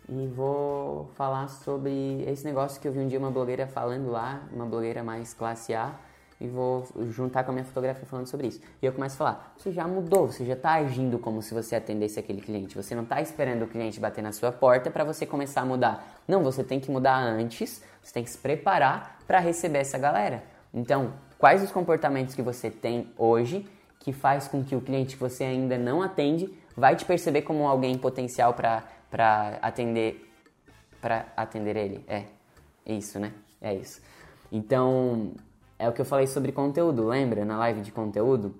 e 0.07 0.27
vou 0.27 1.09
falar 1.15 1.47
sobre 1.47 2.23
esse 2.27 2.45
negócio 2.45 2.79
que 2.79 2.87
eu 2.87 2.91
vi 2.91 2.99
um 2.99 3.07
dia 3.07 3.17
uma 3.17 3.31
blogueira 3.31 3.65
falando 3.67 4.09
lá, 4.11 4.43
uma 4.51 4.65
blogueira 4.65 5.03
mais 5.03 5.33
classe 5.33 5.73
A, 5.73 5.93
e 6.39 6.47
vou 6.47 6.85
juntar 7.11 7.43
com 7.43 7.51
a 7.51 7.53
minha 7.53 7.65
fotografia 7.65 8.05
falando 8.05 8.27
sobre 8.27 8.47
isso. 8.47 8.59
E 8.81 8.85
eu 8.85 8.91
começo 8.91 9.15
a 9.15 9.17
falar: 9.17 9.53
você 9.57 9.71
já 9.71 9.87
mudou, 9.87 10.27
você 10.27 10.45
já 10.45 10.53
está 10.53 10.73
agindo 10.73 11.17
como 11.17 11.41
se 11.41 11.53
você 11.53 11.75
atendesse 11.75 12.19
aquele 12.19 12.41
cliente. 12.41 12.75
Você 12.75 12.93
não 12.93 13.03
está 13.03 13.21
esperando 13.21 13.63
o 13.63 13.67
cliente 13.67 13.99
bater 13.99 14.21
na 14.21 14.31
sua 14.31 14.51
porta 14.51 14.91
para 14.91 15.03
você 15.03 15.25
começar 15.25 15.61
a 15.61 15.65
mudar. 15.65 16.21
Não, 16.27 16.43
você 16.43 16.63
tem 16.63 16.79
que 16.79 16.91
mudar 16.91 17.17
antes, 17.17 17.81
você 18.03 18.13
tem 18.13 18.23
que 18.23 18.29
se 18.29 18.37
preparar 18.37 19.19
para 19.25 19.39
receber 19.39 19.79
essa 19.79 19.97
galera. 19.97 20.43
Então, 20.73 21.13
quais 21.37 21.63
os 21.63 21.71
comportamentos 21.71 22.35
que 22.35 22.41
você 22.41 22.69
tem 22.69 23.11
hoje 23.17 23.65
que 23.99 24.11
faz 24.11 24.47
com 24.47 24.63
que 24.63 24.75
o 24.75 24.81
cliente 24.81 25.15
que 25.15 25.21
você 25.21 25.45
ainda 25.45 25.77
não 25.77 26.01
atende 26.01 26.53
vai 26.75 26.95
te 26.95 27.05
perceber 27.05 27.43
como 27.43 27.65
alguém 27.65 27.97
potencial 27.97 28.53
para 28.53 28.83
para 29.15 29.59
atender 29.61 30.29
para 30.99 31.27
atender 31.37 31.77
ele. 31.77 32.03
É 32.05 32.25
isso, 32.85 33.17
né? 33.17 33.31
É 33.61 33.73
isso. 33.73 34.01
Então, 34.51 35.31
é 35.79 35.87
o 35.87 35.93
que 35.93 36.01
eu 36.01 36.05
falei 36.05 36.27
sobre 36.27 36.51
conteúdo, 36.51 37.07
lembra? 37.07 37.45
Na 37.45 37.57
live 37.59 37.79
de 37.79 37.93
conteúdo, 37.93 38.53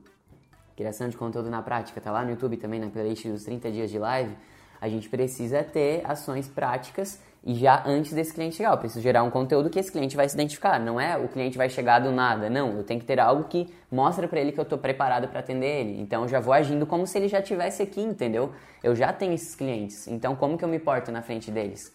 criação 0.74 1.10
de 1.10 1.18
conteúdo 1.18 1.50
na 1.50 1.62
prática, 1.62 2.00
tá 2.00 2.10
lá 2.10 2.24
no 2.24 2.30
YouTube 2.30 2.56
também 2.56 2.80
na 2.80 2.88
playlist 2.88 3.28
dos 3.28 3.44
30 3.44 3.70
dias 3.70 3.92
de 3.92 4.00
live. 4.00 4.34
A 4.80 4.88
gente 4.88 5.10
precisa 5.10 5.62
ter 5.62 6.10
ações 6.10 6.48
práticas 6.48 7.20
e 7.46 7.54
já 7.54 7.84
antes 7.86 8.12
desse 8.12 8.34
cliente 8.34 8.56
chegar. 8.56 8.72
Eu 8.72 8.78
preciso 8.78 9.02
gerar 9.02 9.22
um 9.22 9.30
conteúdo 9.30 9.70
que 9.70 9.78
esse 9.78 9.92
cliente 9.92 10.16
vai 10.16 10.28
se 10.28 10.34
identificar. 10.34 10.80
Não 10.80 11.00
é 11.00 11.16
o 11.16 11.28
cliente 11.28 11.58
vai 11.58 11.70
chegar 11.70 12.00
do 12.00 12.12
nada. 12.12 12.50
Não, 12.50 12.78
eu 12.78 12.84
tenho 12.84 13.00
que 13.00 13.06
ter 13.06 13.20
algo 13.20 13.44
que 13.44 13.72
mostra 13.92 14.28
para 14.28 14.40
ele 14.40 14.52
que 14.52 14.60
eu 14.60 14.64
estou 14.64 14.80
preparado 14.80 15.28
para 15.28 15.42
atender 15.42 15.82
ele. 15.82 16.02
Então 16.02 16.24
eu 16.24 16.28
já 16.28 16.40
vou 16.40 16.54
agindo 16.54 16.88
como 16.88 17.06
se 17.06 17.18
ele 17.18 17.28
já 17.28 17.42
tivesse 17.42 17.84
aqui, 17.84 18.02
entendeu? 18.02 18.52
Eu 18.84 18.96
já 18.96 19.14
tenho 19.14 19.34
esses 19.34 19.54
clientes. 19.54 20.08
Então 20.08 20.36
como 20.36 20.58
que 20.58 20.66
eu 20.66 20.70
me 20.70 20.80
porto 20.80 21.12
na 21.12 21.22
frente 21.22 21.52
deles? 21.52 21.94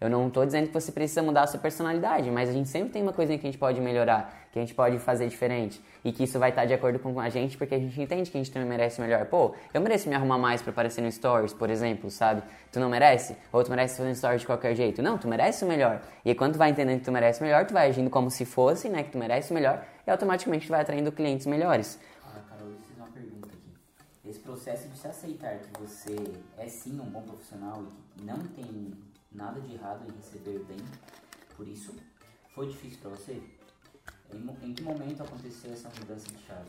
Eu 0.00 0.08
não 0.08 0.28
estou 0.28 0.46
dizendo 0.46 0.68
que 0.68 0.74
você 0.74 0.92
precisa 0.92 1.22
mudar 1.22 1.42
a 1.42 1.46
sua 1.46 1.58
personalidade, 1.58 2.30
mas 2.30 2.48
a 2.48 2.52
gente 2.52 2.68
sempre 2.68 2.90
tem 2.90 3.02
uma 3.02 3.12
coisinha 3.12 3.36
que 3.38 3.46
a 3.46 3.50
gente 3.50 3.58
pode 3.58 3.80
melhorar, 3.80 4.37
que 4.52 4.58
a 4.58 4.62
gente 4.62 4.74
pode 4.74 4.98
fazer 4.98 5.28
diferente 5.28 5.80
e 6.04 6.12
que 6.12 6.24
isso 6.24 6.38
vai 6.38 6.50
estar 6.50 6.64
de 6.64 6.74
acordo 6.74 6.98
com 6.98 7.18
a 7.20 7.28
gente, 7.28 7.56
porque 7.56 7.74
a 7.74 7.78
gente 7.78 8.00
entende 8.00 8.30
que 8.30 8.36
a 8.36 8.40
gente 8.40 8.50
também 8.50 8.68
merece 8.68 9.00
melhor. 9.00 9.26
Pô, 9.26 9.54
eu 9.72 9.80
mereço 9.80 10.08
me 10.08 10.14
arrumar 10.14 10.38
mais 10.38 10.62
para 10.62 10.70
aparecer 10.70 11.02
no 11.02 11.10
stories, 11.10 11.52
por 11.52 11.70
exemplo, 11.70 12.10
sabe? 12.10 12.42
Tu 12.72 12.80
não 12.80 12.88
merece? 12.88 13.36
Ou 13.52 13.62
tu 13.62 13.70
merece 13.70 13.96
fazer 13.96 14.14
stories 14.14 14.40
de 14.40 14.46
qualquer 14.46 14.74
jeito? 14.74 15.02
Não, 15.02 15.18
tu 15.18 15.28
merece 15.28 15.64
o 15.64 15.68
melhor. 15.68 16.00
E 16.24 16.30
aí, 16.30 16.34
quando 16.34 16.52
tu 16.54 16.58
vai 16.58 16.70
entendendo 16.70 16.98
que 16.98 17.04
tu 17.04 17.12
merece 17.12 17.42
melhor, 17.42 17.66
tu 17.66 17.74
vai 17.74 17.88
agindo 17.88 18.10
como 18.10 18.30
se 18.30 18.44
fosse, 18.44 18.88
né, 18.88 19.02
que 19.02 19.10
tu 19.10 19.18
merece 19.18 19.50
o 19.50 19.54
melhor 19.54 19.84
e 20.06 20.10
automaticamente 20.10 20.66
tu 20.66 20.70
vai 20.70 20.80
atraindo 20.80 21.12
clientes 21.12 21.46
melhores. 21.46 21.98
Ah, 22.24 22.40
Carol, 22.48 22.68
eu 22.70 22.76
preciso 22.76 23.00
uma 23.00 23.10
pergunta 23.10 23.48
aqui. 23.48 24.28
Esse 24.28 24.40
processo 24.40 24.88
de 24.88 24.98
se 24.98 25.06
aceitar 25.06 25.58
que 25.58 25.80
você 25.80 26.16
é 26.56 26.66
sim 26.66 26.98
um 27.00 27.04
bom 27.04 27.22
profissional 27.22 27.82
e 27.82 28.18
que 28.18 28.24
não 28.24 28.38
tem 28.38 28.94
nada 29.30 29.60
de 29.60 29.74
errado 29.74 30.06
em 30.08 30.16
receber 30.16 30.64
bem 30.64 30.78
por 31.56 31.68
isso. 31.68 31.94
Foi 32.54 32.66
difícil 32.66 32.98
para 33.00 33.10
você? 33.10 33.40
Em, 34.32 34.68
em, 34.68 34.74
que 34.74 34.82
momento 34.82 35.22
aconteceu 35.22 35.72
essa 35.72 35.88
mudança 35.98 36.26
de 36.28 36.38
chave? 36.44 36.68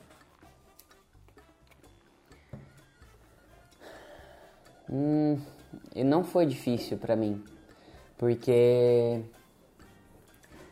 Hum, 4.90 5.40
não 5.96 6.24
foi 6.24 6.46
difícil 6.46 6.98
para 6.98 7.16
mim, 7.16 7.44
porque 8.18 9.22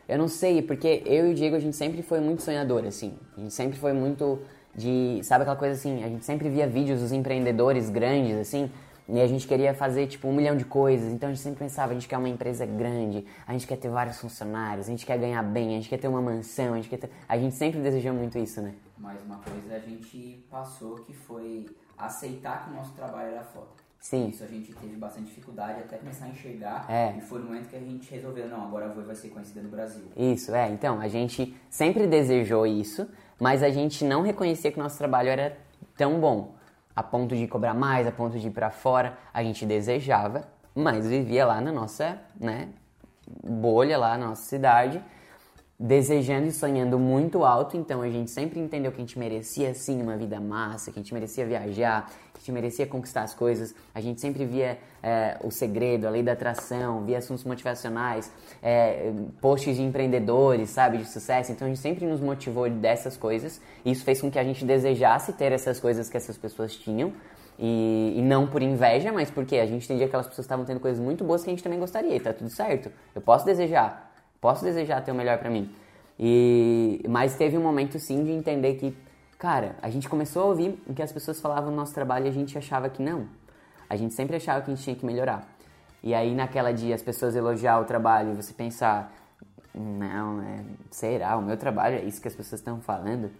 eu 0.08 0.16
não 0.16 0.26
sei, 0.26 0.62
porque 0.62 1.02
eu 1.04 1.28
e 1.28 1.32
o 1.32 1.34
Diego 1.34 1.54
a 1.54 1.60
gente 1.60 1.76
sempre 1.76 2.02
foi 2.02 2.18
muito 2.18 2.42
sonhador, 2.42 2.84
assim. 2.84 3.14
A 3.36 3.40
gente 3.40 3.52
sempre 3.52 3.78
foi 3.78 3.92
muito 3.92 4.40
de, 4.74 5.20
sabe 5.22 5.42
aquela 5.42 5.56
coisa 5.56 5.74
assim, 5.74 6.02
a 6.02 6.08
gente 6.08 6.24
sempre 6.24 6.48
via 6.48 6.66
vídeos 6.66 7.00
dos 7.00 7.12
empreendedores 7.12 7.90
grandes, 7.90 8.36
assim, 8.38 8.70
e 9.08 9.20
a 9.20 9.26
gente 9.26 9.46
queria 9.46 9.72
fazer 9.72 10.06
tipo 10.06 10.28
um 10.28 10.32
milhão 10.32 10.54
de 10.54 10.64
coisas, 10.64 11.10
então 11.10 11.30
a 11.30 11.32
gente 11.32 11.42
sempre 11.42 11.60
pensava, 11.60 11.92
a 11.92 11.94
gente 11.94 12.06
quer 12.06 12.18
uma 12.18 12.28
empresa 12.28 12.66
grande, 12.66 13.24
a 13.46 13.52
gente 13.52 13.66
quer 13.66 13.76
ter 13.76 13.88
vários 13.88 14.20
funcionários, 14.20 14.86
a 14.86 14.90
gente 14.90 15.06
quer 15.06 15.18
ganhar 15.18 15.42
bem, 15.42 15.70
a 15.70 15.76
gente 15.76 15.88
quer 15.88 15.96
ter 15.96 16.08
uma 16.08 16.20
mansão, 16.20 16.74
a 16.74 16.76
gente 16.76 16.90
quer 16.90 16.98
ter... 16.98 17.10
A 17.26 17.38
gente 17.38 17.54
sempre 17.54 17.80
desejou 17.80 18.12
muito 18.12 18.38
isso, 18.38 18.60
né? 18.60 18.74
Mas 18.98 19.22
uma 19.24 19.38
coisa 19.38 19.74
a 19.74 19.78
gente 19.78 20.44
passou 20.50 20.96
que 20.96 21.14
foi 21.14 21.66
aceitar 21.96 22.64
que 22.64 22.70
o 22.70 22.74
nosso 22.74 22.92
trabalho 22.92 23.30
era 23.30 23.42
foda. 23.42 23.68
Sim. 23.98 24.28
Isso 24.28 24.44
a 24.44 24.46
gente 24.46 24.72
teve 24.74 24.96
bastante 24.96 25.26
dificuldade 25.26 25.80
até 25.80 25.96
começar 25.96 26.26
a 26.26 26.28
enxergar. 26.28 26.86
É. 26.88 27.16
E 27.16 27.20
foi 27.22 27.40
no 27.40 27.46
momento 27.46 27.68
que 27.68 27.76
a 27.76 27.80
gente 27.80 28.10
resolveu, 28.10 28.46
não, 28.48 28.64
agora 28.64 28.86
a 28.86 28.88
Voi 28.88 29.04
vai 29.04 29.16
ser 29.16 29.30
conhecida 29.30 29.62
no 29.62 29.70
Brasil. 29.70 30.04
Isso, 30.16 30.54
é. 30.54 30.68
Então, 30.68 31.00
a 31.00 31.08
gente 31.08 31.56
sempre 31.70 32.06
desejou 32.06 32.66
isso, 32.66 33.08
mas 33.40 33.62
a 33.62 33.70
gente 33.70 34.04
não 34.04 34.22
reconhecia 34.22 34.70
que 34.70 34.78
o 34.78 34.82
nosso 34.82 34.98
trabalho 34.98 35.30
era 35.30 35.58
tão 35.96 36.20
bom 36.20 36.57
a 36.98 37.02
ponto 37.02 37.36
de 37.36 37.46
cobrar 37.46 37.74
mais, 37.74 38.08
a 38.08 38.10
ponto 38.10 38.36
de 38.36 38.48
ir 38.48 38.50
para 38.50 38.70
fora. 38.70 39.16
A 39.32 39.40
gente 39.42 39.64
desejava, 39.64 40.42
mas 40.74 41.06
vivia 41.06 41.46
lá 41.46 41.60
na 41.60 41.70
nossa, 41.70 42.18
né, 42.38 42.70
bolha 43.44 43.96
lá 43.96 44.18
na 44.18 44.28
nossa 44.28 44.42
cidade 44.42 45.00
desejando 45.78 46.48
e 46.48 46.52
sonhando 46.52 46.98
muito 46.98 47.44
alto, 47.44 47.76
então 47.76 48.02
a 48.02 48.10
gente 48.10 48.32
sempre 48.32 48.58
entendeu 48.58 48.90
que 48.90 48.96
a 48.96 49.00
gente 49.00 49.16
merecia 49.16 49.72
sim 49.74 50.02
uma 50.02 50.16
vida 50.16 50.40
massa, 50.40 50.90
que 50.90 50.98
a 50.98 51.02
gente 51.02 51.14
merecia 51.14 51.46
viajar, 51.46 52.10
que 52.32 52.38
a 52.38 52.38
gente 52.40 52.50
merecia 52.50 52.84
conquistar 52.84 53.22
as 53.22 53.32
coisas. 53.32 53.72
A 53.94 54.00
gente 54.00 54.20
sempre 54.20 54.44
via 54.44 54.76
é, 55.00 55.38
o 55.40 55.52
segredo, 55.52 56.08
a 56.08 56.10
lei 56.10 56.22
da 56.22 56.32
atração, 56.32 57.04
via 57.04 57.18
assuntos 57.18 57.44
motivacionais, 57.44 58.32
é, 58.60 59.12
posts 59.40 59.76
de 59.76 59.82
empreendedores, 59.82 60.70
sabe, 60.70 60.98
de 60.98 61.08
sucesso. 61.08 61.52
Então 61.52 61.66
a 61.66 61.68
gente 61.68 61.80
sempre 61.80 62.04
nos 62.06 62.20
motivou 62.20 62.68
dessas 62.68 63.16
coisas. 63.16 63.60
E 63.84 63.92
isso 63.92 64.04
fez 64.04 64.20
com 64.20 64.28
que 64.28 64.38
a 64.38 64.44
gente 64.44 64.64
desejasse 64.64 65.32
ter 65.34 65.52
essas 65.52 65.78
coisas 65.78 66.08
que 66.08 66.16
essas 66.16 66.36
pessoas 66.36 66.74
tinham. 66.74 67.12
E, 67.56 68.14
e, 68.16 68.22
não 68.22 68.46
por 68.46 68.62
inveja, 68.62 69.12
mas 69.12 69.32
porque 69.32 69.56
a 69.56 69.66
gente 69.66 69.84
entendia 69.84 70.06
que 70.06 70.10
aquelas 70.10 70.28
pessoas 70.28 70.44
estavam 70.44 70.64
tendo 70.64 70.78
coisas 70.78 71.02
muito 71.02 71.24
boas 71.24 71.42
que 71.42 71.50
a 71.50 71.52
gente 71.52 71.62
também 71.62 71.80
gostaria, 71.80 72.14
e 72.14 72.20
tá 72.20 72.32
tudo 72.32 72.48
certo. 72.48 72.88
Eu 73.12 73.20
posso 73.20 73.44
desejar, 73.44 74.07
Posso 74.40 74.64
desejar 74.64 75.02
ter 75.02 75.12
o 75.12 75.14
melhor 75.14 75.38
para 75.38 75.50
mim. 75.50 75.70
E 76.18 77.02
mas 77.08 77.36
teve 77.36 77.56
um 77.56 77.62
momento 77.62 77.98
sim 77.98 78.24
de 78.24 78.32
entender 78.32 78.74
que, 78.74 78.96
cara, 79.38 79.76
a 79.80 79.88
gente 79.90 80.08
começou 80.08 80.42
a 80.42 80.46
ouvir 80.46 80.82
o 80.86 80.94
que 80.94 81.02
as 81.02 81.12
pessoas 81.12 81.40
falavam 81.40 81.70
no 81.70 81.76
nosso 81.76 81.94
trabalho 81.94 82.26
e 82.26 82.28
a 82.28 82.32
gente 82.32 82.56
achava 82.56 82.88
que 82.88 83.02
não. 83.02 83.28
A 83.88 83.96
gente 83.96 84.14
sempre 84.14 84.36
achava 84.36 84.62
que 84.62 84.70
a 84.70 84.74
gente 84.74 84.84
tinha 84.84 84.96
que 84.96 85.06
melhorar. 85.06 85.48
E 86.02 86.14
aí 86.14 86.34
naquela 86.34 86.72
dia 86.72 86.94
as 86.94 87.02
pessoas 87.02 87.34
elogiar 87.34 87.80
o 87.80 87.84
trabalho 87.84 88.32
e 88.32 88.34
você 88.34 88.52
pensar, 88.52 89.12
não, 89.74 90.42
é, 90.42 90.64
será, 90.90 91.36
o 91.36 91.42
meu 91.42 91.56
trabalho 91.56 91.96
é 91.96 92.04
isso 92.04 92.20
que 92.20 92.28
as 92.28 92.34
pessoas 92.34 92.60
estão 92.60 92.80
falando. 92.80 93.30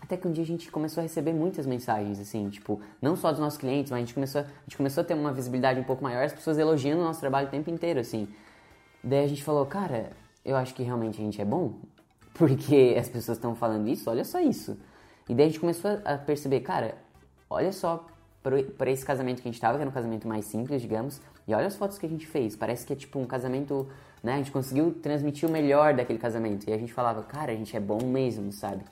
Até 0.00 0.16
que 0.16 0.26
um 0.26 0.32
dia 0.32 0.42
a 0.42 0.46
gente 0.46 0.70
começou 0.70 1.00
a 1.00 1.02
receber 1.02 1.32
muitas 1.32 1.64
mensagens, 1.64 2.18
assim, 2.18 2.48
tipo, 2.50 2.80
não 3.00 3.14
só 3.14 3.30
dos 3.30 3.40
nossos 3.40 3.58
clientes, 3.58 3.90
mas 3.90 3.98
a 3.98 4.00
gente 4.00 4.14
começou, 4.14 4.40
a 4.40 4.44
gente 4.64 4.76
começou 4.76 5.02
a 5.02 5.04
ter 5.04 5.14
uma 5.14 5.32
visibilidade 5.32 5.78
um 5.78 5.84
pouco 5.84 6.02
maior, 6.02 6.24
as 6.24 6.32
pessoas 6.32 6.58
elogiando 6.58 7.02
o 7.02 7.04
nosso 7.04 7.20
trabalho 7.20 7.46
o 7.46 7.50
tempo 7.50 7.70
inteiro, 7.70 8.00
assim. 8.00 8.28
Daí 9.02 9.24
a 9.24 9.28
gente 9.28 9.44
falou, 9.44 9.64
cara, 9.64 10.10
eu 10.44 10.56
acho 10.56 10.74
que 10.74 10.82
realmente 10.82 11.20
a 11.20 11.24
gente 11.24 11.40
é 11.40 11.44
bom, 11.44 11.74
porque 12.34 12.96
as 12.98 13.08
pessoas 13.08 13.38
estão 13.38 13.54
falando 13.54 13.88
isso, 13.88 14.08
olha 14.08 14.24
só 14.24 14.40
isso. 14.40 14.78
E 15.28 15.34
daí 15.34 15.46
a 15.46 15.48
gente 15.48 15.60
começou 15.60 16.00
a 16.04 16.18
perceber, 16.18 16.60
cara, 16.60 16.96
olha 17.48 17.72
só 17.72 18.06
para 18.76 18.90
esse 18.90 19.04
casamento 19.04 19.40
que 19.40 19.48
a 19.48 19.52
gente 19.52 19.60
tava, 19.60 19.76
que 19.78 19.82
era 19.82 19.90
um 19.90 19.92
casamento 19.92 20.26
mais 20.26 20.44
simples, 20.46 20.82
digamos, 20.82 21.20
e 21.46 21.54
olha 21.54 21.66
as 21.66 21.76
fotos 21.76 21.96
que 21.96 22.06
a 22.06 22.08
gente 22.08 22.26
fez. 22.26 22.56
Parece 22.56 22.84
que 22.84 22.92
é 22.92 22.96
tipo 22.96 23.18
um 23.18 23.24
casamento, 23.24 23.88
né? 24.22 24.34
A 24.34 24.36
gente 24.38 24.50
conseguiu 24.50 24.92
transmitir 25.00 25.48
o 25.48 25.52
melhor 25.52 25.94
daquele 25.94 26.18
casamento. 26.18 26.68
E 26.68 26.72
a 26.72 26.78
gente 26.78 26.92
falava, 26.92 27.22
cara, 27.22 27.52
a 27.52 27.54
gente 27.54 27.76
é 27.76 27.80
bom 27.80 28.04
mesmo, 28.04 28.50
sabe? 28.52 28.84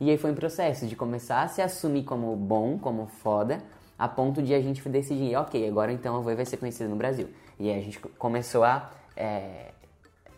E 0.00 0.10
aí 0.10 0.18
foi 0.18 0.32
um 0.32 0.34
processo 0.34 0.86
de 0.86 0.96
começar 0.96 1.42
a 1.42 1.48
se 1.48 1.62
assumir 1.62 2.04
como 2.04 2.34
bom, 2.36 2.78
como 2.78 3.06
foda, 3.06 3.62
a 3.98 4.08
ponto 4.08 4.42
de 4.42 4.52
a 4.52 4.60
gente 4.60 4.86
decidir, 4.88 5.36
ok, 5.36 5.66
agora 5.68 5.92
então 5.92 6.16
a 6.16 6.20
Voi 6.20 6.34
vai 6.34 6.44
ser 6.44 6.56
conhecida 6.58 6.88
no 6.88 6.96
Brasil. 6.96 7.28
E 7.58 7.70
aí 7.70 7.78
a 7.78 7.82
gente 7.82 7.98
começou 7.98 8.62
a 8.62 8.90
é, 9.16 9.70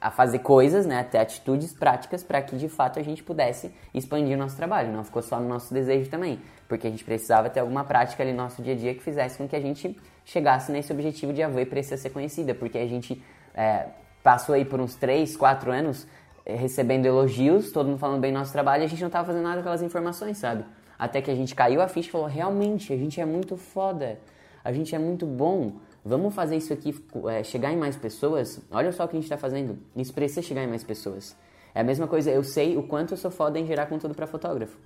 a 0.01 0.11
fazer 0.11 0.39
coisas, 0.41 0.87
né, 0.87 1.01
até 1.01 1.19
atitudes 1.19 1.73
práticas 1.73 2.23
para 2.23 2.41
que 2.41 2.57
de 2.57 2.69
fato 2.69 2.99
a 2.99 3.03
gente 3.03 3.23
pudesse 3.23 3.73
expandir 3.93 4.37
o 4.37 4.39
nosso 4.39 4.57
trabalho. 4.57 4.93
Não 4.93 5.03
ficou 5.03 5.23
só 5.23 5.41
no 5.41 5.49
nosso 5.49 5.75
desejo 5.75 6.09
também, 6.09 6.41
porque 6.69 6.87
a 6.87 6.91
gente 6.91 7.05
precisava 7.05 7.51
ter 7.51 7.61
alguma 7.61 7.85
prática 7.85 8.23
ali 8.23 8.33
no 8.33 8.39
nosso 8.39 8.63
dia 8.63 8.75
a 8.75 8.77
dia 8.77 8.95
que 8.95 9.03
fizesse 9.03 9.37
com 9.39 9.49
que 9.49 9.57
a 9.57 9.61
gente 9.61 9.99
chegasse 10.25 10.71
nesse 10.71 10.93
objetivo 10.93 11.33
de 11.33 11.43
a 11.43 11.49
Voi 11.49 11.67
precisa 11.67 11.97
ser 11.97 12.11
conhecida, 12.11 12.55
porque 12.55 12.79
a 12.79 12.87
gente 12.87 13.23
é, 13.55 13.87
passou 14.23 14.55
aí 14.55 14.65
por 14.65 14.81
uns 14.81 14.95
3, 14.95 15.37
4 15.37 15.73
anos 15.73 16.07
é, 16.47 16.55
recebendo 16.55 17.07
elogios, 17.07 17.73
todo 17.73 17.89
mundo 17.89 17.99
falando 17.99 18.21
bem 18.21 18.33
do 18.33 18.39
nosso 18.39 18.53
trabalho, 18.53 18.83
e 18.83 18.87
a 18.87 18.89
gente 18.89 19.01
não 19.01 19.09
estava 19.09 19.27
fazendo 19.27 19.43
nada 19.43 19.57
com 19.57 19.61
aquelas 19.61 19.83
informações, 19.83 20.39
sabe? 20.39 20.65
Até 20.99 21.21
que 21.21 21.31
a 21.31 21.35
gente 21.35 21.55
caiu 21.55 21.81
a 21.81 21.89
ficha 21.89 22.09
e 22.09 22.13
falou: 22.13 22.27
realmente, 22.27 22.93
a 22.93 22.97
gente 22.97 23.21
é 23.21 23.25
muito 23.25 23.57
foda, 23.57 24.19
a 24.65 24.73
gente 24.73 24.95
é 24.95 24.99
muito 24.99 25.27
bom 25.27 25.73
Vamos 26.09 26.35
fazer 26.35 26.57
isso 26.57 26.73
aqui 26.73 26.95
é, 27.29 27.45
chegar 27.45 27.71
em 27.71 27.77
mais 27.77 27.95
pessoas? 27.95 28.59
Olha 28.71 28.91
só 28.93 29.05
o 29.05 29.09
que 29.09 29.15
a 29.15 29.21
gente 29.21 29.27
está 29.27 29.37
fazendo. 29.37 29.79
Isso 29.95 30.15
precisa 30.15 30.41
chegar 30.41 30.65
em 30.65 30.67
mais 30.67 30.83
pessoas. 30.83 31.37
É 31.75 31.81
a 31.83 31.85
mesma 31.85 32.09
coisa, 32.09 32.31
eu 32.31 32.43
sei 32.43 32.79
o 32.79 32.83
quanto 32.83 33.13
eu 33.13 33.19
sou 33.19 33.31
foda 33.31 33.59
em 33.59 33.67
gerar 33.67 33.85
conteúdo 33.85 34.15
para 34.15 34.27
fotógrafo. 34.27 34.79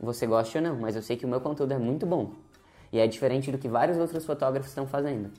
Você 0.00 0.26
gosta 0.26 0.58
ou 0.58 0.64
não, 0.64 0.74
mas 0.74 0.96
eu 0.96 1.02
sei 1.02 1.16
que 1.16 1.24
o 1.24 1.28
meu 1.28 1.40
conteúdo 1.40 1.70
é 1.70 1.78
muito 1.78 2.04
bom. 2.04 2.32
E 2.92 2.98
é 2.98 3.06
diferente 3.06 3.52
do 3.52 3.56
que 3.56 3.68
vários 3.68 3.96
outros 3.98 4.26
fotógrafos 4.26 4.68
estão 4.68 4.84
fazendo. 4.84 5.30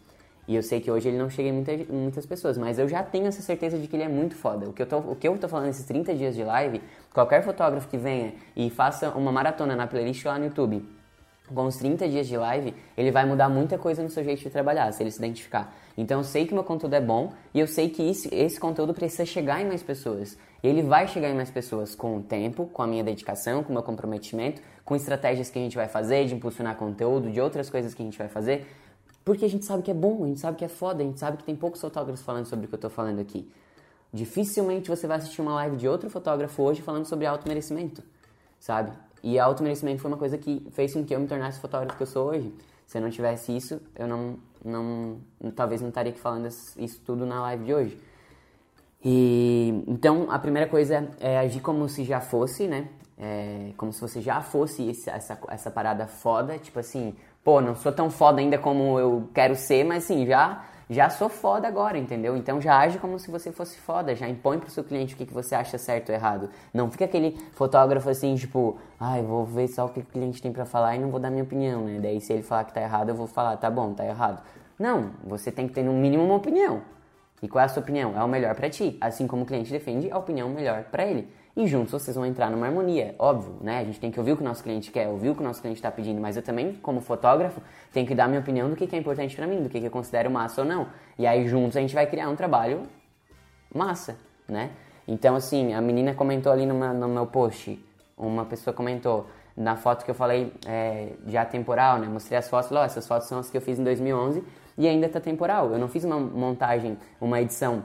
E 0.48 0.56
eu 0.56 0.64
sei 0.64 0.80
que 0.80 0.90
hoje 0.90 1.10
ele 1.10 1.18
não 1.18 1.30
chega 1.30 1.50
em 1.50 1.52
muita, 1.52 1.76
muitas 1.90 2.26
pessoas, 2.26 2.58
mas 2.58 2.80
eu 2.80 2.88
já 2.88 3.04
tenho 3.04 3.26
essa 3.26 3.42
certeza 3.42 3.78
de 3.78 3.90
que 3.90 3.96
ele 3.98 4.04
é 4.04 4.08
muito 4.08 4.38
foda. 4.38 4.70
O 4.70 4.72
que, 4.72 4.84
eu 4.84 4.86
tô, 4.86 5.00
o 5.00 5.18
que 5.18 5.28
eu 5.28 5.38
tô 5.38 5.50
falando 5.50 5.66
nesses 5.66 5.84
30 5.84 6.16
dias 6.16 6.34
de 6.34 6.46
live, 6.46 6.82
qualquer 7.14 7.44
fotógrafo 7.44 7.90
que 7.90 7.98
venha 7.98 8.36
e 8.56 8.70
faça 8.70 9.10
uma 9.10 9.34
maratona 9.34 9.76
na 9.76 9.86
playlist 9.86 10.24
lá 10.24 10.40
no 10.40 10.46
YouTube 10.46 10.96
com 11.54 11.66
os 11.66 11.78
30 11.78 12.08
dias 12.10 12.28
de 12.28 12.38
live, 12.38 12.74
ele 12.98 13.12
vai 13.12 13.26
mudar 13.26 13.50
muita 13.50 13.78
coisa 13.78 14.02
no 14.02 14.10
seu 14.10 14.24
jeito 14.24 14.41
de 14.41 14.50
trabalhar, 14.50 14.91
se 14.91 15.04
ele 15.04 15.12
se 15.12 15.18
identificar. 15.18 15.74
Então 15.98 16.20
eu 16.20 16.24
sei 16.24 16.46
que 16.46 16.54
meu 16.54 16.64
conteúdo 16.64 16.93
é 16.93 17.02
bom 17.02 17.34
e 17.54 17.60
eu 17.60 17.68
sei 17.68 17.89
que 17.89 18.02
esse, 18.04 18.60
conteúdo 18.60 18.93
precisa 18.93 19.26
chegar 19.26 19.62
em 19.62 19.66
mais 19.66 19.84
pessoas. 19.84 20.38
Ele 20.64 20.82
vai 20.82 21.08
chegar 21.08 21.30
em 21.30 21.36
mais 21.36 21.50
pessoas 21.50 21.96
com 21.96 22.18
o 22.18 22.24
tempo, 22.24 22.66
com 22.68 22.82
a 22.82 22.88
minha 22.88 23.04
dedicação, 23.04 23.64
com 23.64 23.70
o 23.70 23.74
meu 23.74 23.84
comprometimento, 23.84 24.62
com 24.84 24.96
estratégias 24.96 25.50
que 25.50 25.60
a 25.60 25.62
gente 25.62 25.76
vai 25.76 25.88
fazer, 25.88 26.26
de 26.26 26.36
impulsionar 26.36 26.76
conteúdo, 26.76 27.32
de 27.32 27.39
outras 27.39 27.70
coisas 27.70 27.93
que 27.93 28.02
a 28.02 28.06
gente 28.06 28.18
vai 28.18 28.28
fazer, 28.28 28.68
porque 29.24 29.46
a 29.46 29.50
gente 29.50 29.66
sabe 29.66 29.84
que 29.84 29.91
é 29.91 29.93
bom, 29.93 30.24
a 30.24 30.28
gente 30.28 30.39
sabe 30.39 30.58
que 30.58 30.66
é 30.66 30.68
foda, 30.68 31.02
a 31.02 31.06
gente 31.06 31.20
sabe 31.20 31.38
que 31.38 31.43
tem 31.43 31.56
poucos 31.56 31.82
fotógrafos 31.82 32.24
falando 32.24 32.46
sobre 32.46 32.66
o 32.66 32.68
que 32.68 32.76
eu 32.76 32.78
estou 32.78 32.91
falando 32.91 33.20
aqui. 33.20 33.50
Dificilmente 34.14 34.89
você 34.89 35.08
vai 35.08 35.18
assistir 35.18 35.41
uma 35.41 35.56
live 35.56 35.78
de 35.78 35.88
outro 35.88 36.10
fotógrafo 36.10 36.62
hoje 36.62 36.82
falando 36.82 37.06
sobre 37.06 37.26
auto 37.26 37.48
merecimento, 37.48 38.04
sabe? 38.60 38.91
E 39.24 39.39
auto-merecimento 39.39 40.01
foi 40.01 40.11
uma 40.11 40.18
coisa 40.18 40.38
que 40.38 40.66
fez 40.72 40.93
com 40.93 41.03
que 41.03 41.16
eu 41.16 41.20
me 41.20 41.28
tornasse 41.28 41.57
o 41.57 41.61
fotógrafo 41.61 41.97
que 41.97 42.03
eu 42.03 42.07
sou 42.07 42.30
hoje. 42.30 42.53
Se 42.86 42.97
eu 42.97 43.01
não 43.01 43.09
tivesse 43.09 43.55
isso, 43.55 43.82
eu 43.95 44.07
não, 44.07 44.38
não 44.63 45.18
talvez 45.55 45.82
não 45.82 45.89
estaria 45.89 46.11
aqui 46.11 46.20
falando 46.20 46.47
isso 46.47 47.01
tudo 47.05 47.26
na 47.26 47.41
live 47.41 47.66
de 47.66 47.74
hoje. 47.74 47.99
E 49.03 49.84
então 49.88 50.28
a 50.30 50.39
primeira 50.39 50.68
coisa 50.68 51.09
é 51.20 51.39
agir 51.39 51.59
como 51.61 51.88
se 51.89 52.03
já 52.03 52.20
fosse, 52.20 52.68
né? 52.68 52.89
É, 53.18 53.72
como 53.78 53.93
se 53.93 54.01
você 54.01 54.22
já 54.22 54.41
fosse 54.41 54.89
esse, 54.89 55.09
essa, 55.09 55.39
essa 55.49 55.72
parada 55.72 56.05
foda, 56.05 56.57
tipo 56.57 56.80
assim, 56.80 57.16
pô, 57.43 57.61
não 57.61 57.76
sou 57.76 57.91
tão 57.91 58.09
foda 58.09 58.41
ainda 58.41 58.57
como 58.57 58.99
eu 58.99 59.30
quero 59.34 59.55
ser, 59.55 59.86
mas 59.86 60.03
sim, 60.03 60.26
já 60.26 60.66
já 60.90 61.10
sou 61.10 61.30
foda 61.30 61.68
agora, 61.68 61.98
entendeu? 61.98 62.38
Então 62.38 62.62
já 62.62 62.78
age 62.78 63.00
como 63.00 63.18
se 63.18 63.30
você 63.32 63.52
fosse 63.52 63.78
foda, 63.78 64.16
já 64.16 64.28
impõe 64.28 64.60
pro 64.60 64.70
seu 64.70 64.84
cliente 64.84 65.14
o 65.14 65.18
que, 65.18 65.26
que 65.26 65.34
você 65.34 65.56
acha 65.56 65.78
certo 65.78 66.10
ou 66.10 66.16
errado. 66.16 66.50
Não 66.74 66.90
fica 66.92 67.06
aquele 67.06 67.38
fotógrafo 67.54 68.10
assim, 68.10 68.36
tipo, 68.36 68.78
ai, 69.00 69.22
vou 69.24 69.46
ver 69.46 69.68
só 69.68 69.86
o 69.86 69.90
que 69.90 70.00
o 70.00 70.04
cliente 70.04 70.42
tem 70.42 70.52
para 70.52 70.66
falar 70.66 70.96
e 70.96 71.00
não 71.00 71.10
vou 71.10 71.20
dar 71.20 71.30
minha 71.30 71.44
opinião, 71.44 71.86
né? 71.86 72.00
Daí 72.02 72.22
se 72.22 72.34
ele 72.34 72.44
falar 72.44 72.66
que 72.66 72.74
tá 72.74 72.82
errado, 72.82 73.10
eu 73.10 73.16
vou 73.16 73.28
falar, 73.28 73.58
tá 73.58 73.70
bom, 73.70 73.94
tá 73.94 74.06
errado. 74.06 74.42
Não, 74.78 75.12
você 75.24 75.52
tem 75.52 75.68
que 75.68 75.74
ter 75.74 75.84
no 75.84 75.94
mínimo 75.94 76.24
uma 76.24 76.36
opinião. 76.36 76.82
E 77.42 77.48
qual 77.48 77.62
é 77.62 77.66
a 77.66 77.70
sua 77.70 77.82
opinião? 77.82 78.18
É 78.18 78.24
o 78.24 78.28
melhor 78.28 78.56
para 78.56 78.70
ti, 78.70 78.98
assim 79.00 79.28
como 79.28 79.44
o 79.44 79.46
cliente 79.46 79.72
defende 79.72 80.12
a 80.12 80.18
opinião 80.18 80.50
melhor 80.50 80.84
para 80.86 81.06
ele 81.06 81.28
e 81.56 81.68
juntos 81.68 81.91
vocês 81.91 82.16
vão 82.16 82.26
entrar 82.26 82.49
numa 82.51 82.66
harmonia. 82.66 83.16
Óbvio, 83.18 83.56
né? 83.62 83.80
A 83.80 83.84
gente 83.86 83.99
tem 83.99 84.12
que 84.12 84.20
ouvir 84.20 84.34
o 84.34 84.36
que 84.36 84.41
o 84.41 84.45
nosso 84.45 84.62
cliente 84.62 84.91
quer, 84.91 85.08
ouvir 85.08 85.30
o 85.30 85.36
que 85.36 85.41
o 85.41 85.43
nosso 85.43 85.62
cliente 85.62 85.78
está 85.78 85.89
pedindo, 85.89 86.20
mas 86.20 86.36
eu 86.36 86.43
também, 86.43 86.74
como 86.74 86.99
fotógrafo, 86.99 87.62
tenho 87.93 88.06
que 88.06 88.14
dar 88.14 88.28
minha 88.28 88.41
opinião 88.41 88.70
do 88.70 88.76
que, 88.76 88.93
é 88.93 88.99
importante 88.99 89.36
para 89.36 89.47
mim, 89.47 89.64
do 89.64 89.70
que, 89.70 89.80
que 89.80 89.86
eu 89.86 89.91
considero 89.91 90.30
massa 90.30 90.62
ou 90.62 90.68
não. 90.68 90.88
E 91.18 91.26
aí 91.26 91.47
juntos 91.47 91.78
a 91.78 91.80
gente 91.80 91.95
vai 91.95 92.06
criar 92.08 92.30
um 92.30 92.36
trabalho 92.36 92.84
massa, 93.74 94.18
né? 94.47 94.72
Então, 95.08 95.36
assim, 95.36 95.74
a 95.74 95.82
menina 95.82 96.14
comentou 96.14 96.51
ali 96.51 96.66
no 96.66 96.74
meu, 96.74 96.93
no 96.93 97.08
meu 97.08 97.28
post, 97.28 97.80
uma 98.18 98.43
pessoa 98.43 98.74
comentou 98.74 99.28
na 99.56 99.78
foto 99.78 100.03
que 100.03 100.12
eu 100.12 100.16
falei 100.16 100.51
é, 100.68 101.14
de 101.26 101.38
atemporal, 101.38 101.99
né? 101.99 102.08
Mostrei 102.08 102.38
as 102.38 102.49
fotos, 102.49 102.68
falou, 102.68 102.84
oh, 102.84 102.86
essas 102.86 103.08
fotos 103.08 103.28
são 103.30 103.39
as 103.39 103.49
que 103.49 103.56
eu 103.56 103.62
fiz 103.62 103.80
em 103.80 103.84
2011 103.84 104.43
e 104.78 104.88
ainda 104.88 105.08
tá 105.08 105.22
temporal. 105.22 105.72
Eu 105.72 105.80
não 105.80 105.88
fiz 105.88 106.03
uma 106.03 106.20
montagem, 106.20 106.97
uma 107.22 107.39
edição 107.39 107.84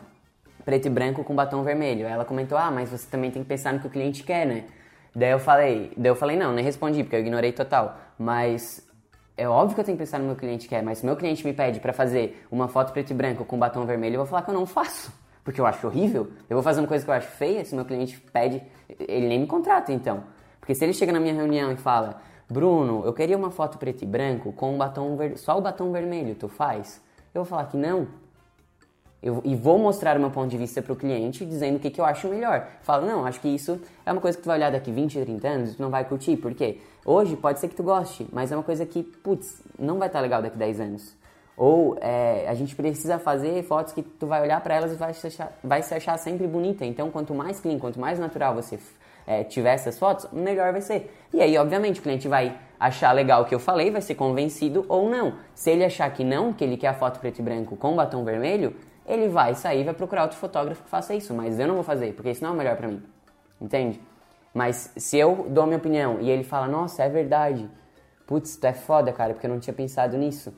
preto 0.70 0.86
e 0.86 0.90
branco 0.90 1.24
com 1.24 1.34
batom 1.34 1.64
vermelho. 1.64 2.06
Ela 2.06 2.24
comentou: 2.24 2.56
"Ah, 2.56 2.70
mas 2.70 2.90
você 2.90 3.04
também 3.10 3.28
tem 3.28 3.42
que 3.42 3.48
pensar 3.48 3.72
no 3.72 3.80
que 3.80 3.88
o 3.88 3.90
cliente 3.90 4.22
quer, 4.22 4.46
né?" 4.46 4.64
Daí 5.12 5.32
eu 5.32 5.40
falei, 5.40 5.92
daí 5.96 6.08
eu 6.08 6.14
falei 6.14 6.36
não, 6.36 6.52
nem 6.52 6.64
respondi 6.64 7.02
porque 7.02 7.16
eu 7.16 7.20
ignorei 7.20 7.50
total. 7.50 7.98
Mas 8.16 8.86
é 9.36 9.48
óbvio 9.48 9.74
que 9.74 9.80
eu 9.80 9.84
tenho 9.84 9.98
que 9.98 10.04
pensar 10.04 10.20
no 10.20 10.26
meu 10.26 10.36
cliente 10.36 10.68
quer, 10.68 10.80
mas 10.80 10.98
se 10.98 11.06
meu 11.06 11.16
cliente 11.16 11.44
me 11.44 11.52
pede 11.52 11.80
para 11.80 11.92
fazer 11.92 12.46
uma 12.52 12.68
foto 12.68 12.92
preto 12.92 13.10
e 13.10 13.14
branco 13.14 13.44
com 13.44 13.58
batom 13.58 13.84
vermelho, 13.84 14.14
eu 14.14 14.18
vou 14.18 14.26
falar 14.26 14.42
que 14.42 14.50
eu 14.50 14.54
não 14.54 14.64
faço, 14.64 15.12
porque 15.42 15.60
eu 15.60 15.66
acho 15.66 15.84
horrível. 15.88 16.30
Eu 16.48 16.54
vou 16.54 16.62
fazer 16.62 16.80
uma 16.80 16.86
coisa 16.86 17.04
que 17.04 17.10
eu 17.10 17.14
acho 17.14 17.26
feia, 17.26 17.64
se 17.64 17.74
meu 17.74 17.84
cliente 17.84 18.20
pede, 18.32 18.62
ele 19.00 19.26
nem 19.26 19.40
me 19.40 19.48
contrata 19.48 19.92
então. 19.92 20.22
Porque 20.60 20.76
se 20.76 20.84
ele 20.84 20.92
chega 20.92 21.10
na 21.10 21.18
minha 21.18 21.34
reunião 21.34 21.72
e 21.72 21.76
fala: 21.76 22.22
"Bruno, 22.48 23.02
eu 23.04 23.12
queria 23.12 23.36
uma 23.36 23.50
foto 23.50 23.76
preto 23.76 24.02
e 24.02 24.06
branco 24.06 24.52
com 24.52 24.74
um 24.74 24.78
batom 24.78 25.16
ver... 25.16 25.36
só 25.36 25.58
o 25.58 25.60
batom 25.60 25.90
vermelho, 25.90 26.36
tu 26.36 26.48
faz?" 26.48 27.02
Eu 27.34 27.42
vou 27.42 27.44
falar 27.44 27.66
que 27.66 27.76
não, 27.76 28.06
eu, 29.22 29.42
e 29.44 29.54
vou 29.54 29.78
mostrar 29.78 30.16
o 30.16 30.20
meu 30.20 30.30
ponto 30.30 30.48
de 30.48 30.56
vista 30.56 30.80
para 30.80 30.92
o 30.92 30.96
cliente, 30.96 31.44
dizendo 31.44 31.76
o 31.76 31.78
que, 31.78 31.90
que 31.90 32.00
eu 32.00 32.04
acho 32.04 32.26
melhor. 32.28 32.66
Falo, 32.82 33.06
não, 33.06 33.26
acho 33.26 33.40
que 33.40 33.48
isso 33.48 33.78
é 34.04 34.12
uma 34.12 34.20
coisa 34.20 34.36
que 34.36 34.42
tu 34.42 34.46
vai 34.46 34.56
olhar 34.56 34.72
daqui 34.72 34.90
20, 34.90 35.20
30 35.20 35.48
anos 35.48 35.76
tu 35.76 35.82
não 35.82 35.90
vai 35.90 36.04
curtir. 36.04 36.36
Por 36.36 36.54
quê? 36.54 36.78
Hoje 37.04 37.36
pode 37.36 37.60
ser 37.60 37.68
que 37.68 37.74
tu 37.74 37.82
goste, 37.82 38.26
mas 38.32 38.50
é 38.50 38.56
uma 38.56 38.62
coisa 38.62 38.86
que, 38.86 39.02
putz, 39.02 39.62
não 39.78 39.98
vai 39.98 40.08
estar 40.08 40.20
tá 40.20 40.22
legal 40.22 40.40
daqui 40.40 40.56
10 40.56 40.80
anos. 40.80 41.14
Ou 41.54 41.98
é, 42.00 42.46
a 42.48 42.54
gente 42.54 42.74
precisa 42.74 43.18
fazer 43.18 43.62
fotos 43.64 43.92
que 43.92 44.02
tu 44.02 44.26
vai 44.26 44.40
olhar 44.40 44.58
para 44.62 44.74
elas 44.74 44.92
e 44.92 44.94
vai 44.94 45.12
se, 45.12 45.26
achar, 45.26 45.52
vai 45.62 45.82
se 45.82 45.92
achar 45.92 46.16
sempre 46.18 46.46
bonita. 46.46 46.86
Então, 46.86 47.10
quanto 47.10 47.34
mais 47.34 47.60
clean, 47.60 47.78
quanto 47.78 48.00
mais 48.00 48.18
natural 48.18 48.54
você 48.54 48.78
é, 49.26 49.44
tiver 49.44 49.74
essas 49.74 49.98
fotos, 49.98 50.26
melhor 50.32 50.72
vai 50.72 50.80
ser. 50.80 51.14
E 51.34 51.42
aí, 51.42 51.58
obviamente, 51.58 52.00
o 52.00 52.02
cliente 52.02 52.26
vai 52.26 52.56
achar 52.78 53.12
legal 53.12 53.42
o 53.42 53.44
que 53.44 53.54
eu 53.54 53.60
falei, 53.60 53.90
vai 53.90 54.00
ser 54.00 54.14
convencido 54.14 54.86
ou 54.88 55.10
não. 55.10 55.34
Se 55.54 55.70
ele 55.70 55.84
achar 55.84 56.10
que 56.10 56.24
não, 56.24 56.50
que 56.50 56.64
ele 56.64 56.78
quer 56.78 56.88
a 56.88 56.94
foto 56.94 57.20
preto 57.20 57.40
e 57.40 57.42
branco 57.42 57.76
com 57.76 57.94
batom 57.94 58.24
vermelho, 58.24 58.74
ele 59.10 59.28
vai 59.28 59.54
sair 59.54 59.84
vai 59.84 59.94
procurar 59.94 60.22
outro 60.22 60.38
fotógrafo 60.38 60.82
que 60.84 60.88
faça 60.88 61.14
isso, 61.14 61.34
mas 61.34 61.58
eu 61.58 61.66
não 61.66 61.74
vou 61.74 61.84
fazer, 61.84 62.14
porque 62.14 62.30
isso 62.30 62.42
não 62.42 62.50
é 62.50 62.54
o 62.54 62.56
melhor 62.56 62.76
para 62.76 62.88
mim. 62.88 63.02
Entende? 63.60 64.00
Mas 64.54 64.92
se 64.96 65.18
eu 65.18 65.46
dou 65.48 65.64
a 65.64 65.66
minha 65.66 65.78
opinião 65.78 66.20
e 66.20 66.30
ele 66.30 66.44
fala, 66.44 66.66
nossa, 66.66 67.02
é 67.02 67.08
verdade, 67.08 67.68
putz, 68.26 68.56
tu 68.56 68.66
é 68.66 68.72
foda, 68.72 69.12
cara, 69.12 69.34
porque 69.34 69.46
eu 69.46 69.50
não 69.50 69.60
tinha 69.60 69.74
pensado 69.74 70.16
nisso. 70.16 70.54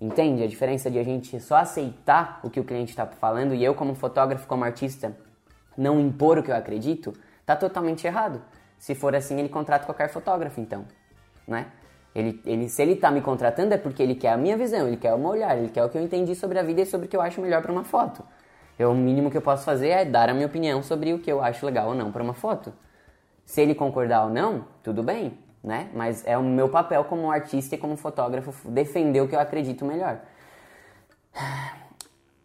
Entende 0.00 0.42
a 0.42 0.46
diferença 0.46 0.90
de 0.90 0.98
a 0.98 1.02
gente 1.02 1.40
só 1.40 1.56
aceitar 1.56 2.40
o 2.42 2.50
que 2.50 2.60
o 2.60 2.64
cliente 2.64 2.90
está 2.90 3.06
falando 3.06 3.54
e 3.54 3.64
eu, 3.64 3.74
como 3.74 3.94
fotógrafo, 3.94 4.46
como 4.46 4.64
artista, 4.64 5.16
não 5.76 5.98
impor 5.98 6.38
o 6.38 6.42
que 6.42 6.50
eu 6.50 6.56
acredito? 6.56 7.14
Tá 7.44 7.56
totalmente 7.56 8.06
errado. 8.06 8.42
Se 8.78 8.94
for 8.94 9.14
assim, 9.14 9.38
ele 9.38 9.48
contrata 9.48 9.86
qualquer 9.86 10.08
fotógrafo, 10.08 10.60
então, 10.60 10.84
né? 11.48 11.66
Ele, 12.16 12.40
ele, 12.46 12.68
se 12.70 12.80
ele 12.80 12.92
está 12.92 13.10
me 13.10 13.20
contratando 13.20 13.74
é 13.74 13.76
porque 13.76 14.02
ele 14.02 14.14
quer 14.14 14.30
a 14.30 14.38
minha 14.38 14.56
visão, 14.56 14.88
ele 14.88 14.96
quer 14.96 15.12
o 15.12 15.18
meu 15.18 15.28
olhar, 15.28 15.54
ele 15.58 15.68
quer 15.68 15.84
o 15.84 15.90
que 15.90 15.98
eu 15.98 16.02
entendi 16.02 16.34
sobre 16.34 16.58
a 16.58 16.62
vida 16.62 16.80
e 16.80 16.86
sobre 16.86 17.06
o 17.06 17.10
que 17.10 17.14
eu 17.14 17.20
acho 17.20 17.42
melhor 17.42 17.60
para 17.60 17.70
uma 17.70 17.84
foto. 17.84 18.24
Eu, 18.78 18.92
o 18.92 18.94
mínimo 18.94 19.30
que 19.30 19.36
eu 19.36 19.42
posso 19.42 19.66
fazer 19.66 19.88
é 19.88 20.02
dar 20.02 20.30
a 20.30 20.32
minha 20.32 20.46
opinião 20.46 20.82
sobre 20.82 21.12
o 21.12 21.18
que 21.18 21.30
eu 21.30 21.42
acho 21.42 21.66
legal 21.66 21.88
ou 21.88 21.94
não 21.94 22.10
para 22.10 22.22
uma 22.22 22.32
foto. 22.32 22.72
Se 23.44 23.60
ele 23.60 23.74
concordar 23.74 24.24
ou 24.24 24.30
não, 24.30 24.64
tudo 24.82 25.02
bem, 25.02 25.36
né? 25.62 25.90
Mas 25.92 26.26
é 26.26 26.38
o 26.38 26.42
meu 26.42 26.70
papel 26.70 27.04
como 27.04 27.30
artista 27.30 27.74
e 27.74 27.78
como 27.78 27.98
fotógrafo 27.98 28.66
defender 28.70 29.20
o 29.20 29.28
que 29.28 29.34
eu 29.34 29.40
acredito 29.40 29.84
melhor. 29.84 30.18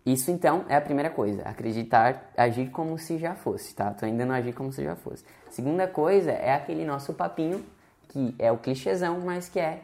Isso 0.05 0.31
então 0.31 0.65
é 0.67 0.75
a 0.75 0.81
primeira 0.81 1.09
coisa, 1.09 1.43
acreditar, 1.43 2.29
agir 2.35 2.71
como 2.71 2.97
se 2.97 3.17
já 3.17 3.35
fosse, 3.35 3.73
tá? 3.73 3.91
Tô 3.91 4.05
ainda 4.05 4.25
não 4.25 4.35
agir 4.35 4.51
como 4.51 4.73
se 4.73 4.83
já 4.83 4.97
fosse. 4.97 5.23
Segunda 5.49 5.87
coisa 5.87 6.31
é 6.31 6.53
aquele 6.53 6.83
nosso 6.83 7.13
papinho 7.13 7.63
que 8.11 8.35
é 8.37 8.51
o 8.51 8.57
clichêzão, 8.57 9.21
mas 9.21 9.47
que 9.47 9.59
é 9.59 9.79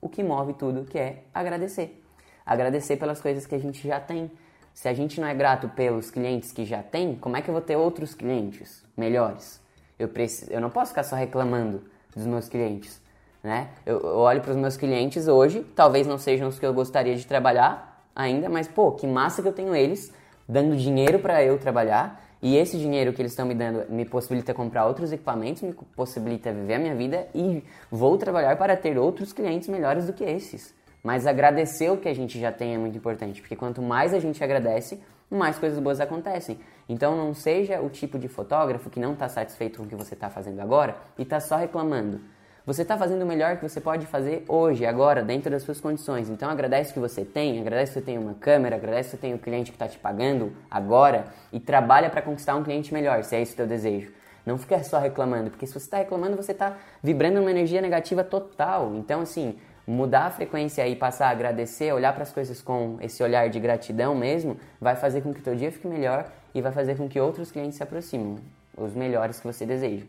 o 0.00 0.08
que 0.08 0.22
move 0.22 0.54
tudo, 0.54 0.84
que 0.84 0.98
é 0.98 1.24
agradecer. 1.34 2.02
Agradecer 2.44 2.96
pelas 2.96 3.20
coisas 3.20 3.44
que 3.44 3.56
a 3.56 3.58
gente 3.58 3.86
já 3.86 3.98
tem. 3.98 4.30
Se 4.72 4.88
a 4.88 4.94
gente 4.94 5.20
não 5.20 5.26
é 5.26 5.34
grato 5.34 5.68
pelos 5.70 6.10
clientes 6.10 6.52
que 6.52 6.64
já 6.64 6.82
tem, 6.82 7.16
como 7.16 7.36
é 7.36 7.42
que 7.42 7.48
eu 7.48 7.52
vou 7.52 7.62
ter 7.62 7.76
outros 7.76 8.14
clientes 8.14 8.84
melhores? 8.96 9.60
Eu, 9.98 10.06
preciso, 10.08 10.52
eu 10.52 10.60
não 10.60 10.70
posso 10.70 10.90
ficar 10.90 11.02
só 11.02 11.16
reclamando 11.16 11.82
dos 12.14 12.24
meus 12.24 12.48
clientes. 12.48 13.00
Né? 13.42 13.68
Eu, 13.84 14.00
eu 14.00 14.18
olho 14.18 14.40
para 14.40 14.52
os 14.52 14.56
meus 14.56 14.76
clientes 14.76 15.26
hoje, 15.26 15.64
talvez 15.74 16.06
não 16.06 16.18
sejam 16.18 16.48
os 16.48 16.58
que 16.58 16.66
eu 16.66 16.72
gostaria 16.72 17.16
de 17.16 17.26
trabalhar 17.26 18.04
ainda, 18.14 18.48
mas 18.48 18.68
pô, 18.68 18.92
que 18.92 19.06
massa 19.06 19.42
que 19.42 19.48
eu 19.48 19.52
tenho 19.52 19.74
eles 19.74 20.12
dando 20.48 20.76
dinheiro 20.76 21.18
para 21.18 21.42
eu 21.42 21.58
trabalhar 21.58 22.24
e 22.42 22.56
esse 22.56 22.78
dinheiro 22.78 23.12
que 23.12 23.22
eles 23.22 23.32
estão 23.32 23.46
me 23.46 23.54
dando 23.54 23.90
me 23.90 24.04
possibilita 24.04 24.52
comprar 24.52 24.86
outros 24.86 25.12
equipamentos, 25.12 25.62
me 25.62 25.72
possibilita 25.72 26.52
viver 26.52 26.74
a 26.74 26.78
minha 26.78 26.94
vida 26.94 27.26
e 27.34 27.64
vou 27.90 28.16
trabalhar 28.18 28.56
para 28.56 28.76
ter 28.76 28.98
outros 28.98 29.32
clientes 29.32 29.68
melhores 29.68 30.06
do 30.06 30.12
que 30.12 30.24
esses. 30.24 30.74
Mas 31.02 31.26
agradecer 31.26 31.90
o 31.90 31.96
que 31.96 32.08
a 32.08 32.14
gente 32.14 32.38
já 32.38 32.50
tem 32.50 32.74
é 32.74 32.78
muito 32.78 32.98
importante, 32.98 33.40
porque 33.40 33.56
quanto 33.56 33.80
mais 33.80 34.12
a 34.12 34.18
gente 34.18 34.42
agradece, 34.42 35.00
mais 35.30 35.58
coisas 35.58 35.78
boas 35.78 36.00
acontecem. 36.00 36.58
Então 36.88 37.16
não 37.16 37.34
seja 37.34 37.80
o 37.80 37.88
tipo 37.88 38.18
de 38.18 38.28
fotógrafo 38.28 38.90
que 38.90 39.00
não 39.00 39.12
está 39.12 39.28
satisfeito 39.28 39.78
com 39.78 39.84
o 39.84 39.88
que 39.88 39.96
você 39.96 40.14
está 40.14 40.28
fazendo 40.30 40.60
agora 40.60 40.96
e 41.18 41.22
está 41.22 41.40
só 41.40 41.56
reclamando. 41.56 42.20
Você 42.66 42.82
está 42.82 42.98
fazendo 42.98 43.22
o 43.22 43.26
melhor 43.26 43.58
que 43.58 43.62
você 43.62 43.80
pode 43.80 44.06
fazer 44.06 44.44
hoje, 44.48 44.84
agora, 44.84 45.22
dentro 45.22 45.48
das 45.48 45.62
suas 45.62 45.80
condições. 45.80 46.28
Então 46.28 46.50
agradece 46.50 46.92
que 46.92 46.98
você 46.98 47.24
tem, 47.24 47.60
agradece 47.60 47.92
que 47.92 48.00
você 48.00 48.04
tem 48.04 48.18
uma 48.18 48.34
câmera, 48.34 48.74
agradece 48.74 49.10
que 49.10 49.16
você 49.16 49.20
tem 49.20 49.34
o 49.34 49.38
cliente 49.38 49.70
que 49.70 49.76
está 49.76 49.86
te 49.86 49.96
pagando 50.00 50.52
agora 50.68 51.26
e 51.52 51.60
trabalha 51.60 52.10
para 52.10 52.20
conquistar 52.20 52.56
um 52.56 52.64
cliente 52.64 52.92
melhor, 52.92 53.22
se 53.22 53.36
é 53.36 53.40
esse 53.40 53.52
o 53.52 53.56
teu 53.56 53.68
desejo. 53.68 54.12
Não 54.44 54.58
fica 54.58 54.82
só 54.82 54.98
reclamando, 54.98 55.48
porque 55.48 55.64
se 55.64 55.72
você 55.74 55.86
está 55.86 55.98
reclamando, 55.98 56.34
você 56.34 56.50
está 56.50 56.76
vibrando 57.00 57.40
uma 57.40 57.52
energia 57.52 57.80
negativa 57.80 58.24
total. 58.24 58.96
Então, 58.96 59.20
assim, 59.20 59.56
mudar 59.86 60.26
a 60.26 60.30
frequência 60.32 60.88
e 60.88 60.96
passar 60.96 61.28
a 61.28 61.30
agradecer, 61.30 61.92
olhar 61.92 62.12
para 62.14 62.24
as 62.24 62.32
coisas 62.32 62.60
com 62.60 62.98
esse 63.00 63.22
olhar 63.22 63.48
de 63.48 63.60
gratidão 63.60 64.12
mesmo, 64.12 64.56
vai 64.80 64.96
fazer 64.96 65.20
com 65.20 65.32
que 65.32 65.38
o 65.38 65.42
teu 65.44 65.54
dia 65.54 65.70
fique 65.70 65.86
melhor 65.86 66.26
e 66.52 66.60
vai 66.60 66.72
fazer 66.72 66.96
com 66.96 67.08
que 67.08 67.20
outros 67.20 67.52
clientes 67.52 67.76
se 67.76 67.84
aproximem, 67.84 68.38
os 68.76 68.92
melhores 68.92 69.38
que 69.38 69.46
você 69.46 69.64
deseja. 69.64 70.04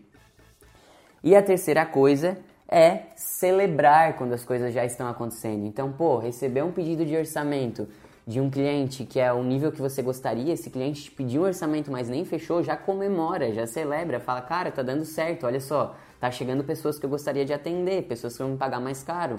E 1.27 1.35
a 1.35 1.43
terceira 1.43 1.85
coisa 1.85 2.37
é 2.69 3.01
celebrar 3.17 4.15
quando 4.15 4.31
as 4.31 4.45
coisas 4.45 4.73
já 4.73 4.85
estão 4.85 5.09
acontecendo. 5.09 5.65
Então, 5.65 5.91
pô, 5.91 6.19
receber 6.19 6.63
um 6.63 6.71
pedido 6.71 7.05
de 7.05 7.17
orçamento 7.17 7.85
de 8.25 8.39
um 8.39 8.49
cliente 8.49 9.03
que 9.03 9.19
é 9.19 9.33
o 9.33 9.43
nível 9.43 9.69
que 9.69 9.81
você 9.81 10.01
gostaria, 10.01 10.53
esse 10.53 10.69
cliente 10.69 11.03
te 11.03 11.11
pediu 11.11 11.41
um 11.41 11.43
orçamento, 11.43 11.91
mas 11.91 12.07
nem 12.07 12.23
fechou, 12.23 12.63
já 12.63 12.77
comemora, 12.77 13.51
já 13.51 13.67
celebra, 13.67 14.21
fala, 14.21 14.41
cara, 14.41 14.71
tá 14.71 14.81
dando 14.81 15.03
certo, 15.03 15.45
olha 15.45 15.59
só, 15.59 15.97
tá 16.17 16.31
chegando 16.31 16.63
pessoas 16.63 16.97
que 16.97 17.05
eu 17.05 17.09
gostaria 17.09 17.43
de 17.43 17.51
atender, 17.51 18.03
pessoas 18.03 18.31
que 18.31 18.41
vão 18.41 18.53
me 18.53 18.57
pagar 18.57 18.79
mais 18.79 19.03
caro, 19.03 19.37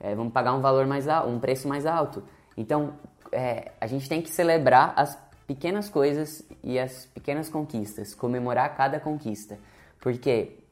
é, 0.00 0.14
vão 0.14 0.30
pagar 0.30 0.54
um 0.54 0.62
valor 0.62 0.86
mais 0.86 1.06
alto, 1.06 1.28
um 1.28 1.38
preço 1.38 1.68
mais 1.68 1.84
alto. 1.84 2.24
Então, 2.56 2.94
é, 3.30 3.72
a 3.78 3.86
gente 3.86 4.08
tem 4.08 4.22
que 4.22 4.30
celebrar 4.30 4.94
as 4.96 5.18
pequenas 5.46 5.90
coisas 5.90 6.42
e 6.64 6.78
as 6.78 7.04
pequenas 7.04 7.50
conquistas, 7.50 8.14
comemorar 8.14 8.74
cada 8.74 8.98
conquista. 8.98 9.58
Porque 10.00 10.64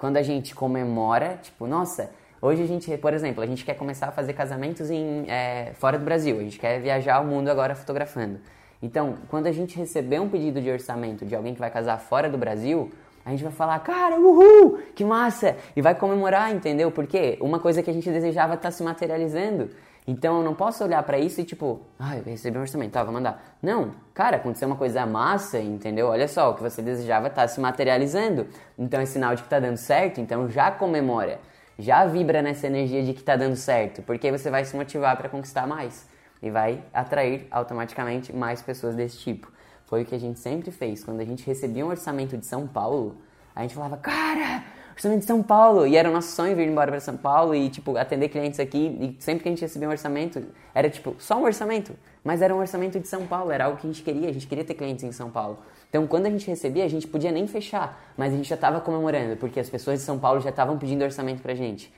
quando 0.00 0.16
a 0.16 0.22
gente 0.22 0.54
comemora, 0.54 1.38
tipo, 1.42 1.66
nossa, 1.66 2.10
hoje 2.40 2.62
a 2.62 2.66
gente, 2.66 2.96
por 2.96 3.12
exemplo, 3.12 3.42
a 3.42 3.46
gente 3.46 3.66
quer 3.66 3.74
começar 3.74 4.06
a 4.06 4.10
fazer 4.10 4.32
casamentos 4.32 4.90
em, 4.90 5.26
é, 5.28 5.72
fora 5.74 5.98
do 5.98 6.04
Brasil, 6.06 6.38
a 6.38 6.42
gente 6.42 6.58
quer 6.58 6.80
viajar 6.80 7.20
o 7.20 7.26
mundo 7.26 7.50
agora 7.50 7.74
fotografando. 7.74 8.40
Então, 8.82 9.18
quando 9.28 9.46
a 9.46 9.52
gente 9.52 9.76
receber 9.76 10.18
um 10.18 10.26
pedido 10.26 10.58
de 10.58 10.70
orçamento 10.70 11.26
de 11.26 11.36
alguém 11.36 11.52
que 11.52 11.60
vai 11.60 11.70
casar 11.70 11.98
fora 11.98 12.30
do 12.30 12.38
Brasil, 12.38 12.90
a 13.26 13.30
gente 13.30 13.42
vai 13.42 13.52
falar, 13.52 13.78
cara, 13.80 14.18
uhul, 14.18 14.78
que 14.94 15.04
massa! 15.04 15.54
E 15.76 15.82
vai 15.82 15.94
comemorar, 15.94 16.50
entendeu? 16.50 16.90
Porque 16.90 17.36
uma 17.38 17.58
coisa 17.58 17.82
que 17.82 17.90
a 17.90 17.92
gente 17.92 18.10
desejava 18.10 18.54
está 18.54 18.70
se 18.70 18.82
materializando. 18.82 19.68
Então 20.10 20.38
eu 20.38 20.42
não 20.42 20.56
posso 20.56 20.82
olhar 20.82 21.00
para 21.04 21.20
isso 21.20 21.40
e 21.40 21.44
tipo, 21.44 21.82
ah, 21.96 22.16
eu 22.16 22.24
recebi 22.24 22.58
um 22.58 22.62
orçamento, 22.62 22.90
tá, 22.90 23.04
vou 23.04 23.12
mandar. 23.12 23.56
Não, 23.62 23.92
cara, 24.12 24.38
aconteceu 24.38 24.66
uma 24.66 24.76
coisa 24.76 25.06
massa, 25.06 25.60
entendeu? 25.60 26.08
Olha 26.08 26.26
só, 26.26 26.50
o 26.50 26.54
que 26.54 26.62
você 26.64 26.82
desejava 26.82 27.28
está 27.28 27.46
se 27.46 27.60
materializando. 27.60 28.48
Então 28.76 29.00
é 29.00 29.06
sinal 29.06 29.36
de 29.36 29.44
que 29.44 29.48
tá 29.48 29.60
dando 29.60 29.76
certo, 29.76 30.20
então 30.20 30.48
já 30.48 30.72
comemora. 30.72 31.38
Já 31.78 32.06
vibra 32.06 32.42
nessa 32.42 32.66
energia 32.66 33.04
de 33.04 33.14
que 33.14 33.22
tá 33.22 33.36
dando 33.36 33.54
certo, 33.54 34.02
porque 34.02 34.32
você 34.32 34.50
vai 34.50 34.64
se 34.64 34.74
motivar 34.74 35.16
para 35.16 35.28
conquistar 35.28 35.64
mais 35.64 36.08
e 36.42 36.50
vai 36.50 36.82
atrair 36.92 37.46
automaticamente 37.48 38.34
mais 38.34 38.60
pessoas 38.60 38.96
desse 38.96 39.16
tipo. 39.16 39.52
Foi 39.84 40.02
o 40.02 40.04
que 40.04 40.16
a 40.16 40.18
gente 40.18 40.40
sempre 40.40 40.72
fez. 40.72 41.04
Quando 41.04 41.20
a 41.20 41.24
gente 41.24 41.46
recebia 41.46 41.86
um 41.86 41.88
orçamento 41.88 42.36
de 42.36 42.46
São 42.46 42.66
Paulo, 42.66 43.22
a 43.54 43.62
gente 43.62 43.76
falava, 43.76 43.96
cara, 43.96 44.64
orçamento 45.00 45.20
de 45.20 45.26
São 45.26 45.42
Paulo. 45.42 45.86
E 45.86 45.96
era 45.96 46.08
o 46.08 46.12
nosso 46.12 46.34
sonho 46.34 46.54
vir 46.54 46.68
embora 46.68 46.90
para 46.90 47.00
São 47.00 47.16
Paulo 47.16 47.54
e, 47.54 47.70
tipo, 47.70 47.96
atender 47.96 48.28
clientes 48.28 48.60
aqui. 48.60 48.98
E 49.00 49.22
sempre 49.22 49.42
que 49.42 49.48
a 49.48 49.52
gente 49.52 49.62
recebia 49.62 49.88
um 49.88 49.90
orçamento, 49.90 50.42
era, 50.74 50.90
tipo, 50.90 51.16
só 51.18 51.36
um 51.38 51.44
orçamento. 51.44 51.92
Mas 52.22 52.42
era 52.42 52.54
um 52.54 52.58
orçamento 52.58 53.00
de 53.00 53.08
São 53.08 53.26
Paulo, 53.26 53.50
era 53.50 53.64
algo 53.64 53.78
que 53.78 53.86
a 53.86 53.90
gente 53.90 54.02
queria. 54.02 54.28
A 54.28 54.32
gente 54.32 54.46
queria 54.46 54.64
ter 54.64 54.74
clientes 54.74 55.02
em 55.02 55.12
São 55.12 55.30
Paulo. 55.30 55.58
Então, 55.88 56.06
quando 56.06 56.26
a 56.26 56.30
gente 56.30 56.46
recebia, 56.46 56.84
a 56.84 56.88
gente 56.88 57.06
podia 57.06 57.32
nem 57.32 57.46
fechar, 57.46 58.12
mas 58.16 58.32
a 58.32 58.36
gente 58.36 58.48
já 58.48 58.54
estava 58.54 58.80
comemorando, 58.80 59.36
porque 59.36 59.58
as 59.58 59.68
pessoas 59.68 60.00
de 60.00 60.04
São 60.04 60.18
Paulo 60.18 60.40
já 60.40 60.50
estavam 60.50 60.78
pedindo 60.78 61.02
orçamento 61.02 61.42
pra 61.42 61.54
gente. 61.54 61.92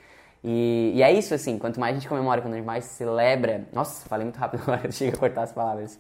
E, 0.45 0.93
e, 0.95 1.03
é 1.03 1.13
isso, 1.13 1.35
assim, 1.35 1.59
quanto 1.59 1.79
mais 1.79 1.97
a 1.97 1.99
gente 1.99 2.09
comemora, 2.09 2.41
quanto 2.41 2.57
mais 2.65 2.85
celebra. 2.85 3.67
Nossa, 3.73 4.09
falei 4.09 4.25
muito 4.25 4.37
rápido 4.37 4.63
agora, 4.63 4.91
chega 4.91 5.17
a 5.17 5.19
cortar 5.19 5.43
as 5.43 5.53
palavras. 5.53 5.99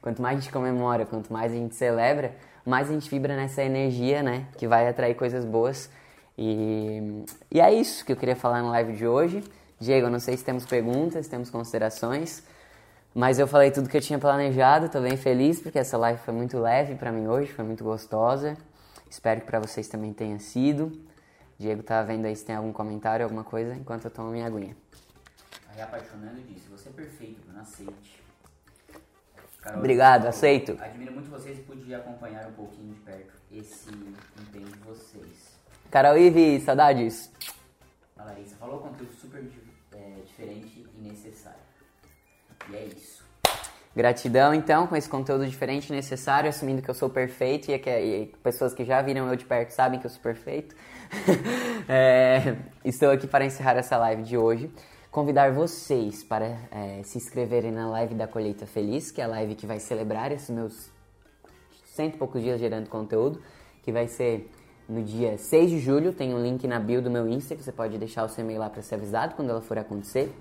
Quanto 0.00 0.20
mais 0.20 0.36
a 0.36 0.40
gente 0.40 0.52
comemora, 0.52 1.06
quanto 1.06 1.32
mais 1.32 1.52
a 1.52 1.54
gente 1.54 1.74
celebra, 1.74 2.34
mais 2.64 2.90
a 2.90 2.92
gente 2.92 3.08
vibra 3.10 3.36
nessa 3.36 3.62
energia, 3.62 4.22
né? 4.22 4.46
Que 4.56 4.66
vai 4.66 4.88
atrair 4.88 5.14
coisas 5.14 5.44
boas. 5.44 5.90
E, 6.36 7.24
e 7.50 7.60
é 7.60 7.72
isso 7.72 8.04
que 8.04 8.12
eu 8.12 8.16
queria 8.16 8.34
falar 8.36 8.62
na 8.62 8.70
live 8.70 8.94
de 8.94 9.06
hoje. 9.06 9.44
Diego, 9.78 10.08
não 10.08 10.18
sei 10.18 10.36
se 10.36 10.44
temos 10.44 10.64
perguntas, 10.64 11.28
temos 11.28 11.50
considerações, 11.50 12.42
mas 13.14 13.38
eu 13.38 13.46
falei 13.46 13.70
tudo 13.70 13.88
que 13.88 13.96
eu 13.96 14.00
tinha 14.00 14.18
planejado. 14.18 14.88
Tô 14.88 15.00
bem 15.00 15.16
feliz 15.16 15.60
porque 15.60 15.78
essa 15.78 15.98
live 15.98 16.18
foi 16.20 16.32
muito 16.32 16.58
leve 16.58 16.94
para 16.94 17.12
mim 17.12 17.26
hoje, 17.26 17.52
foi 17.52 17.64
muito 17.64 17.84
gostosa. 17.84 18.56
Espero 19.10 19.40
que 19.40 19.46
para 19.46 19.60
vocês 19.60 19.86
também 19.88 20.12
tenha 20.12 20.38
sido. 20.38 20.92
Diego 21.58 21.82
tá 21.82 22.02
vendo 22.02 22.26
aí 22.26 22.34
se 22.34 22.44
tem 22.44 22.56
algum 22.56 22.72
comentário, 22.72 23.24
alguma 23.24 23.44
coisa, 23.44 23.74
enquanto 23.74 24.06
eu 24.06 24.10
tomo 24.10 24.30
minha 24.30 24.46
aguinha. 24.46 24.76
Aí 25.68 25.80
apaixonando 25.80 26.40
disse, 26.42 26.68
você 26.68 26.88
é 26.88 26.92
perfeito, 26.92 27.40
não 27.52 27.60
aceite. 27.60 28.22
Carol, 29.64 29.78
Obrigado, 29.78 30.26
aceito. 30.26 30.76
Admiro 30.78 31.12
muito 31.12 31.30
vocês 31.30 31.58
e 31.58 31.62
pude 31.62 31.94
acompanhar 31.94 32.46
um 32.48 32.52
pouquinho 32.52 32.92
de 32.92 33.00
perto 33.00 33.32
esse 33.50 33.88
empenho 33.88 34.66
de 34.66 34.78
vocês. 34.80 35.58
Carol 35.90 36.18
Ive, 36.18 36.60
saudades. 36.60 37.32
A 38.18 38.24
Larissa 38.24 38.56
falou 38.56 38.80
conteúdo 38.80 39.14
super 39.14 39.42
é, 39.94 40.20
diferente 40.26 40.86
e 40.94 41.00
necessário. 41.00 41.60
E 42.68 42.76
é 42.76 42.84
isso. 42.84 43.24
Gratidão, 43.96 44.52
então, 44.52 44.86
com 44.86 44.96
esse 44.96 45.08
conteúdo 45.08 45.46
diferente 45.46 45.88
e 45.88 45.92
necessário, 45.92 46.50
assumindo 46.50 46.82
que 46.82 46.90
eu 46.90 46.94
sou 46.94 47.08
perfeito 47.08 47.70
e, 47.70 47.78
que, 47.78 47.88
e 47.88 48.26
pessoas 48.42 48.74
que 48.74 48.84
já 48.84 49.00
viram 49.00 49.28
eu 49.28 49.36
de 49.36 49.46
perto 49.46 49.70
sabem 49.70 49.98
que 49.98 50.04
eu 50.04 50.10
sou 50.10 50.20
perfeito. 50.20 50.76
é, 51.88 52.56
estou 52.84 53.10
aqui 53.10 53.26
para 53.26 53.46
encerrar 53.46 53.76
essa 53.76 53.96
live 53.96 54.24
de 54.24 54.36
hoje 54.36 54.70
convidar 55.14 55.52
vocês 55.52 56.24
para 56.24 56.58
é, 56.72 57.00
se 57.04 57.18
inscreverem 57.18 57.70
na 57.70 57.88
live 57.88 58.16
da 58.16 58.26
Colheita 58.26 58.66
Feliz, 58.66 59.12
que 59.12 59.20
é 59.20 59.24
a 59.24 59.28
live 59.28 59.54
que 59.54 59.64
vai 59.64 59.78
celebrar 59.78 60.32
esses 60.32 60.50
meus 60.50 60.90
cento 61.84 62.16
e 62.16 62.18
poucos 62.18 62.42
dias 62.42 62.58
gerando 62.58 62.88
conteúdo, 62.88 63.40
que 63.84 63.92
vai 63.92 64.08
ser 64.08 64.50
no 64.88 65.04
dia 65.04 65.38
6 65.38 65.70
de 65.70 65.78
julho. 65.78 66.12
Tem 66.12 66.34
um 66.34 66.42
link 66.42 66.66
na 66.66 66.80
bio 66.80 67.00
do 67.00 67.12
meu 67.12 67.28
Insta 67.28 67.54
que 67.54 67.62
você 67.62 67.70
pode 67.70 67.96
deixar 67.96 68.24
o 68.24 68.28
seu 68.28 68.42
e-mail 68.42 68.58
lá 68.58 68.68
para 68.68 68.82
ser 68.82 68.96
avisado 68.96 69.36
quando 69.36 69.50
ela 69.50 69.60
for 69.60 69.78
acontecer. 69.78 70.34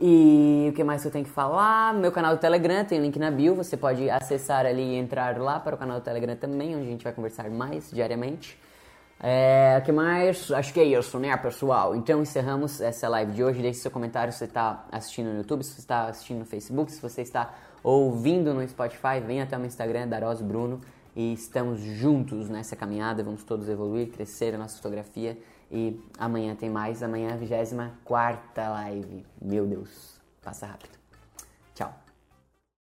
E 0.00 0.66
o 0.70 0.72
que 0.74 0.82
mais 0.82 1.04
eu 1.04 1.12
tenho 1.12 1.24
que 1.24 1.30
falar? 1.30 1.94
Meu 1.94 2.10
canal 2.10 2.34
do 2.34 2.40
Telegram 2.40 2.84
tem 2.84 3.00
link 3.00 3.16
na 3.20 3.30
bio, 3.30 3.54
você 3.54 3.76
pode 3.76 4.10
acessar 4.10 4.66
ali 4.66 4.82
e 4.82 4.96
entrar 4.96 5.38
lá 5.38 5.60
para 5.60 5.76
o 5.76 5.78
canal 5.78 6.00
do 6.00 6.02
Telegram 6.02 6.34
também, 6.34 6.74
onde 6.74 6.88
a 6.88 6.90
gente 6.90 7.04
vai 7.04 7.12
conversar 7.12 7.48
mais 7.50 7.88
diariamente. 7.92 8.58
É, 9.20 9.80
que 9.84 9.92
mais? 9.92 10.50
Acho 10.50 10.72
que 10.72 10.80
é 10.80 10.84
isso, 10.84 11.18
né, 11.18 11.34
pessoal? 11.36 11.94
Então 11.94 12.20
encerramos 12.20 12.80
essa 12.80 13.08
live 13.08 13.32
de 13.32 13.44
hoje. 13.44 13.62
Deixe 13.62 13.80
seu 13.80 13.90
comentário 13.90 14.32
se 14.32 14.38
você 14.38 14.44
está 14.44 14.84
assistindo 14.90 15.30
no 15.30 15.38
YouTube, 15.38 15.62
se 15.62 15.72
você 15.72 15.80
está 15.80 16.06
assistindo 16.08 16.38
no 16.40 16.44
Facebook, 16.44 16.92
se 16.92 17.00
você 17.00 17.22
está 17.22 17.54
ouvindo 17.82 18.52
no 18.54 18.66
Spotify, 18.66 19.20
vem 19.24 19.40
até 19.40 19.56
o 19.56 19.60
meu 19.60 19.66
Instagram, 19.66 20.08
Daros 20.08 20.40
Bruno, 20.40 20.80
e 21.14 21.32
estamos 21.32 21.80
juntos 21.80 22.48
nessa 22.48 22.74
caminhada. 22.74 23.22
Vamos 23.22 23.44
todos 23.44 23.68
evoluir, 23.68 24.10
crescer 24.10 24.54
a 24.54 24.58
nossa 24.58 24.76
fotografia. 24.76 25.38
E 25.70 26.00
amanhã 26.18 26.54
tem 26.54 26.70
mais, 26.70 27.02
amanhã 27.02 27.30
é 27.30 27.32
a 27.32 27.36
24 27.36 28.40
live. 28.56 29.26
Meu 29.40 29.66
Deus, 29.66 30.20
passa 30.42 30.66
rápido. 30.66 31.03